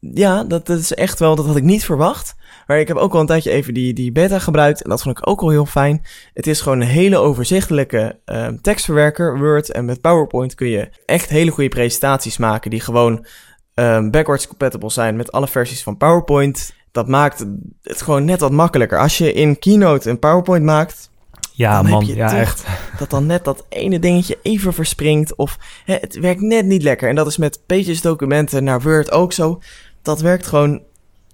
Ja, 0.00 0.44
dat, 0.44 0.66
dat 0.66 0.78
is 0.78 0.94
echt 0.94 1.18
wel, 1.18 1.34
dat 1.36 1.46
had 1.46 1.56
ik 1.56 1.62
niet 1.62 1.84
verwacht. 1.84 2.34
Maar 2.66 2.78
ik 2.80 2.88
heb 2.88 2.96
ook 2.96 3.14
al 3.14 3.20
een 3.20 3.26
tijdje 3.26 3.50
even 3.50 3.74
die, 3.74 3.92
die 3.92 4.12
beta 4.12 4.38
gebruikt. 4.38 4.82
En 4.82 4.90
dat 4.90 5.02
vond 5.02 5.18
ik 5.18 5.28
ook 5.28 5.40
al 5.40 5.48
heel 5.48 5.66
fijn. 5.66 6.02
Het 6.34 6.46
is 6.46 6.60
gewoon 6.60 6.80
een 6.80 6.86
hele 6.86 7.16
overzichtelijke 7.16 8.18
ehm, 8.24 8.56
tekstverwerker, 8.60 9.38
Word. 9.38 9.70
En 9.72 9.84
met 9.84 10.00
PowerPoint 10.00 10.54
kun 10.54 10.68
je 10.68 10.88
echt 11.06 11.28
hele 11.28 11.50
goede 11.50 11.68
presentaties 11.68 12.36
maken. 12.38 12.70
Die 12.70 12.80
gewoon 12.80 13.26
ehm, 13.74 14.10
backwards 14.10 14.46
compatible 14.48 14.90
zijn 14.90 15.16
met 15.16 15.32
alle 15.32 15.48
versies 15.48 15.82
van 15.82 15.96
PowerPoint. 15.96 16.74
Dat 16.92 17.08
maakt 17.08 17.44
het 17.82 18.02
gewoon 18.02 18.24
net 18.24 18.40
wat 18.40 18.52
makkelijker. 18.52 18.98
Als 18.98 19.18
je 19.18 19.32
in 19.32 19.58
Keynote 19.58 20.10
een 20.10 20.18
PowerPoint 20.18 20.64
maakt, 20.64 21.10
Ja, 21.52 21.74
Dan 21.74 21.84
heb 21.84 21.94
man. 21.94 22.06
je 22.06 22.14
Ja, 22.14 22.36
echt. 22.38 22.64
dat 22.98 23.10
dan 23.10 23.26
net 23.26 23.44
dat 23.44 23.64
ene 23.68 23.98
dingetje 23.98 24.38
even 24.42 24.72
verspringt 24.74 25.34
of 25.36 25.58
hè, 25.84 25.96
het 26.00 26.18
werkt 26.18 26.40
net 26.40 26.66
niet 26.66 26.82
lekker. 26.82 27.08
En 27.08 27.14
dat 27.14 27.26
is 27.26 27.36
met 27.36 27.60
Pages 27.66 28.00
documenten 28.00 28.64
naar 28.64 28.80
Word 28.82 29.10
ook 29.10 29.32
zo. 29.32 29.60
Dat 30.10 30.20
werkt 30.20 30.46
gewoon, 30.46 30.82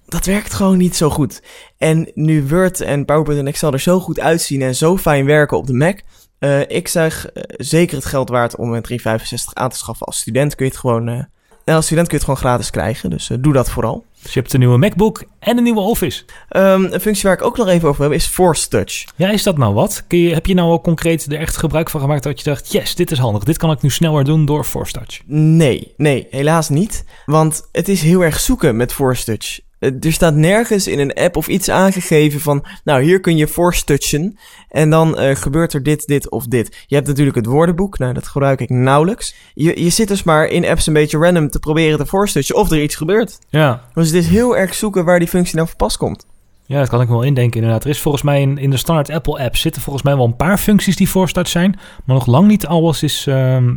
dat 0.05 0.25
werkt 0.25 0.53
gewoon 0.53 0.77
niet 0.77 0.95
zo 0.95 1.09
goed. 1.09 1.41
En 1.77 2.11
nu 2.13 2.47
Word 2.47 2.81
en 2.81 3.05
PowerPoint 3.05 3.39
en 3.39 3.47
Excel 3.47 3.73
er 3.73 3.79
zo 3.79 3.99
goed 3.99 4.19
uitzien 4.19 4.61
en 4.61 4.75
zo 4.75 4.97
fijn 4.97 5.25
werken 5.25 5.57
op 5.57 5.67
de 5.67 5.73
Mac. 5.73 5.99
eh, 6.39 6.61
ik 6.61 6.87
zeg 6.87 7.31
eh, 7.31 7.43
zeker 7.57 7.95
het 7.95 8.05
geld 8.05 8.29
waard 8.29 8.55
om 8.55 8.73
een 8.73 8.81
365 8.81 9.53
aan 9.53 9.69
te 9.69 9.77
schaffen. 9.77 10.05
Als 10.05 10.17
student 10.17 10.55
kun 10.55 10.65
je 10.65 10.71
het 10.71 10.79
gewoon, 10.79 11.07
eh, 11.07 11.75
als 11.75 11.85
student 11.85 12.07
kun 12.07 12.17
je 12.17 12.23
het 12.23 12.33
gewoon 12.33 12.49
gratis 12.49 12.69
krijgen. 12.69 13.09
Dus 13.09 13.31
doe 13.39 13.53
dat 13.53 13.69
vooral. 13.69 14.05
Dus 14.21 14.33
je 14.33 14.39
hebt 14.39 14.53
een 14.53 14.59
nieuwe 14.59 14.77
MacBook 14.77 15.23
en 15.39 15.57
een 15.57 15.63
nieuwe 15.63 15.79
Office. 15.79 16.23
Ehm, 16.49 16.83
een 16.83 16.99
functie 16.99 17.23
waar 17.23 17.37
ik 17.37 17.45
ook 17.45 17.57
nog 17.57 17.67
even 17.67 17.89
over 17.89 18.03
heb 18.03 18.11
is 18.11 18.25
Force 18.25 18.67
Touch. 18.67 19.05
Ja, 19.15 19.29
is 19.29 19.43
dat 19.43 19.57
nou 19.57 19.73
wat? 19.73 20.03
Kun 20.07 20.17
je, 20.17 20.33
heb 20.33 20.45
je 20.45 20.53
nou 20.53 20.69
al 20.69 20.81
concreet 20.81 21.25
er 21.25 21.39
echt 21.39 21.57
gebruik 21.57 21.89
van 21.89 22.01
gemaakt 22.01 22.23
dat 22.23 22.39
je 22.39 22.49
dacht, 22.49 22.71
yes, 22.71 22.95
dit 22.95 23.11
is 23.11 23.17
handig. 23.17 23.43
Dit 23.43 23.57
kan 23.57 23.71
ik 23.71 23.81
nu 23.81 23.89
sneller 23.89 24.23
doen 24.23 24.45
door 24.45 24.63
Force 24.63 24.91
Touch. 24.91 25.21
Nee, 25.25 25.93
nee, 25.97 26.27
helaas 26.29 26.69
niet. 26.69 27.05
Want 27.25 27.67
het 27.71 27.87
is 27.87 28.01
heel 28.01 28.23
erg 28.23 28.39
zoeken 28.39 28.75
met 28.75 28.93
Force 28.93 29.23
Touch. 29.23 29.59
Eh, 29.79 29.91
Er 29.99 30.13
staat 30.13 30.35
nergens 30.35 30.87
in 30.87 30.99
een 30.99 31.13
app 31.13 31.35
of 31.35 31.47
iets 31.47 31.69
aangegeven 31.69 32.39
van... 32.39 32.65
nou, 32.83 33.01
hier 33.01 33.19
kun 33.19 33.37
je 33.37 33.47
Force 33.47 33.83
Touchen... 33.83 34.37
en 34.69 34.89
dan 34.89 35.17
eh, 35.17 35.35
gebeurt 35.35 35.73
er 35.73 35.83
dit, 35.83 36.07
dit 36.07 36.29
of 36.29 36.45
dit. 36.45 36.83
Je 36.87 36.95
hebt 36.95 37.07
natuurlijk 37.07 37.35
het 37.35 37.45
woordenboek. 37.45 37.97
Nou, 37.97 38.13
dat 38.13 38.27
gebruik 38.27 38.61
ik 38.61 38.69
nauwelijks. 38.69 39.35
Je, 39.53 39.83
je 39.83 39.89
zit 39.89 40.07
dus 40.07 40.23
maar 40.23 40.47
in 40.47 40.65
apps 40.65 40.87
een 40.87 40.93
beetje 40.93 41.17
random 41.17 41.49
te 41.49 41.59
proberen 41.59 41.97
te 41.97 42.05
Force 42.05 42.33
Touchen... 42.33 42.55
of 42.55 42.71
er 42.71 42.81
iets 42.81 42.95
gebeurt. 42.95 43.39
Ja. 43.49 43.81
Dus 43.93 44.05
het 44.05 44.15
is 44.15 44.27
heel 44.27 44.57
erg 44.57 44.73
zoeken 44.73 45.05
waar 45.05 45.19
die 45.19 45.27
functie 45.27 45.55
nou 45.55 45.67
voor 45.67 45.77
pas 45.77 45.97
komt. 45.97 46.25
Ja, 46.67 46.79
dat 46.79 46.89
kan 46.89 47.01
ik 47.01 47.07
me 47.07 47.13
wel 47.13 47.23
indenken 47.23 47.55
inderdaad. 47.59 47.83
Er 47.83 47.89
is 47.89 48.01
volgens 48.01 48.23
mij 48.23 48.41
in, 48.41 48.57
in 48.57 48.69
de 48.69 48.77
standaard 48.77 49.09
Apple 49.09 49.43
app 49.43 49.55
zitten 49.55 49.81
volgens 49.81 50.03
mij 50.03 50.15
wel 50.15 50.25
een 50.25 50.35
paar 50.35 50.57
functies 50.57 50.95
die 50.95 51.09
Touch 51.11 51.47
zijn. 51.47 51.79
Maar 52.05 52.15
nog 52.15 52.25
lang 52.25 52.47
niet 52.47 52.65
alles 52.65 53.03
is, 53.03 53.27
ehm, 53.27 53.75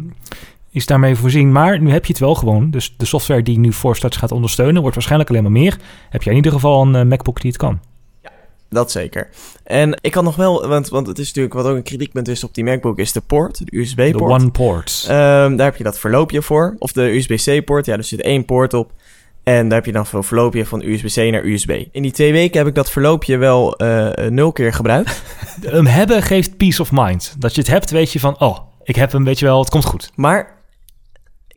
is 0.71 0.87
daarmee 0.87 1.17
voorzien. 1.17 1.53
Maar 1.53 1.81
nu 1.81 1.91
heb 1.91 2.05
je 2.05 2.13
het 2.13 2.21
wel 2.21 2.35
gewoon. 2.35 2.71
Dus 2.71 2.95
de 2.97 3.05
software 3.05 3.43
die 3.43 3.59
nu 3.59 3.71
Touch 3.71 4.19
gaat 4.19 4.33
ondersteunen 4.33 4.81
wordt 4.81 4.95
waarschijnlijk 4.95 5.31
alleen 5.31 5.43
maar 5.43 5.53
meer. 5.53 5.79
Heb 6.11 6.23
jij 6.23 6.33
in 6.33 6.39
ieder 6.39 6.53
geval 6.53 6.83
een 6.83 6.95
eh, 6.95 7.05
MacBook 7.05 7.41
die 7.41 7.51
het 7.51 7.61
kan. 7.61 7.81
Dat 8.69 8.91
zeker. 8.91 9.29
En 9.65 9.99
ik 10.01 10.11
kan 10.11 10.25
nog 10.25 10.37
wel... 10.37 10.69
Want, 10.69 10.89
want 10.89 11.07
het 11.07 11.19
is 11.19 11.27
natuurlijk 11.27 11.55
wat 11.55 11.67
ook 11.67 11.77
een 11.77 11.83
kritiekpunt 11.83 12.29
is 12.29 12.45
op 12.45 12.55
die 12.55 12.65
MacBook... 12.65 12.99
is 12.99 13.13
de 13.13 13.21
poort, 13.21 13.59
de 13.59 13.65
De 13.65 13.77
USB-poort. 13.77 14.41
One 14.41 14.51
Port. 14.51 15.05
Ehm, 15.09 15.57
daar 15.57 15.67
heb 15.67 15.77
je 15.77 15.85
dat 15.85 15.99
verloopje 15.99 16.43
voor. 16.43 16.77
Of 16.79 16.93
de 16.93 17.03
USB-C-poort. 17.03 17.87
Ja, 17.87 17.97
er 17.97 18.05
zit 18.05 18.21
één 18.21 18.45
poort 18.45 18.75
op. 18.75 18.93
En 19.43 19.69
daar 19.69 19.77
heb 19.77 19.87
je 19.87 19.93
dan 19.93 20.07
veel 20.07 20.23
verloopje 20.23 20.67
van 20.67 20.83
USB-C 20.83 21.17
naar 21.17 21.45
USB. 21.45 21.85
In 21.93 22.03
die 22.03 22.11
twee 22.11 22.33
weken 22.33 22.59
heb 22.59 22.67
ik 22.67 22.75
dat 22.75 22.91
verloopje 22.91 23.37
wel 23.37 23.77
eh, 23.77 24.29
nul 24.29 24.53
keer 24.53 24.73
gebruikt. 24.73 25.23
Hem 25.67 25.87
hebben 25.87 26.23
geeft 26.23 26.57
peace 26.57 26.83
of 26.83 26.93
mind. 26.93 27.35
Dat 27.39 27.55
je 27.55 27.61
het 27.61 27.71
hebt, 27.71 27.91
weet 27.91 28.13
je 28.13 28.21
van, 28.21 28.41
oh, 28.41 28.59
ik 28.83 28.97
heb 28.97 29.13
hem, 29.13 29.25
weet 29.25 29.39
je 29.39 29.45
wel, 29.45 29.59
het 29.59 29.71
komt 29.71 29.85
goed. 29.85 30.11
Maar 30.15 30.60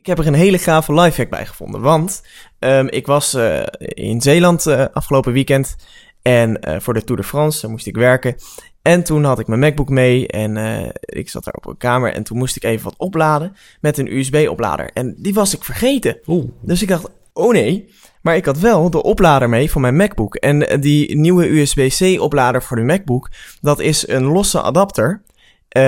ik 0.04 0.10
heb 0.10 0.18
er 0.18 0.26
een 0.26 0.34
hele 0.34 0.58
gave 0.58 0.94
lifehack 0.94 1.30
bij 1.30 1.46
gevonden. 1.46 1.80
Want 1.80 2.22
ehm, 2.58 2.86
ik 2.86 3.06
was 3.06 3.34
eh, 3.34 3.62
in 3.78 4.20
Zeeland 4.20 4.66
eh, 4.66 4.84
afgelopen 4.92 5.32
weekend. 5.32 5.76
En 6.22 6.60
eh, 6.60 6.80
voor 6.80 6.94
de 6.94 7.04
Tour 7.04 7.20
de 7.20 7.26
France, 7.26 7.60
daar 7.60 7.70
moest 7.70 7.86
ik 7.86 7.96
werken. 7.96 8.34
En 8.82 9.04
toen 9.04 9.24
had 9.24 9.38
ik 9.38 9.46
mijn 9.46 9.60
MacBook 9.60 9.88
mee 9.88 10.26
en 10.26 10.56
ik 11.00 11.30
zat 11.30 11.44
daar 11.44 11.54
op 11.54 11.66
een 11.66 11.76
kamer. 11.76 12.12
En 12.12 12.22
toen 12.22 12.38
moest 12.38 12.56
ik 12.56 12.64
even 12.64 12.84
wat 12.84 12.94
opladen 12.96 13.56
met 13.80 13.98
een 13.98 14.16
USB-oplader. 14.16 14.90
En 14.92 15.14
die 15.18 15.34
was 15.34 15.54
ik 15.54 15.64
vergeten. 15.64 16.18
Oeh. 16.26 16.44
Dus 16.60 16.82
ik 16.82 16.88
dacht, 16.88 17.08
oh 17.32 17.52
nee. 17.52 17.88
Maar 18.22 18.36
ik 18.36 18.44
had 18.44 18.58
wel 18.58 18.90
de 18.90 19.02
oplader 19.02 19.48
mee 19.48 19.70
van 19.70 19.80
mijn 19.80 19.96
MacBook. 19.96 20.34
En 20.34 20.80
die 20.80 21.16
nieuwe 21.16 21.50
USB-C 21.50 22.20
oplader 22.20 22.62
voor 22.62 22.76
de 22.76 22.82
MacBook, 22.82 23.30
dat 23.60 23.80
is 23.80 24.08
een 24.08 24.24
losse 24.24 24.62
adapter 24.62 25.22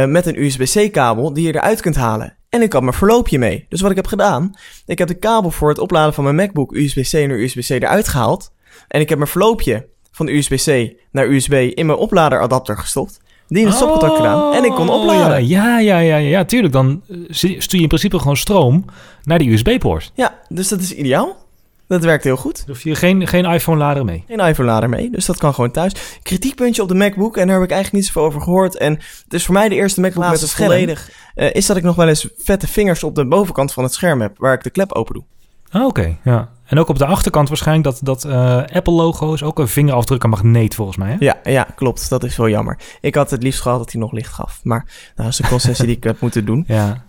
met 0.07 0.27
een 0.27 0.43
USB-C 0.43 0.93
kabel 0.93 1.33
die 1.33 1.47
je 1.47 1.55
eruit 1.55 1.81
kunt 1.81 1.97
halen. 1.97 2.37
En 2.57 2.63
ik 2.63 2.73
had 2.73 2.83
mijn 2.83 2.95
verloopje 2.95 3.39
mee. 3.39 3.67
Dus 3.69 3.81
wat 3.81 3.91
ik 3.91 3.97
heb 3.97 4.07
gedaan, 4.07 4.55
ik 4.87 4.99
heb 4.99 5.09
de 5.09 5.15
kabel 5.15 5.51
voor 5.51 5.69
het 5.69 5.79
opladen 5.79 6.15
van 6.15 6.25
mijn 6.25 6.37
MacBook 6.37 6.73
USB-C 6.75 7.13
naar 7.13 7.39
USB-C 7.39 7.71
eruit 7.71 8.09
gehaald. 8.09 8.53
En 8.89 9.01
ik 9.01 9.09
heb 9.09 9.19
mijn 9.19 9.31
verloopje 9.31 9.87
van 10.11 10.29
USB-C 10.29 10.93
naar 11.11 11.27
USB 11.29 11.53
in 11.75 11.87
mijn 11.87 11.99
opladeradapter 11.99 12.79
gestopt. 12.79 13.21
Die 13.49 13.61
in 13.61 13.67
het 13.67 13.77
stopcontact 13.77 14.17
gedaan. 14.17 14.55
En 14.55 14.65
ik 14.65 14.71
kon 14.73 14.89
Oh, 14.89 15.01
opladen. 15.01 15.47
Ja, 15.47 15.79
ja, 15.79 15.99
ja, 15.99 15.99
ja, 15.99 16.17
ja, 16.17 16.45
tuurlijk. 16.45 16.73
Dan 16.73 17.03
eh, 17.09 17.17
stuur 17.29 17.59
je 17.77 17.83
in 17.83 17.89
principe 17.89 18.19
gewoon 18.19 18.37
stroom 18.37 18.85
naar 19.23 19.39
die 19.39 19.53
USB-poort. 19.53 20.13
Ja, 20.15 20.39
dus 20.49 20.69
dat 20.69 20.81
is 20.81 20.95
ideaal. 20.95 21.37
Dat 21.89 22.05
werkt 22.05 22.25
heel 22.25 22.37
goed. 22.37 22.57
Dan 22.57 22.65
hoef 22.75 22.83
je 22.83 22.95
geen, 22.95 23.27
geen 23.29 23.45
iPhone-lader 23.45 24.05
mee. 24.05 24.25
Geen 24.29 24.39
iPhone-lader 24.41 24.89
mee, 24.89 25.11
dus 25.11 25.27
dat 25.27 25.37
kan 25.39 25.55
gewoon 25.55 25.71
thuis. 25.71 25.93
Kritiekpuntje 26.23 26.83
op 26.83 26.89
de 26.89 26.95
MacBook, 26.95 27.37
en 27.37 27.47
daar 27.47 27.57
heb 27.57 27.65
ik 27.65 27.71
eigenlijk 27.71 28.03
niet 28.05 28.13
zoveel 28.13 28.29
over 28.29 28.41
gehoord. 28.41 28.77
En 28.77 28.93
het 29.25 29.35
is 29.35 29.45
voor 29.45 29.55
mij 29.55 29.69
de 29.69 29.75
eerste 29.75 30.01
MacBook 30.01 30.31
met 30.31 30.43
een 30.43 30.49
scherm. 30.49 30.71
volledig... 30.71 31.11
eh, 31.35 31.55
is 31.55 31.67
dat 31.67 31.77
ik 31.77 31.83
nog 31.83 31.97
wel 31.97 32.09
eens 32.09 32.29
vette 32.39 32.67
vingers 32.67 33.03
op 33.05 33.15
de 33.15 33.27
bovenkant 33.27 33.73
van 33.73 33.83
het 33.85 33.95
scherm 33.95 34.21
heb, 34.21 34.39
waar 34.39 34.53
ik 34.55 34.63
de 34.63 34.71
klep 34.71 34.93
open 34.93 35.15
doe. 35.15 35.25
Ah, 35.71 35.85
Oké, 35.87 36.17
ja. 36.25 36.49
En 36.67 36.79
ook 36.79 36.89
op 36.89 36.99
de 36.99 37.07
achterkant 37.07 37.49
waarschijnlijk 37.49 37.85
dat, 37.89 38.01
dat 38.03 38.25
eh, 38.25 38.57
Apple-logo 38.77 39.33
is 39.33 39.43
ook 39.43 39.59
een 39.59 39.69
vingerafdruk 39.69 40.23
en 40.25 40.31
magneet 40.31 40.75
volgens 40.75 40.97
mij. 40.97 41.09
Hè? 41.11 41.17
Ja, 41.19 41.37
ja, 41.45 41.67
klopt. 41.75 42.09
Dat 42.09 42.25
is 42.25 42.37
wel 42.37 42.49
jammer. 42.49 42.79
Ik 43.01 43.15
had 43.15 43.31
het 43.31 43.43
liefst 43.43 43.61
gehad 43.61 43.79
dat 43.79 43.93
hij 43.93 44.01
nog 44.01 44.13
licht 44.13 44.33
gaf. 44.33 44.61
Maar 44.63 44.85
nou, 44.85 44.91
dat 45.15 45.27
is 45.27 45.39
een 45.39 45.49
concessie 45.49 45.87
die 45.87 45.97
ik 45.97 46.05
heb 46.05 46.21
moeten 46.21 46.45
doen. 46.45 46.65
Ja. 46.77 47.05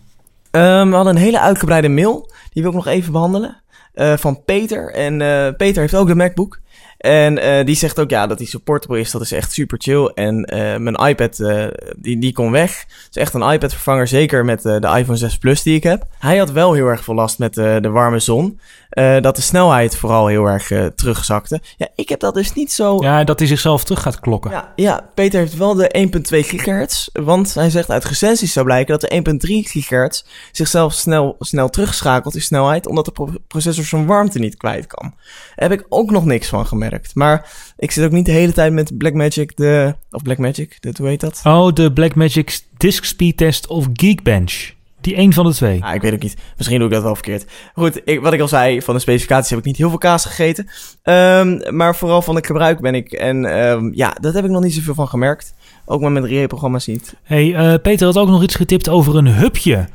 Ehm, 0.52 0.90
we 0.90 0.96
hadden 0.96 1.16
een 1.16 1.22
hele 1.22 1.40
uitgebreide 1.40 1.90
mail. 1.90 2.32
Die 2.54 2.62
wil 2.62 2.72
ik 2.72 2.78
nog 2.78 2.88
even 2.88 3.12
behandelen. 3.12 3.62
Eh, 3.98 4.18
van 4.18 4.44
Peter. 4.44 4.94
En 4.94 5.22
eh, 5.22 5.54
Peter 5.58 5.82
heeft 5.82 5.96
ook 5.96 6.08
de 6.08 6.16
MacBook. 6.16 6.60
En 6.98 7.38
eh, 7.38 7.66
die 7.66 7.76
zegt 7.76 8.00
ook 8.00 8.10
ja, 8.10 8.28
dat 8.28 8.38
die 8.38 8.48
supportable 8.48 9.00
is. 9.00 9.12
Dat 9.12 9.22
is 9.22 9.32
echt 9.32 9.52
super 9.52 9.78
chill. 9.82 10.06
En 10.06 10.40
mijn 10.84 10.96
iPad, 10.96 11.40
eh, 11.40 11.66
die, 11.98 12.20
die 12.20 12.34
kon 12.34 12.52
weg. 12.52 12.80
Het 12.80 13.16
is 13.16 13.22
echt 13.22 13.34
een 13.34 13.52
iPad 13.52 13.72
vervanger. 13.72 14.08
Zeker 14.08 14.46
met 14.46 14.62
de 14.62 14.94
iPhone 14.98 15.18
6 15.18 15.38
Plus 15.38 15.64
die 15.64 15.76
ik 15.76 15.84
heb. 15.84 16.06
Hij 16.20 16.38
had 16.38 16.52
wel 16.52 16.74
heel 16.74 16.88
erg 16.88 17.04
veel 17.04 17.14
last 17.14 17.40
met 17.40 17.54
de 17.54 17.90
warme 17.90 18.20
zon. 18.20 18.60
Eh, 18.90 19.22
dat 19.22 19.36
de 19.36 19.42
snelheid 19.42 19.96
vooral 19.98 20.28
heel 20.28 20.46
erg 20.46 20.72
eh, 20.72 20.86
terugzakte. 20.86 21.62
Ja, 21.78 21.88
ik 21.96 22.10
heb 22.10 22.20
dat 22.20 22.34
dus 22.34 22.54
niet 22.54 22.72
zo... 22.72 22.98
ja, 23.02 23.24
dat 23.24 23.40
hij 23.40 23.48
zichzelf 23.48 23.84
terug 23.84 24.02
gaat 24.02 24.20
klokken. 24.20 24.52
Ja, 24.52 24.74
ja, 24.76 25.10
Peter 25.14 25.40
heeft 25.40 25.58
wel 25.58 25.74
de 25.74 26.08
1.2 26.16 26.48
gigahertz. 26.48 27.08
Want 27.14 27.54
hij 27.54 27.70
zegt 27.70 27.90
uit 27.90 28.06
recensies 28.06 28.54
zou 28.54 28.66
blijken 28.66 29.00
dat 29.00 29.10
de 29.10 29.38
1.3 29.66 29.70
gigahertz 29.72 30.24
zichzelf 30.52 30.94
snel, 30.94 31.36
snel 31.40 31.70
terugschakelt 31.70 32.36
in 32.36 32.42
snelheid. 32.42 32.88
Omdat 32.88 33.06
de 33.06 33.12
pro- 33.12 33.34
processor 33.48 33.84
zijn 33.86 34.06
warmte 34.06 34.40
niet 34.40 34.58
kwijt 34.58 34.88
kan. 34.88 35.14
Daar 35.56 35.70
heb 35.70 35.80
ik 35.80 35.86
ook 35.90 36.12
nog 36.12 36.26
niks 36.26 36.48
van 36.48 36.66
gemerkt. 36.66 37.16
Maar 37.16 37.52
ik 37.78 37.92
zit 37.92 38.06
ook 38.06 38.12
niet 38.12 38.26
de 38.26 38.32
hele 38.32 38.54
tijd 38.54 38.74
met 38.74 38.98
Blackmagic 38.98 39.58
de... 39.58 39.96
Of 40.12 40.22
Blackmagic, 40.22 40.78
de, 40.82 40.94
hoe 40.98 41.08
heet 41.08 41.20
dat? 41.20 41.42
Oh, 41.44 41.74
de 41.74 41.94
Blackmagic 41.94 42.60
Disk 42.78 43.04
Speed 43.04 43.38
Test 43.38 43.68
of 43.68 43.88
Geekbench. 43.94 44.76
Die 45.08 45.18
een 45.18 45.34
van 45.34 45.46
de 45.46 45.54
twee. 45.54 45.84
Ah, 45.84 45.96
ik 45.96 46.02
weet 46.02 46.14
ook 46.14 46.22
niet. 46.22 46.38
Misschien 46.58 46.78
doe 46.78 46.88
ik 46.88 46.94
dat 46.94 47.04
wel 47.04 47.16
verkeerd. 47.16 47.46
Goed, 47.74 48.02
ik, 48.06 48.22
wat 48.22 48.34
ik 48.34 48.42
al 48.42 48.48
zei, 48.48 48.82
van 48.82 48.94
de 48.94 49.00
specificaties 49.00 49.50
heb 49.50 49.60
ik 49.60 49.66
niet 49.66 49.78
heel 49.78 49.90
veel 49.90 49.98
kaas 49.98 50.26
gegeten. 50.26 50.68
Ehm, 51.04 51.76
maar 51.76 51.96
vooral 51.96 52.22
van 52.22 52.36
het 52.36 52.46
gebruik 52.46 52.80
ben 52.80 52.96
ik. 52.96 53.12
En 53.12 53.46
ehm, 53.46 53.92
ja, 53.94 54.18
dat 54.22 54.34
heb 54.34 54.44
ik 54.44 54.50
nog 54.50 54.64
niet 54.64 54.74
zoveel 54.74 54.94
van 54.94 55.08
gemerkt. 55.08 55.54
Ook 55.86 56.02
met 56.02 56.12
mijn 56.12 56.26
3E-programma's 56.26 56.88
niet. 56.88 57.16
hey, 57.24 57.56
eh, 57.56 57.82
Peter 57.82 58.06
had 58.06 58.18
ook 58.18 58.28
nog 58.28 58.44
iets 58.44 58.56
getipt 58.56 58.90
over 58.90 59.16
een 59.16 59.28
hubje. 59.28 59.88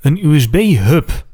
Een 0.00 0.26
USB-hub. 0.26 1.24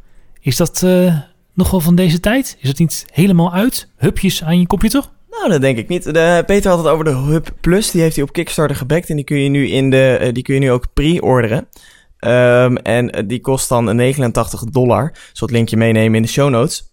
Is 0.41 0.57
dat 0.57 0.83
eh, 0.83 1.17
nog 1.55 1.71
wel 1.71 1.81
van 1.81 1.95
deze 1.95 2.21
tijd? 2.21 2.57
Is 2.61 2.69
het 2.69 2.79
niet 2.79 3.07
helemaal 3.13 3.53
uit? 3.53 3.89
Hubjes 3.97 4.45
aan 4.45 4.61
je 4.61 4.67
computer? 4.67 5.05
Nou, 5.31 5.49
dat 5.49 5.61
denk 5.61 5.79
ik 5.79 5.89
niet. 5.89 6.05
De, 6.05 6.43
Peter 6.47 6.71
had 6.71 6.79
het 6.79 6.89
over 6.89 7.05
de 7.05 7.17
Hub 7.17 7.49
Plus. 7.61 7.91
Die 7.91 8.01
heeft 8.01 8.15
hij 8.15 8.25
op 8.25 8.33
Kickstarter 8.33 8.77
gebackt. 8.77 9.11
En 9.11 9.17
die 9.17 9.25
kun 9.25 9.39
je 9.39 9.49
nu, 9.49 9.69
in 9.69 9.91
de, 9.91 10.17
eh, 10.21 10.33
die 10.33 10.43
kun 10.43 10.55
je 10.55 10.61
nu 10.61 10.71
ook 10.71 10.87
pre-orderen. 10.93 11.69
Ehm, 12.21 12.77
en 12.77 13.11
eh, 13.11 13.23
die 13.27 13.41
kost 13.41 13.69
dan 13.69 13.97
89 13.97 14.65
dollar. 14.65 15.13
Zal 15.33 15.47
het 15.47 15.57
linkje 15.57 15.77
meenemen 15.77 16.15
in 16.15 16.23
de 16.23 16.29
show 16.29 16.51
notes. 16.51 16.89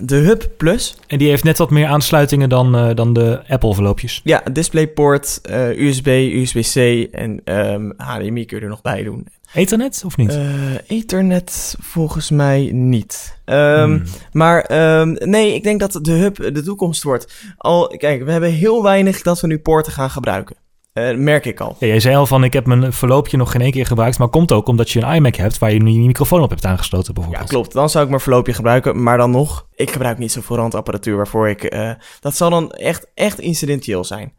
De 0.00 0.16
Hub 0.16 0.48
Plus. 0.56 0.96
En 1.06 1.18
die 1.18 1.28
heeft 1.28 1.44
net 1.44 1.58
wat 1.58 1.70
meer 1.70 1.86
aansluitingen 1.86 2.48
dan, 2.48 2.76
eh, 2.76 2.94
dan 2.94 3.12
de 3.12 3.40
Apple-verloopjes. 3.48 4.20
Ja, 4.24 4.42
DisplayPort, 4.52 5.40
eh, 5.42 5.68
USB, 5.68 6.06
USB-C 6.06 7.08
en 7.12 7.40
ehm, 7.44 7.90
HDMI 7.96 8.44
kun 8.44 8.56
je 8.56 8.62
er 8.62 8.68
nog 8.68 8.82
bij 8.82 9.02
doen. 9.02 9.28
Ethernet 9.52 10.02
of 10.06 10.16
niet? 10.16 10.38
Ethernet 10.86 11.76
volgens 11.80 12.30
mij 12.30 12.70
niet. 12.72 13.38
Ehm, 13.44 13.84
Hmm. 13.84 14.02
Maar 14.32 14.60
ehm, 14.60 15.12
nee, 15.12 15.54
ik 15.54 15.62
denk 15.62 15.80
dat 15.80 15.98
de 16.02 16.12
hub 16.12 16.36
de 16.36 16.62
toekomst 16.62 17.02
wordt. 17.02 17.34
Al, 17.56 17.86
kijk, 17.96 18.24
we 18.24 18.32
hebben 18.32 18.50
heel 18.50 18.82
weinig 18.82 19.22
dat 19.22 19.40
we 19.40 19.46
nu 19.46 19.58
poorten 19.58 19.92
gaan 19.92 20.10
gebruiken. 20.10 20.56
Eh, 20.94 21.16
merk 21.16 21.44
ik 21.44 21.60
al. 21.60 21.76
Ja, 21.78 21.86
jij 21.86 22.00
zei 22.00 22.16
al 22.16 22.26
van, 22.26 22.44
ik 22.44 22.52
heb 22.52 22.66
mijn 22.66 22.92
verloopje 22.92 23.36
nog 23.36 23.50
geen 23.50 23.60
één 23.60 23.70
keer 23.70 23.86
gebruikt. 23.86 24.18
Maar 24.18 24.28
komt 24.28 24.52
ook 24.52 24.68
omdat 24.68 24.90
je 24.90 25.00
een 25.02 25.14
iMac 25.14 25.34
hebt 25.36 25.58
waar 25.58 25.72
je 25.72 25.82
nu 25.82 25.90
je 25.90 25.98
microfoon 25.98 26.42
op 26.42 26.50
hebt 26.50 26.64
aangesloten 26.64 27.06
Ja, 27.14 27.20
bijvoorbeeld. 27.20 27.48
klopt. 27.50 27.72
Dan 27.72 27.90
zou 27.90 28.04
ik 28.04 28.10
mijn 28.10 28.22
verloopje 28.22 28.52
gebruiken. 28.52 29.02
Maar 29.02 29.16
dan 29.18 29.30
nog, 29.30 29.66
ik 29.74 29.90
gebruik 29.90 30.18
niet 30.18 30.32
zoveel 30.32 30.56
randapparatuur 30.56 31.16
waarvoor 31.16 31.48
ik... 31.48 31.62
eh, 31.64 31.90
dat 32.20 32.36
zal 32.36 32.50
dan 32.50 32.70
echt, 32.70 33.06
echt 33.14 33.38
incidentieel 33.40 34.04
zijn. 34.04 34.32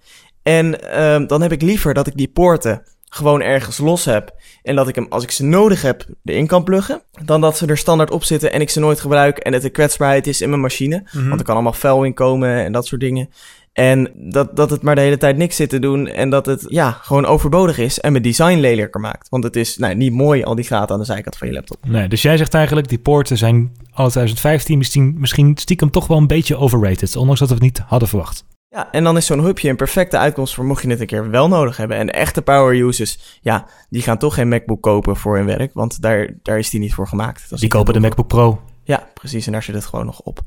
En 0.44 0.92
ehm, 0.92 1.28
dan 1.28 1.42
heb 1.42 1.52
ik 1.52 1.62
liever 1.62 1.94
dat 1.94 2.08
ik 2.08 2.18
die 2.18 2.28
poorten 2.28 2.84
gewoon 3.10 3.42
ergens 3.42 3.78
los 3.78 4.06
heb. 4.06 4.36
En 4.64 4.76
dat 4.76 4.88
ik 4.88 4.96
hem, 4.96 5.06
als 5.10 5.24
ik 5.24 5.32
ze 5.32 5.44
nodig 5.44 5.82
heb, 5.82 6.06
erin 6.24 6.48
kan 6.48 6.64
pluggen. 6.64 7.02
Dan 7.24 7.42
dat 7.42 7.58
ze 7.58 7.66
er 7.66 7.78
standaard 7.78 8.12
op 8.12 8.24
zitten 8.24 8.52
en 8.52 8.62
ik 8.62 8.70
ze 8.70 8.80
nooit 8.80 9.00
gebruik. 9.00 9.38
En 9.38 9.54
het 9.54 9.64
een 9.64 9.72
kwetsbaarheid 9.72 10.28
is 10.28 10.42
in 10.42 10.50
mijn 10.50 10.62
machine. 10.62 11.04
Mhm. 11.12 11.28
Want 11.28 11.40
er 11.40 11.46
kan 11.46 11.54
allemaal 11.56 11.74
vuil 11.74 12.04
in 12.04 12.14
komen 12.14 12.64
en 12.64 12.72
dat 12.72 12.86
soort 12.86 13.02
dingen. 13.02 13.30
En 13.76 14.12
dat, 14.16 14.56
dat 14.56 14.70
het 14.70 14.82
maar 14.82 14.96
de 14.96 15.02
hele 15.02 15.18
tijd 15.18 15.38
niks 15.38 15.56
zit 15.56 15.70
te 15.70 15.80
doen 15.80 16.08
en 16.08 16.30
dat 16.30 16.46
het 16.46 16.66
ja, 16.68 16.92
gewoon 16.92 17.26
overbodig 17.26 17.78
is 17.78 18.00
en 18.00 18.12
mijn 18.12 18.24
design 18.24 18.58
lelijker 18.58 19.02
maakt. 19.02 19.30
Want 19.30 19.44
het 19.44 19.56
is 19.56 19.78
nou, 19.78 19.96
niet 19.96 20.14
mooi, 20.14 20.44
al 20.44 20.56
die 20.56 20.66
gaten 20.66 20.94
aan 20.94 21.00
de 21.00 21.06
zijkant 21.06 21.38
van 21.38 21.48
je 21.48 21.54
laptop. 21.54 21.78
Nee, 21.88 22.08
dus 22.08 22.22
jij 22.22 22.38
zegt 22.38 22.54
eigenlijk, 22.54 22.88
die 22.88 23.00
poorten 23.00 23.38
zijn 23.38 23.72
al 23.94 24.10
2015 24.10 24.78
misschien, 24.78 25.16
misschien 25.18 25.58
stiekem 25.58 25.92
toch 25.92 26.08
wel 26.08 26.18
een 26.18 26.28
beetje 26.28 26.58
overrated. 26.58 27.16
Ondanks 27.16 27.40
dat 27.40 27.50
we 27.50 27.56
het 27.56 27.64
niet 27.64 27.82
hadden 27.86 28.08
verwacht. 28.08 28.46
Ja, 28.70 28.92
en 28.92 29.04
dan 29.04 29.18
is 29.18 29.26
zo'n 29.26 29.44
hubje 29.44 29.70
een 29.70 29.76
perfecte 29.76 30.18
uitkomst 30.18 30.54
voor 30.54 30.66
mocht 30.66 30.82
je 30.82 30.90
het 30.90 31.00
een 31.00 31.06
keer 31.06 31.30
wel 31.30 31.48
nodig 31.48 31.78
hebben. 31.78 31.98
En 31.98 32.14
echte 32.14 32.42
power 32.42 32.80
users, 32.82 33.40
ja, 33.42 33.66
die 33.90 34.02
gaan 34.02 34.18
toch 34.18 34.34
geen 34.34 34.48
MacBook 34.48 34.82
kopen 34.82 35.16
voor 35.16 35.36
hun 35.36 35.46
werk, 35.46 35.74
want 35.74 36.02
daar, 36.02 36.30
daar 36.42 36.58
is 36.58 36.70
die 36.70 36.80
niet 36.80 36.94
voor 36.94 37.08
gemaakt. 37.08 37.60
Die 37.60 37.70
kopen 37.70 37.94
de 37.94 38.00
MacBook 38.00 38.28
Pro. 38.28 38.62
Ja, 38.84 39.08
precies. 39.14 39.46
En 39.46 39.52
daar 39.52 39.64
zit 39.64 39.76
het 39.76 39.86
gewoon 39.86 40.06
nog 40.06 40.20
op. 40.20 40.40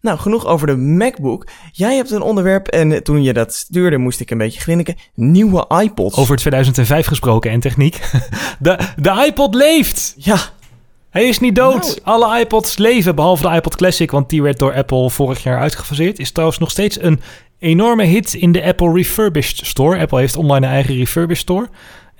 Nou, 0.00 0.18
genoeg 0.18 0.46
over 0.46 0.66
de 0.66 0.76
MacBook. 0.76 1.46
Jij 1.72 1.96
hebt 1.96 2.10
een 2.10 2.22
onderwerp 2.22 2.68
en 2.68 3.02
toen 3.02 3.22
je 3.22 3.32
dat 3.32 3.54
stuurde 3.54 3.96
moest 3.98 4.20
ik 4.20 4.30
een 4.30 4.38
beetje 4.38 4.60
grinniken. 4.60 4.96
Nieuwe 5.14 5.66
iPods. 5.82 6.16
Over 6.16 6.36
2005 6.36 7.06
gesproken 7.06 7.50
en 7.50 7.60
techniek. 7.60 8.00
De, 8.58 8.78
de 8.96 9.24
iPod 9.26 9.54
leeft! 9.54 10.14
Ja, 10.16 10.38
Hij 11.10 11.28
is 11.28 11.38
niet 11.38 11.54
dood. 11.54 11.82
Nou. 11.82 11.98
Alle 12.02 12.40
iPods 12.40 12.78
leven, 12.78 13.14
behalve 13.14 13.48
de 13.48 13.54
iPod 13.54 13.76
Classic, 13.76 14.10
want 14.10 14.28
die 14.30 14.42
werd 14.42 14.58
door 14.58 14.74
Apple 14.74 15.10
vorig 15.10 15.42
jaar 15.42 15.58
uitgefaseerd. 15.58 16.18
Is 16.18 16.30
trouwens 16.30 16.58
nog 16.58 16.70
steeds 16.70 17.02
een 17.02 17.20
enorme 17.58 18.04
hit 18.04 18.34
in 18.34 18.52
de 18.52 18.62
Apple 18.64 18.92
Refurbished 18.92 19.66
Store. 19.66 19.98
Apple 19.98 20.18
heeft 20.18 20.36
online 20.36 20.66
een 20.66 20.72
eigen 20.72 20.96
Refurbished 20.96 21.42
Store. 21.42 21.68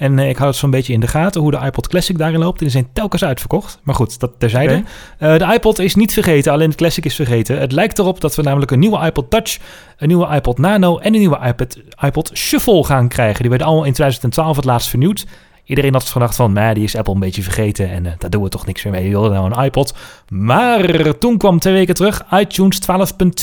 En 0.01 0.18
eh, 0.18 0.28
ik 0.28 0.36
hou 0.36 0.48
het 0.48 0.59
zo'n 0.59 0.70
beetje 0.70 0.92
in 0.92 1.01
de 1.01 1.07
gaten 1.07 1.40
hoe 1.40 1.51
de 1.51 1.61
iPod 1.64 1.88
Classic 1.88 2.18
daarin 2.18 2.38
loopt. 2.38 2.59
En 2.59 2.64
die 2.64 2.72
zijn 2.72 2.88
telkens 2.92 3.24
uitverkocht. 3.24 3.80
Maar 3.82 3.94
goed, 3.94 4.20
dat 4.20 4.32
terzijde. 4.38 4.74
Oké. 4.74 4.84
Eh, 5.18 5.48
de 5.48 5.55
iPod 5.55 5.78
is 5.78 5.94
niet 5.94 6.12
vergeten, 6.12 6.53
alleen 6.53 6.70
de 6.70 6.76
Classic 6.76 7.05
is 7.05 7.14
vergeten. 7.14 7.59
Het 7.59 7.72
lijkt 7.72 7.98
erop 7.98 8.20
dat 8.20 8.34
we 8.34 8.42
namelijk 8.42 8.70
een 8.70 8.78
nieuwe 8.78 9.07
iPod 9.07 9.30
Touch, 9.30 9.59
een 9.96 10.09
nieuwe 10.09 10.34
iPod 10.34 10.59
Nano 10.59 10.98
en 10.98 11.12
een 11.14 11.20
nieuwe 11.20 11.38
iPod, 11.46 11.78
iPod 12.05 12.30
Shuffle 12.34 12.84
gaan 12.84 13.09
krijgen. 13.09 13.40
Die 13.40 13.48
werden 13.48 13.66
allemaal 13.66 13.84
in 13.84 13.92
2012 13.92 14.57
het 14.57 14.64
laatst 14.64 14.88
vernieuwd. 14.88 15.26
Iedereen 15.64 15.92
had 15.92 16.05
gedacht 16.05 16.36
van, 16.36 16.53
nou, 16.53 16.74
die 16.74 16.84
is 16.84 16.96
Apple 16.96 17.14
een 17.14 17.20
beetje 17.20 17.42
vergeten 17.42 17.90
en 17.90 18.07
eh, 18.07 18.12
daar 18.18 18.30
doen 18.30 18.42
we 18.42 18.48
toch 18.48 18.66
niks 18.66 18.84
meer 18.84 18.92
mee. 18.92 19.05
Je 19.05 19.11
wilde 19.11 19.28
nou 19.28 19.53
een 19.53 19.64
iPod. 19.64 19.94
Maar 20.28 21.18
toen 21.18 21.38
kwam 21.38 21.59
twee 21.59 21.74
weken 21.74 21.94
terug 21.94 22.24
iTunes 22.32 22.80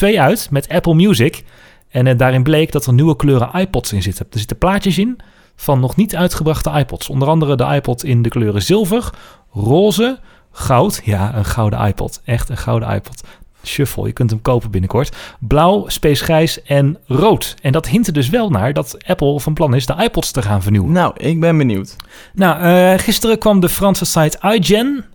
12.2 0.03 0.19
uit 0.19 0.47
met 0.51 0.69
Apple 0.69 0.95
Music. 0.95 1.43
En 1.89 2.17
daarin 2.17 2.43
bleek 2.43 2.71
dat 2.71 2.85
er 2.85 2.93
nieuwe 2.93 3.15
kleuren 3.15 3.49
iPods 3.53 3.93
in 3.93 4.01
zitten. 4.01 4.25
Er 4.31 4.39
zitten 4.39 4.57
plaatjes 4.57 4.97
in 4.97 5.17
van 5.59 5.79
nog 5.79 5.95
niet 5.95 6.15
uitgebrachte 6.15 6.71
iPods. 6.71 7.09
Onder 7.09 7.27
andere 7.27 7.55
de 7.55 7.63
iPod 7.63 8.03
in 8.03 8.21
de 8.21 8.29
kleuren 8.29 8.61
zilver, 8.61 9.09
roze, 9.51 10.19
goud. 10.51 11.01
Ja, 11.03 11.35
een 11.35 11.45
gouden 11.45 11.79
iPod. 11.79 12.21
Echt 12.25 12.49
een 12.49 12.57
gouden 12.57 12.89
iPod. 12.89 13.23
Shuffle, 13.63 14.07
je 14.07 14.13
kunt 14.13 14.29
hem 14.29 14.41
kopen 14.41 14.71
binnenkort. 14.71 15.15
Blauw, 15.39 15.87
space 15.87 16.23
grijs 16.23 16.61
en 16.63 16.97
rood. 17.05 17.55
En 17.61 17.71
dat 17.71 17.87
hint 17.87 18.07
er 18.07 18.13
dus 18.13 18.29
wel 18.29 18.49
naar 18.49 18.73
dat 18.73 18.97
Apple 19.05 19.39
van 19.39 19.53
plan 19.53 19.75
is 19.75 19.85
de 19.85 19.95
iPods 20.03 20.31
te 20.31 20.41
gaan 20.41 20.61
vernieuwen. 20.61 20.91
nou, 20.91 21.13
ik 21.17 21.39
ben 21.39 21.57
benieuwd. 21.57 21.95
Nou, 22.33 22.61
eh, 22.61 22.99
gisteren 22.99 23.37
kwam 23.37 23.59
de 23.59 23.69
Franse 23.69 24.05
site 24.05 24.37
iGen. 24.41 25.05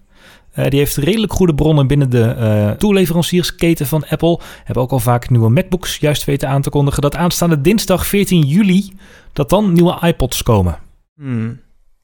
Eh, 0.53 0.69
die 0.69 0.79
heeft 0.79 0.97
redelijk 0.97 1.33
goede 1.33 1.55
bronnen 1.55 1.87
binnen 1.87 2.11
de 2.11 2.23
eh 2.23 2.71
toeleveranciersketen 2.71 3.87
van 3.87 4.05
Apple. 4.09 4.41
Hebben 4.65 4.83
ook 4.83 4.91
al 4.91 4.99
vaak 4.99 5.31
nieuwe 5.31 5.51
MacBooks 5.51 5.97
juist 5.97 6.25
weten 6.25 6.49
aan 6.49 6.63
te 6.63 6.71
kondigen. 6.71 7.03
Dat 7.03 7.17
aanstaande 7.17 7.61
dinsdag 7.61 8.07
14 8.07 8.43
juli, 8.43 8.93
dat 9.33 9.49
dan 9.51 9.73
nieuwe 9.73 9.99
iPods 10.01 10.43
komen. 10.43 10.79
Hmm. 11.17 11.61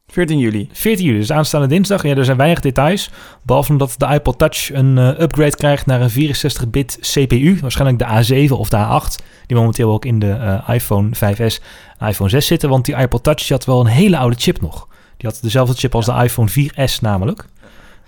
14 0.07 0.39
juli. 0.39 0.69
14 0.73 1.07
juli, 1.07 1.19
dus 1.19 1.33
aanstaande 1.33 1.67
dinsdag. 1.67 2.03
Ja, 2.03 2.17
er 2.17 2.25
zijn 2.25 2.37
weinig 2.37 2.61
details. 2.61 3.11
Behalve 3.43 3.73
omdat 3.73 3.95
de 3.97 4.07
iPod 4.07 4.39
Touch 4.39 4.73
een 4.73 4.99
eh, 4.99 5.21
upgrade 5.21 5.57
krijgt 5.57 5.87
naar 5.87 6.01
een 6.01 6.11
64-bit 6.11 6.99
CPU. 7.01 7.59
Waarschijnlijk 7.61 7.99
de 7.99 8.47
A7 8.47 8.53
of 8.53 8.69
de 8.69 8.77
A8. 8.77 9.25
Die 9.47 9.57
momenteel 9.57 9.93
ook 9.93 10.05
in 10.05 10.19
de 10.19 10.61
iPhone 10.67 11.11
5S 11.15 11.63
en 11.99 12.09
iPhone 12.09 12.31
6 12.31 12.47
zitten. 12.47 12.69
Want 12.69 12.85
die 12.85 12.97
iPod 12.97 13.23
Touch 13.23 13.39
die 13.47 13.57
had 13.57 13.65
wel 13.65 13.81
een 13.81 13.87
hele 13.87 14.19
oude 14.19 14.37
chip 14.39 14.61
nog. 14.61 14.89
Die 15.17 15.29
had 15.29 15.39
dezelfde 15.43 15.75
chip 15.75 15.95
als 15.95 16.07
de 16.07 16.13
iPhone 16.13 16.51
4S 16.51 17.01
namelijk. 17.01 17.45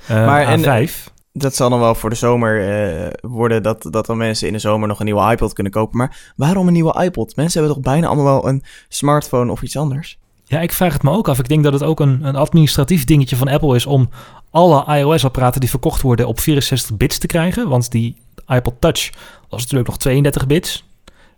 Eh, 0.06 0.26
Maar 0.26 0.42
en- 0.46 0.88
A5. 0.88 1.08
Dat 1.32 1.54
zal 1.54 1.70
dan 1.70 1.80
wel 1.80 1.94
voor 1.94 2.10
de 2.10 2.16
zomer 2.16 2.68
eh, 2.68 3.06
worden 3.20 3.62
dat, 3.62 3.86
dat 3.90 4.06
dan 4.06 4.16
mensen 4.16 4.46
in 4.46 4.52
de 4.52 4.58
zomer 4.58 4.88
nog 4.88 4.98
een 4.98 5.04
nieuwe 5.04 5.30
iPod 5.30 5.52
kunnen 5.52 5.72
kopen. 5.72 5.96
Maar 5.98 6.32
waarom 6.36 6.66
een 6.66 6.72
nieuwe 6.72 7.02
iPod? 7.04 7.36
Mensen 7.36 7.58
hebben 7.60 7.76
toch 7.82 7.92
bijna 7.92 8.06
allemaal 8.06 8.24
wel 8.24 8.48
een 8.48 8.62
smartphone 8.88 9.52
of 9.52 9.62
iets 9.62 9.76
anders? 9.76 10.18
Ja, 10.44 10.60
ik 10.60 10.72
vraag 10.72 10.92
het 10.92 11.02
me 11.02 11.10
ook 11.10 11.28
af. 11.28 11.38
Ik 11.38 11.48
denk 11.48 11.64
dat 11.64 11.72
het 11.72 11.82
ook 11.82 12.00
een, 12.00 12.24
een 12.24 12.36
administratief 12.36 13.04
dingetje 13.04 13.36
van 13.36 13.48
Apple 13.48 13.74
is 13.76 13.86
om 13.86 14.08
alle 14.50 14.98
iOS-apparaten 14.98 15.60
die 15.60 15.70
verkocht 15.70 16.02
worden 16.02 16.26
op 16.28 16.40
64 16.40 16.96
bits 16.96 17.18
te 17.18 17.26
krijgen. 17.26 17.68
Want 17.68 17.90
die 17.90 18.16
iPod 18.48 18.74
Touch 18.78 19.10
was 19.48 19.60
natuurlijk 19.60 19.88
nog 19.88 19.98
32 19.98 20.46
bits. 20.46 20.84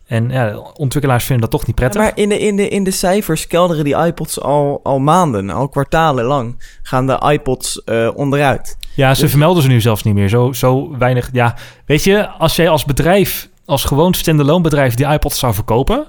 En 0.07 0.31
ja, 0.31 0.57
ontwikkelaars 0.77 1.25
vinden 1.25 1.51
dat 1.51 1.59
toch 1.59 1.67
niet 1.67 1.77
prettig. 1.77 2.01
Maar 2.01 2.13
in 2.15 2.29
de, 2.29 2.39
in, 2.39 2.57
de, 2.57 2.69
in 2.69 2.85
de 2.85 2.91
cijfers 2.91 3.47
kelderen 3.47 3.85
die 3.85 3.97
iPods 3.97 4.41
al, 4.41 4.81
al 4.83 4.99
maanden, 4.99 5.51
al 5.51 5.69
kwartalen 5.69 6.25
lang, 6.25 6.63
gaan 6.83 7.07
de 7.07 7.23
iPods 7.31 7.85
eh, 7.85 8.09
onderuit. 8.15 8.77
Ja, 8.95 9.15
ze 9.15 9.21
Dus- 9.21 9.31
vermelden 9.31 9.63
ze 9.63 9.69
nu 9.69 9.81
zelfs 9.81 10.03
niet 10.03 10.15
meer. 10.15 10.29
Zo, 10.29 10.53
zo 10.53 10.97
weinig. 10.99 11.29
Ja, 11.33 11.57
weet 11.87 12.05
je, 12.05 12.29
als 12.29 12.57
jij 12.57 12.69
als 12.69 12.85
bedrijf, 12.85 13.49
als 13.65 13.85
gewoon 13.85 14.15
standalone 14.15 14.63
bedrijf 14.63 14.95
die 14.95 15.07
iPods 15.07 15.39
zou 15.39 15.55
verkopen, 15.55 16.07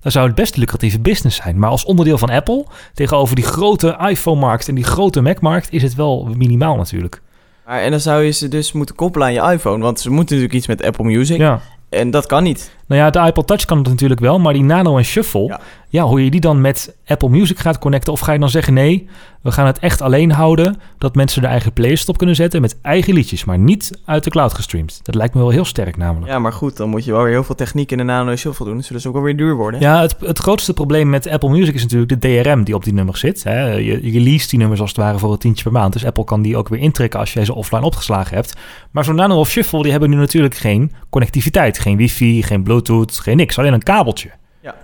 dan 0.00 0.12
zou 0.12 0.26
het 0.26 0.34
best 0.34 0.54
een 0.54 0.60
lucratieve 0.60 1.00
business 1.00 1.36
zijn. 1.36 1.58
Maar 1.58 1.70
als 1.70 1.84
onderdeel 1.84 2.18
van 2.18 2.30
Apple, 2.30 2.66
tegenover 2.94 3.34
die 3.34 3.44
grote 3.44 3.98
iPhone-markt 4.08 4.68
en 4.68 4.74
die 4.74 4.84
grote 4.84 5.20
Mac-markt, 5.20 5.72
is 5.72 5.82
het 5.82 5.94
wel 5.94 6.28
minimaal 6.36 6.76
natuurlijk. 6.76 7.22
Maar, 7.66 7.80
en 7.80 7.90
dan 7.90 8.00
zou 8.00 8.22
je 8.22 8.30
ze 8.30 8.48
dus 8.48 8.72
moeten 8.72 8.94
koppelen 8.94 9.26
aan 9.26 9.32
je 9.32 9.52
iPhone, 9.52 9.82
want 9.82 10.00
ze 10.00 10.10
moeten 10.10 10.36
natuurlijk 10.36 10.54
iets 10.54 10.66
met 10.66 10.82
Apple 10.82 11.04
Music. 11.04 11.38
Ja. 11.38 11.60
En 11.88 12.10
dat 12.10 12.26
kan 12.26 12.42
niet. 12.42 12.76
Nou 12.88 13.00
ja, 13.00 13.10
de 13.10 13.18
iPod 13.18 13.46
Touch 13.46 13.64
kan 13.64 13.78
het 13.78 13.88
natuurlijk 13.88 14.20
wel, 14.20 14.38
maar 14.38 14.52
die 14.52 14.62
Nano 14.62 14.96
en 14.96 15.04
Shuffle, 15.04 15.44
ja. 15.44 15.60
Ja. 15.88 16.04
hoe 16.04 16.24
je 16.24 16.30
die 16.30 16.40
dan 16.40 16.60
met 16.60 16.96
Apple 17.06 17.28
Music 17.28 17.58
gaat 17.58 17.78
connecten, 17.78 18.12
of 18.12 18.20
ga 18.20 18.32
je 18.32 18.38
dan 18.38 18.50
zeggen 18.50 18.74
nee, 18.74 19.08
we 19.42 19.52
gaan 19.52 19.66
het 19.66 19.78
echt 19.78 20.02
alleen 20.02 20.30
houden, 20.30 20.80
dat 20.98 21.14
mensen 21.14 21.42
de 21.42 21.48
eigen 21.48 21.72
playlist 21.72 22.08
op 22.08 22.18
kunnen 22.18 22.36
zetten 22.36 22.60
met 22.60 22.78
eigen 22.82 23.14
liedjes, 23.14 23.44
maar 23.44 23.58
niet 23.58 24.00
uit 24.04 24.24
de 24.24 24.30
cloud 24.30 24.54
gestreamd. 24.54 25.00
Dat 25.02 25.14
lijkt 25.14 25.34
me 25.34 25.40
wel 25.40 25.50
heel 25.50 25.64
sterk 25.64 25.96
namelijk. 25.96 26.32
Ja, 26.32 26.38
maar 26.38 26.52
goed, 26.52 26.76
dan 26.76 26.88
moet 26.88 27.04
je 27.04 27.12
wel 27.12 27.22
weer 27.22 27.32
heel 27.32 27.44
veel 27.44 27.54
techniek 27.54 27.90
in 27.90 27.98
de 27.98 28.04
Nano 28.04 28.30
en 28.30 28.38
Shuffle 28.38 28.64
doen. 28.64 28.76
Dat 28.76 28.84
zullen 28.84 29.02
ze 29.02 29.08
ook 29.08 29.14
wel 29.14 29.22
weer 29.22 29.36
duur 29.36 29.54
worden. 29.54 29.80
Ja, 29.80 30.00
het, 30.00 30.16
het 30.20 30.38
grootste 30.38 30.72
probleem 30.72 31.10
met 31.10 31.28
Apple 31.28 31.50
Music 31.50 31.74
is 31.74 31.82
natuurlijk 31.82 32.20
de 32.20 32.42
DRM 32.42 32.64
die 32.64 32.74
op 32.74 32.84
die 32.84 32.92
nummers 32.92 33.20
zit. 33.20 33.44
Hè. 33.44 33.72
Je, 33.72 34.12
je 34.12 34.20
leest 34.20 34.50
die 34.50 34.58
nummers 34.58 34.80
als 34.80 34.90
het 34.90 34.98
ware 34.98 35.18
voor 35.18 35.32
een 35.32 35.38
tientje 35.38 35.62
per 35.62 35.72
maand. 35.72 35.92
Dus 35.92 36.04
Apple 36.04 36.24
kan 36.24 36.42
die 36.42 36.56
ook 36.56 36.68
weer 36.68 36.80
intrekken 36.80 37.20
als 37.20 37.32
jij 37.32 37.44
ze 37.44 37.54
offline 37.54 37.84
opgeslagen 37.84 38.34
hebt. 38.34 38.56
Maar 38.90 39.04
zo'n 39.04 39.14
Nano 39.14 39.38
of 39.38 39.50
Shuffle, 39.50 39.82
die 39.82 39.90
hebben 39.90 40.10
nu 40.10 40.16
natuurlijk 40.16 40.54
geen 40.54 40.92
connectiviteit. 41.10 41.78
Geen 41.78 41.96
wifi, 41.96 42.42
geen 42.42 42.62
bluetooth, 42.62 42.77
geen 43.18 43.36
niks. 43.36 43.58
Alleen 43.58 43.72
een 43.72 43.82
kabeltje. 43.82 44.30
Ja. 44.60 44.74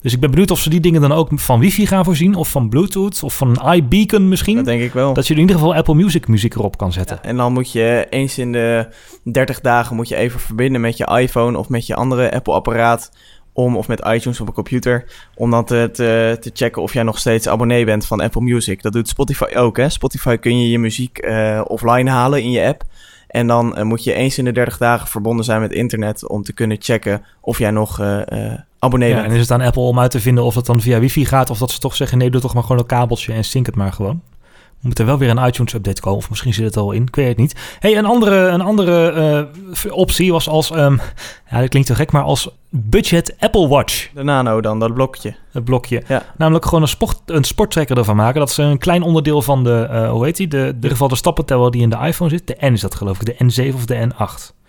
Dus 0.00 0.12
ik 0.12 0.20
ben 0.20 0.30
benieuwd 0.30 0.50
of 0.50 0.60
ze 0.60 0.70
die 0.70 0.80
dingen 0.80 1.00
dan 1.00 1.12
ook 1.12 1.28
van 1.34 1.60
wifi 1.60 1.86
gaan 1.86 2.04
voorzien. 2.04 2.34
Of 2.34 2.50
van 2.50 2.68
bluetooth, 2.68 3.22
of 3.22 3.36
van 3.36 3.48
een 3.48 3.74
iBeacon 3.74 4.28
misschien. 4.28 4.56
Dat 4.56 4.64
Dat, 4.64 4.74
denk 4.74 4.82
ik 4.82 4.92
wel. 4.92 5.14
je 5.26 5.34
in 5.34 5.40
ieder 5.40 5.56
geval 5.56 5.74
Apple 5.74 5.94
Music 5.94 6.28
muziek 6.28 6.54
erop 6.54 6.76
kan 6.76 6.92
zetten. 6.92 7.18
Ja, 7.22 7.28
en 7.28 7.36
dan 7.36 7.52
moet 7.52 7.72
je 7.72 8.06
eens 8.10 8.38
in 8.38 8.52
de 8.52 8.88
30 9.24 9.60
dagen 9.60 9.96
moet 9.96 10.08
je 10.08 10.16
even 10.16 10.40
verbinden 10.40 10.80
met 10.80 10.96
je 10.96 11.18
iPhone 11.20 11.58
of 11.58 11.68
met 11.68 11.86
je 11.86 11.94
andere 11.94 12.32
Apple-apparaat. 12.32 13.10
Om, 13.54 13.76
of 13.76 13.88
met 13.88 14.04
iTunes 14.06 14.40
op 14.40 14.46
een 14.46 14.52
computer. 14.52 15.04
Om 15.34 15.50
dan 15.50 15.64
te, 15.64 15.88
te, 15.92 16.36
te 16.40 16.50
checken 16.54 16.82
of 16.82 16.92
jij 16.92 17.02
nog 17.02 17.18
steeds 17.18 17.48
abonnee 17.48 17.84
bent 17.84 18.06
van 18.06 18.20
Apple 18.20 18.40
Music. 18.40 18.82
Dat 18.82 18.92
doet 18.92 19.08
Spotify 19.08 19.54
ook. 19.54 19.76
Hè? 19.76 19.88
Spotify 19.88 20.36
kun 20.36 20.58
je 20.58 20.70
je 20.70 20.78
muziek 20.78 21.18
eh, 21.18 21.60
offline 21.64 22.10
halen 22.10 22.42
in 22.42 22.50
je 22.50 22.66
app. 22.66 22.82
En 23.32 23.46
dan 23.46 23.76
eh, 23.76 23.84
moet 23.84 24.04
je 24.04 24.12
eens 24.12 24.38
in 24.38 24.44
de 24.44 24.52
30 24.52 24.78
dagen 24.78 25.08
verbonden 25.08 25.44
zijn 25.44 25.60
met 25.60 25.72
internet. 25.72 26.28
Om 26.28 26.42
te 26.42 26.52
kunnen 26.52 26.76
checken 26.80 27.22
of 27.40 27.58
jij 27.58 27.70
nog 27.70 28.00
eh, 28.00 28.52
abonnee 28.78 29.08
Ja, 29.08 29.14
bent. 29.14 29.28
en 29.28 29.34
is 29.34 29.40
het 29.40 29.50
aan 29.50 29.60
Apple 29.60 29.82
om 29.82 30.00
uit 30.00 30.10
te 30.10 30.20
vinden 30.20 30.44
of 30.44 30.54
het 30.54 30.66
dan 30.66 30.80
via 30.80 30.98
wifi 30.98 31.24
gaat... 31.26 31.50
of 31.50 31.58
dat 31.58 31.70
ze 31.70 31.78
toch 31.78 31.94
zeggen, 31.96 32.18
nee, 32.18 32.30
doe 32.30 32.40
toch 32.40 32.54
maar 32.54 32.62
gewoon 32.62 32.78
een 32.78 32.86
kabeltje 32.86 33.32
en 33.32 33.44
sync 33.44 33.66
het 33.66 33.74
maar 33.76 33.92
gewoon. 33.92 34.22
Moet 34.82 34.98
er 34.98 35.06
wel 35.06 35.18
weer 35.18 35.30
een 35.30 35.46
iTunes-update 35.46 36.00
komen, 36.00 36.18
of 36.18 36.28
misschien 36.28 36.54
zit 36.54 36.64
het 36.64 36.76
al 36.76 36.92
in, 36.92 37.02
ik 37.02 37.16
weet 37.16 37.28
het 37.28 37.36
niet. 37.36 37.76
hey, 37.78 37.98
een 37.98 38.04
andere, 38.04 38.36
een 38.46 38.60
andere 38.60 39.10
eh, 39.82 39.92
optie 39.92 40.32
was 40.32 40.48
als, 40.48 40.70
ehm, 40.70 40.96
ja, 41.50 41.60
dat 41.60 41.68
klinkt 41.68 41.88
te 41.88 41.94
gek, 41.94 42.12
maar 42.12 42.22
als 42.22 42.48
budget 42.68 43.34
Apple 43.38 43.68
Watch, 43.68 44.08
De 44.14 44.22
Nano 44.22 44.60
dan, 44.60 44.78
dat 44.78 44.94
blokje. 44.94 45.34
het 45.52 45.64
blokje. 45.64 46.02
Ja. 46.08 46.22
Namelijk 46.36 46.64
gewoon 46.64 46.82
een, 46.82 46.88
sport, 46.88 47.20
een 47.26 47.44
sporttrekker 47.44 47.98
ervan 47.98 48.16
maken. 48.16 48.40
Dat 48.40 48.50
ze 48.50 48.62
een 48.62 48.78
klein 48.78 49.02
onderdeel 49.02 49.42
van 49.42 49.64
de, 49.64 49.86
eh, 49.90 50.10
hoe 50.10 50.24
heet 50.24 50.36
die, 50.36 50.48
de, 50.48 50.58
in 50.58 50.74
ieder 50.74 50.90
geval 50.90 51.08
de 51.08 51.16
stappenteller 51.16 51.70
die 51.70 51.82
in 51.82 51.90
de 51.90 51.98
iPhone 51.98 52.30
zit. 52.30 52.46
De 52.46 52.56
N 52.60 52.72
is 52.72 52.80
dat 52.80 52.94
geloof 52.94 53.20
ik, 53.20 53.38
de 53.38 53.44
N7 53.70 53.74
of 53.74 53.86
de 53.86 54.08
N8. 54.08 54.60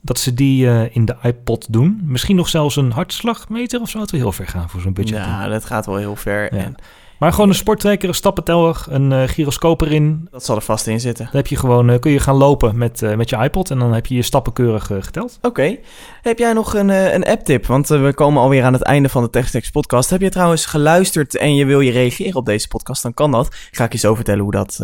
Dat 0.00 0.18
ze 0.18 0.34
die 0.34 0.68
eh, 0.68 0.96
in 0.96 1.04
de 1.04 1.16
iPod 1.22 1.72
doen. 1.72 2.00
Misschien 2.04 2.36
nog 2.36 2.48
zelfs 2.48 2.76
een 2.76 2.92
hartslagmeter 2.92 3.80
of 3.80 3.88
zo. 3.88 4.00
Het 4.00 4.10
wil 4.10 4.20
heel 4.20 4.32
ver 4.32 4.46
gaan 4.48 4.68
voor 4.68 4.80
zo'n 4.80 4.92
budget. 4.92 5.16
Ja, 5.16 5.48
dat 5.48 5.64
gaat 5.64 5.86
wel 5.86 5.96
heel 5.96 6.16
ver. 6.16 6.54
Ja. 6.54 6.60
En 6.60 6.74
Maar 7.22 7.32
gewoon 7.32 7.48
een 7.48 7.54
sporttrekker, 7.54 8.08
een 8.08 8.14
stappenteller, 8.14 8.84
een 8.88 9.12
eh, 9.12 9.22
gyroscoop 9.28 9.80
erin. 9.80 10.28
dat 10.30 10.44
zal 10.44 10.56
er 10.56 10.62
vast 10.62 10.86
in 10.86 11.00
zitten. 11.00 11.24
Dan 11.24 11.36
heb 11.36 11.46
je 11.46 11.56
gewoon, 11.56 11.90
eh, 11.90 11.98
kun 11.98 12.10
je 12.10 12.18
gaan 12.18 12.34
lopen 12.34 12.78
met, 12.78 13.02
eh, 13.02 13.14
met 13.14 13.30
je 13.30 13.36
iPod 13.36 13.70
en 13.70 13.78
dan 13.78 13.92
heb 13.92 14.06
je 14.06 14.14
je 14.14 14.22
stappen 14.22 14.52
keurig 14.52 14.86
geteld. 14.86 15.38
Oké. 15.42 15.76
Heb 16.22 16.38
jij 16.38 16.52
nog 16.52 16.74
een, 16.74 16.88
een 16.88 17.24
app-tip? 17.24 17.66
Want 17.66 17.88
we 17.88 18.12
komen 18.14 18.42
alweer 18.42 18.64
aan 18.64 18.72
het 18.72 18.82
einde 18.82 19.08
van 19.08 19.22
de 19.22 19.30
TechStex 19.30 19.70
podcast. 19.70 20.10
Heb 20.10 20.20
je 20.20 20.30
trouwens 20.30 20.66
geluisterd 20.66 21.36
en 21.36 21.54
je 21.54 21.64
wil 21.64 21.80
je 21.80 21.90
reageren 21.90 22.36
op 22.36 22.46
deze 22.46 22.68
podcast? 22.68 23.02
Dan 23.02 23.14
kan 23.14 23.30
dat. 23.30 23.54
Ga 23.70 23.84
ik 23.84 23.92
je 23.92 23.98
zo 23.98 24.14
vertellen 24.14 24.42
hoe, 24.42 24.52
dat, 24.52 24.78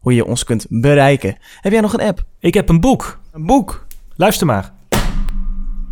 hoe 0.00 0.14
je 0.14 0.24
ons 0.24 0.44
kunt 0.44 0.66
bereiken. 0.68 1.36
Heb 1.60 1.72
jij 1.72 1.80
nog 1.80 1.92
een 1.92 2.06
app? 2.06 2.24
Ik 2.38 2.54
heb 2.54 2.68
een 2.68 2.80
boek. 2.80 3.18
Een 3.32 3.46
boek? 3.46 3.86
Luister 4.16 4.46
maar. 4.46 4.81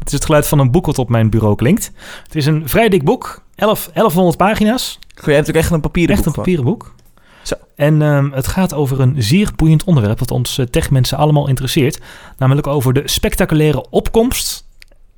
Het 0.00 0.08
is 0.08 0.12
het 0.12 0.24
geluid 0.24 0.46
van 0.46 0.58
een 0.58 0.70
boek 0.70 0.86
wat 0.86 0.98
op 0.98 1.08
mijn 1.08 1.30
bureau 1.30 1.54
klinkt. 1.54 1.92
Het 2.24 2.36
is 2.36 2.46
een 2.46 2.68
vrij 2.68 2.88
dik 2.88 3.04
boek, 3.04 3.42
11, 3.54 3.90
1100 3.94 4.36
pagina's. 4.36 4.98
Goed, 5.14 5.24
je 5.26 5.32
hebt 5.32 5.48
ook 5.48 5.54
echt 5.54 5.70
een 5.70 5.80
papieren 5.80 6.14
Echt 6.16 6.24
boek 6.24 6.36
een 6.36 6.44
gewoon. 6.44 6.64
papieren 6.64 6.78
boek. 6.78 6.94
Zo. 7.42 7.54
En 7.76 8.02
ehm, 8.02 8.30
het 8.30 8.46
gaat 8.46 8.74
over 8.74 9.00
een 9.00 9.22
zeer 9.22 9.50
boeiend 9.56 9.84
onderwerp 9.84 10.18
wat 10.18 10.30
ons 10.30 10.58
eh, 10.58 10.66
techmensen 10.66 11.18
allemaal 11.18 11.48
interesseert. 11.48 12.00
Namelijk 12.38 12.66
over 12.66 12.92
de 12.92 13.02
spectaculaire 13.04 13.90
opkomst 13.90 14.66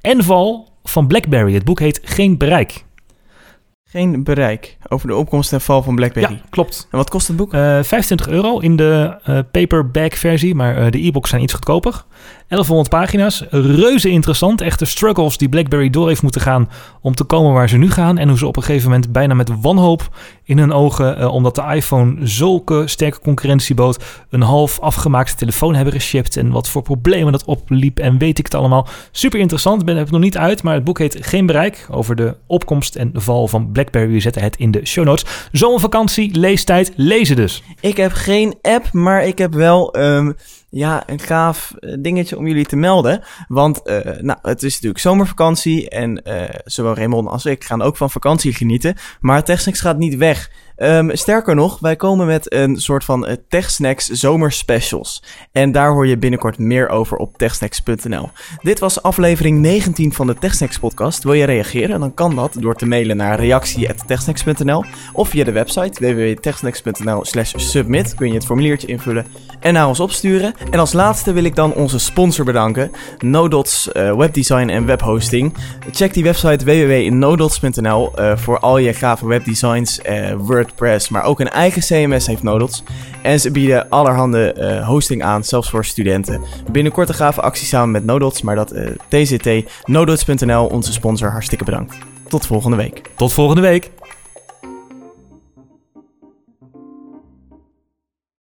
en 0.01 0.24
val 0.24 0.68
van 0.85 1.07
BlackBerry. 1.07 1.55
Het 1.55 1.64
boek 1.64 1.80
heet 1.80 2.01
Geen 2.03 2.39
Bereik. 2.39 2.85
Geen 3.85 4.24
bereik 4.24 4.76
over 4.89 5.09
de 5.09 5.14
opkomst 5.16 5.53
en 5.53 5.61
val 5.61 5.83
van 5.83 5.95
BlackBerry. 5.95 6.33
Ja, 6.35 6.41
klopt. 6.51 6.89
En 6.91 6.99
wat 6.99 7.11
kost 7.11 7.28
het 7.28 7.37
boek? 7.37 7.55
Eh 7.55 7.61
25 7.83 8.28
euro 8.28 8.59
in 8.59 8.76
de 8.76 9.18
eh, 9.24 9.39
paperback 9.51 10.14
versie, 10.14 10.55
maar 10.55 10.76
eh, 10.76 10.91
de 10.91 11.07
e-books 11.07 11.30
zijn 11.30 11.43
iets 11.43 11.53
goedkoper. 11.53 12.05
1100 12.53 12.88
pagina's, 12.88 13.44
reuze 13.50 14.09
interessant. 14.09 14.61
Echte 14.61 14.84
struggles 14.84 15.36
die 15.36 15.48
BlackBerry 15.48 15.90
door 15.90 16.09
heeft 16.09 16.22
moeten 16.22 16.40
gaan 16.40 16.68
om 17.00 17.14
te 17.14 17.24
komen 17.24 17.53
waar 17.53 17.68
ze 17.68 17.76
nu 17.76 17.90
gaan. 17.90 18.18
En 18.18 18.28
hoe 18.28 18.38
ze 18.38 18.46
op 18.46 18.57
een 18.57 18.62
gegeven 18.62 18.88
moment 18.88 19.12
bijna 19.12 19.34
met 19.34 19.61
wanhoop 19.61 20.09
in 20.44 20.59
hun 20.59 20.72
ogen, 20.72 21.16
eh, 21.16 21.32
omdat 21.32 21.55
de 21.55 21.62
iPhone 21.74 22.26
zulke 22.26 22.82
sterke 22.86 23.20
concurrentie 23.20 23.74
bood, 23.74 24.05
een 24.30 24.42
half 24.42 24.80
afgemaakte 24.80 25.34
telefoon 25.34 25.74
hebben 25.74 25.92
geshipped. 25.92 26.36
En 26.36 26.50
wat 26.50 26.68
voor 26.68 26.82
problemen 26.82 27.32
dat 27.32 27.44
opliep 27.44 27.98
en 27.98 28.18
weet 28.18 28.38
ik 28.38 28.44
het 28.44 28.55
allemaal. 28.55 28.86
Super 29.11 29.40
interessant, 29.40 29.84
ben 29.84 29.94
heb 29.94 30.05
het 30.05 30.12
nog 30.12 30.22
niet 30.22 30.38
uit, 30.38 30.62
maar 30.62 30.74
het 30.74 30.84
boek 30.84 30.98
heet 30.98 31.18
Geen 31.20 31.46
Bereik 31.46 31.86
over 31.90 32.16
de 32.16 32.36
opkomst 32.46 32.96
en 32.96 33.11
val 33.14 33.48
van 33.48 33.72
BlackBerry. 33.72 34.12
We 34.12 34.20
zetten 34.20 34.42
het 34.42 34.57
in 34.57 34.70
de 34.70 34.86
show 34.86 35.05
notes. 35.05 35.48
Zomervakantie, 35.53 36.38
leestijd, 36.38 36.92
lezen 36.96 37.36
dus. 37.36 37.62
Ik 37.80 37.96
heb 37.96 38.12
geen 38.12 38.55
app, 38.62 38.92
maar 38.92 39.24
ik 39.24 39.38
heb 39.38 39.55
wel 39.55 39.92
ehm, 39.92 40.32
ja, 40.75 41.03
een 41.07 41.18
gaaf 41.18 41.75
eh, 41.79 41.97
dingetje 41.99 42.37
om 42.37 42.47
jullie 42.47 42.66
te 42.66 42.77
melden. 42.77 43.23
Want 43.49 43.83
eh, 43.83 44.20
nou, 44.20 44.39
het 44.43 44.62
is 44.62 44.73
natuurlijk 44.73 45.01
zomervakantie 45.01 45.89
en 45.89 46.23
eh, 46.23 46.59
zowel 46.64 46.95
Raymond 46.95 47.29
als 47.29 47.47
ik 47.47 47.64
gaan 47.64 47.83
ook 47.83 47.97
van 47.97 48.11
vakantie 48.11 48.55
genieten. 48.55 48.95
Maar 49.20 49.45
TechSnacks 49.45 49.81
gaat 49.81 49.99
niet 49.99 50.16
weg. 50.16 50.51
Ehm, 50.83 51.11
sterker 51.12 51.55
nog, 51.55 51.78
wij 51.80 51.97
komen 51.97 52.26
met 52.26 52.53
een 52.53 52.76
soort 52.76 53.05
van 53.05 53.26
eh, 53.26 53.37
TechSnacks 53.49 54.07
zomerspecials. 54.07 55.22
En 55.53 55.72
daar 55.72 55.91
hoor 55.91 56.07
je 56.07 56.18
binnenkort 56.18 56.59
meer 56.59 56.89
over 56.89 57.16
op 57.16 57.37
techsnacks.nl. 57.37 58.30
Dit 58.62 58.78
was 58.78 59.03
aflevering 59.03 59.59
19 59.59 60.12
van 60.12 60.26
de 60.26 60.35
TechSnacks 60.35 60.78
podcast. 60.78 61.22
Wil 61.22 61.33
je 61.33 61.45
reageren? 61.45 62.01
Dan 62.01 62.14
kan 62.14 62.35
dat 62.35 62.57
door 62.59 62.74
te 62.74 62.87
mailen 62.87 63.16
naar 63.16 63.39
reactie.techsnacks.nl 63.39 64.85
of 65.12 65.28
via 65.28 65.45
de 65.45 65.53
website 65.53 66.14
www.techsnacks.nl 66.14 67.24
submit. 67.57 68.14
Kun 68.14 68.28
je 68.28 68.35
het 68.35 68.47
formuliertje 68.47 68.87
invullen 68.87 69.26
en 69.61 69.72
naar 69.72 69.89
ons 69.89 70.01
opsturen. 70.01 70.55
En 70.70 70.78
als 70.78 70.93
laatste 70.93 71.33
wil 71.33 71.45
ik 71.45 71.55
dan 71.55 71.74
onze 71.74 71.99
sponsor 71.99 72.45
bedanken, 72.45 72.91
Nodots 73.18 73.93
eh, 73.93 74.16
webdesign 74.16 74.68
en 74.68 74.87
webhosting. 74.87 75.55
Check 75.91 76.14
die 76.14 76.24
website 76.24 76.64
www.nodots.nl 76.64 78.16
eh, 78.16 78.37
voor 78.37 78.59
al 78.59 78.78
je 78.78 78.95
gave 78.95 79.26
webdesigns, 79.26 80.01
eh, 80.01 80.35
WordPress, 80.73 81.09
maar 81.09 81.25
ook 81.25 81.41
een 81.41 81.49
eigen 81.49 81.83
CMS 81.83 82.27
heeft 82.27 82.43
Nodots. 82.43 82.83
En 83.23 83.41
ze 83.41 83.51
bieden 83.51 83.89
allerhande 83.89 84.53
eh, 84.53 84.87
hosting 84.87 85.23
aan, 85.23 85.45
zelfs 85.45 85.70
voor 85.70 85.85
studenten. 85.85 86.41
Binnenkort 86.70 87.09
een 87.09 87.14
gave 87.14 87.41
actie 87.41 87.66
samen 87.66 87.91
met 87.91 88.05
Nodots, 88.05 88.43
maar 88.43 88.57
dat 88.57 88.70
eh, 88.70 88.87
TZT, 89.09 89.49
nodots.nl, 89.85 90.66
onze 90.66 90.93
sponsor, 90.93 91.31
hartstikke 91.31 91.64
bedankt. 91.64 91.97
Tot 92.29 92.47
volgende 92.47 92.77
week. 92.77 93.03
Tot 93.16 93.33
volgende 93.33 93.62
week. 93.62 93.91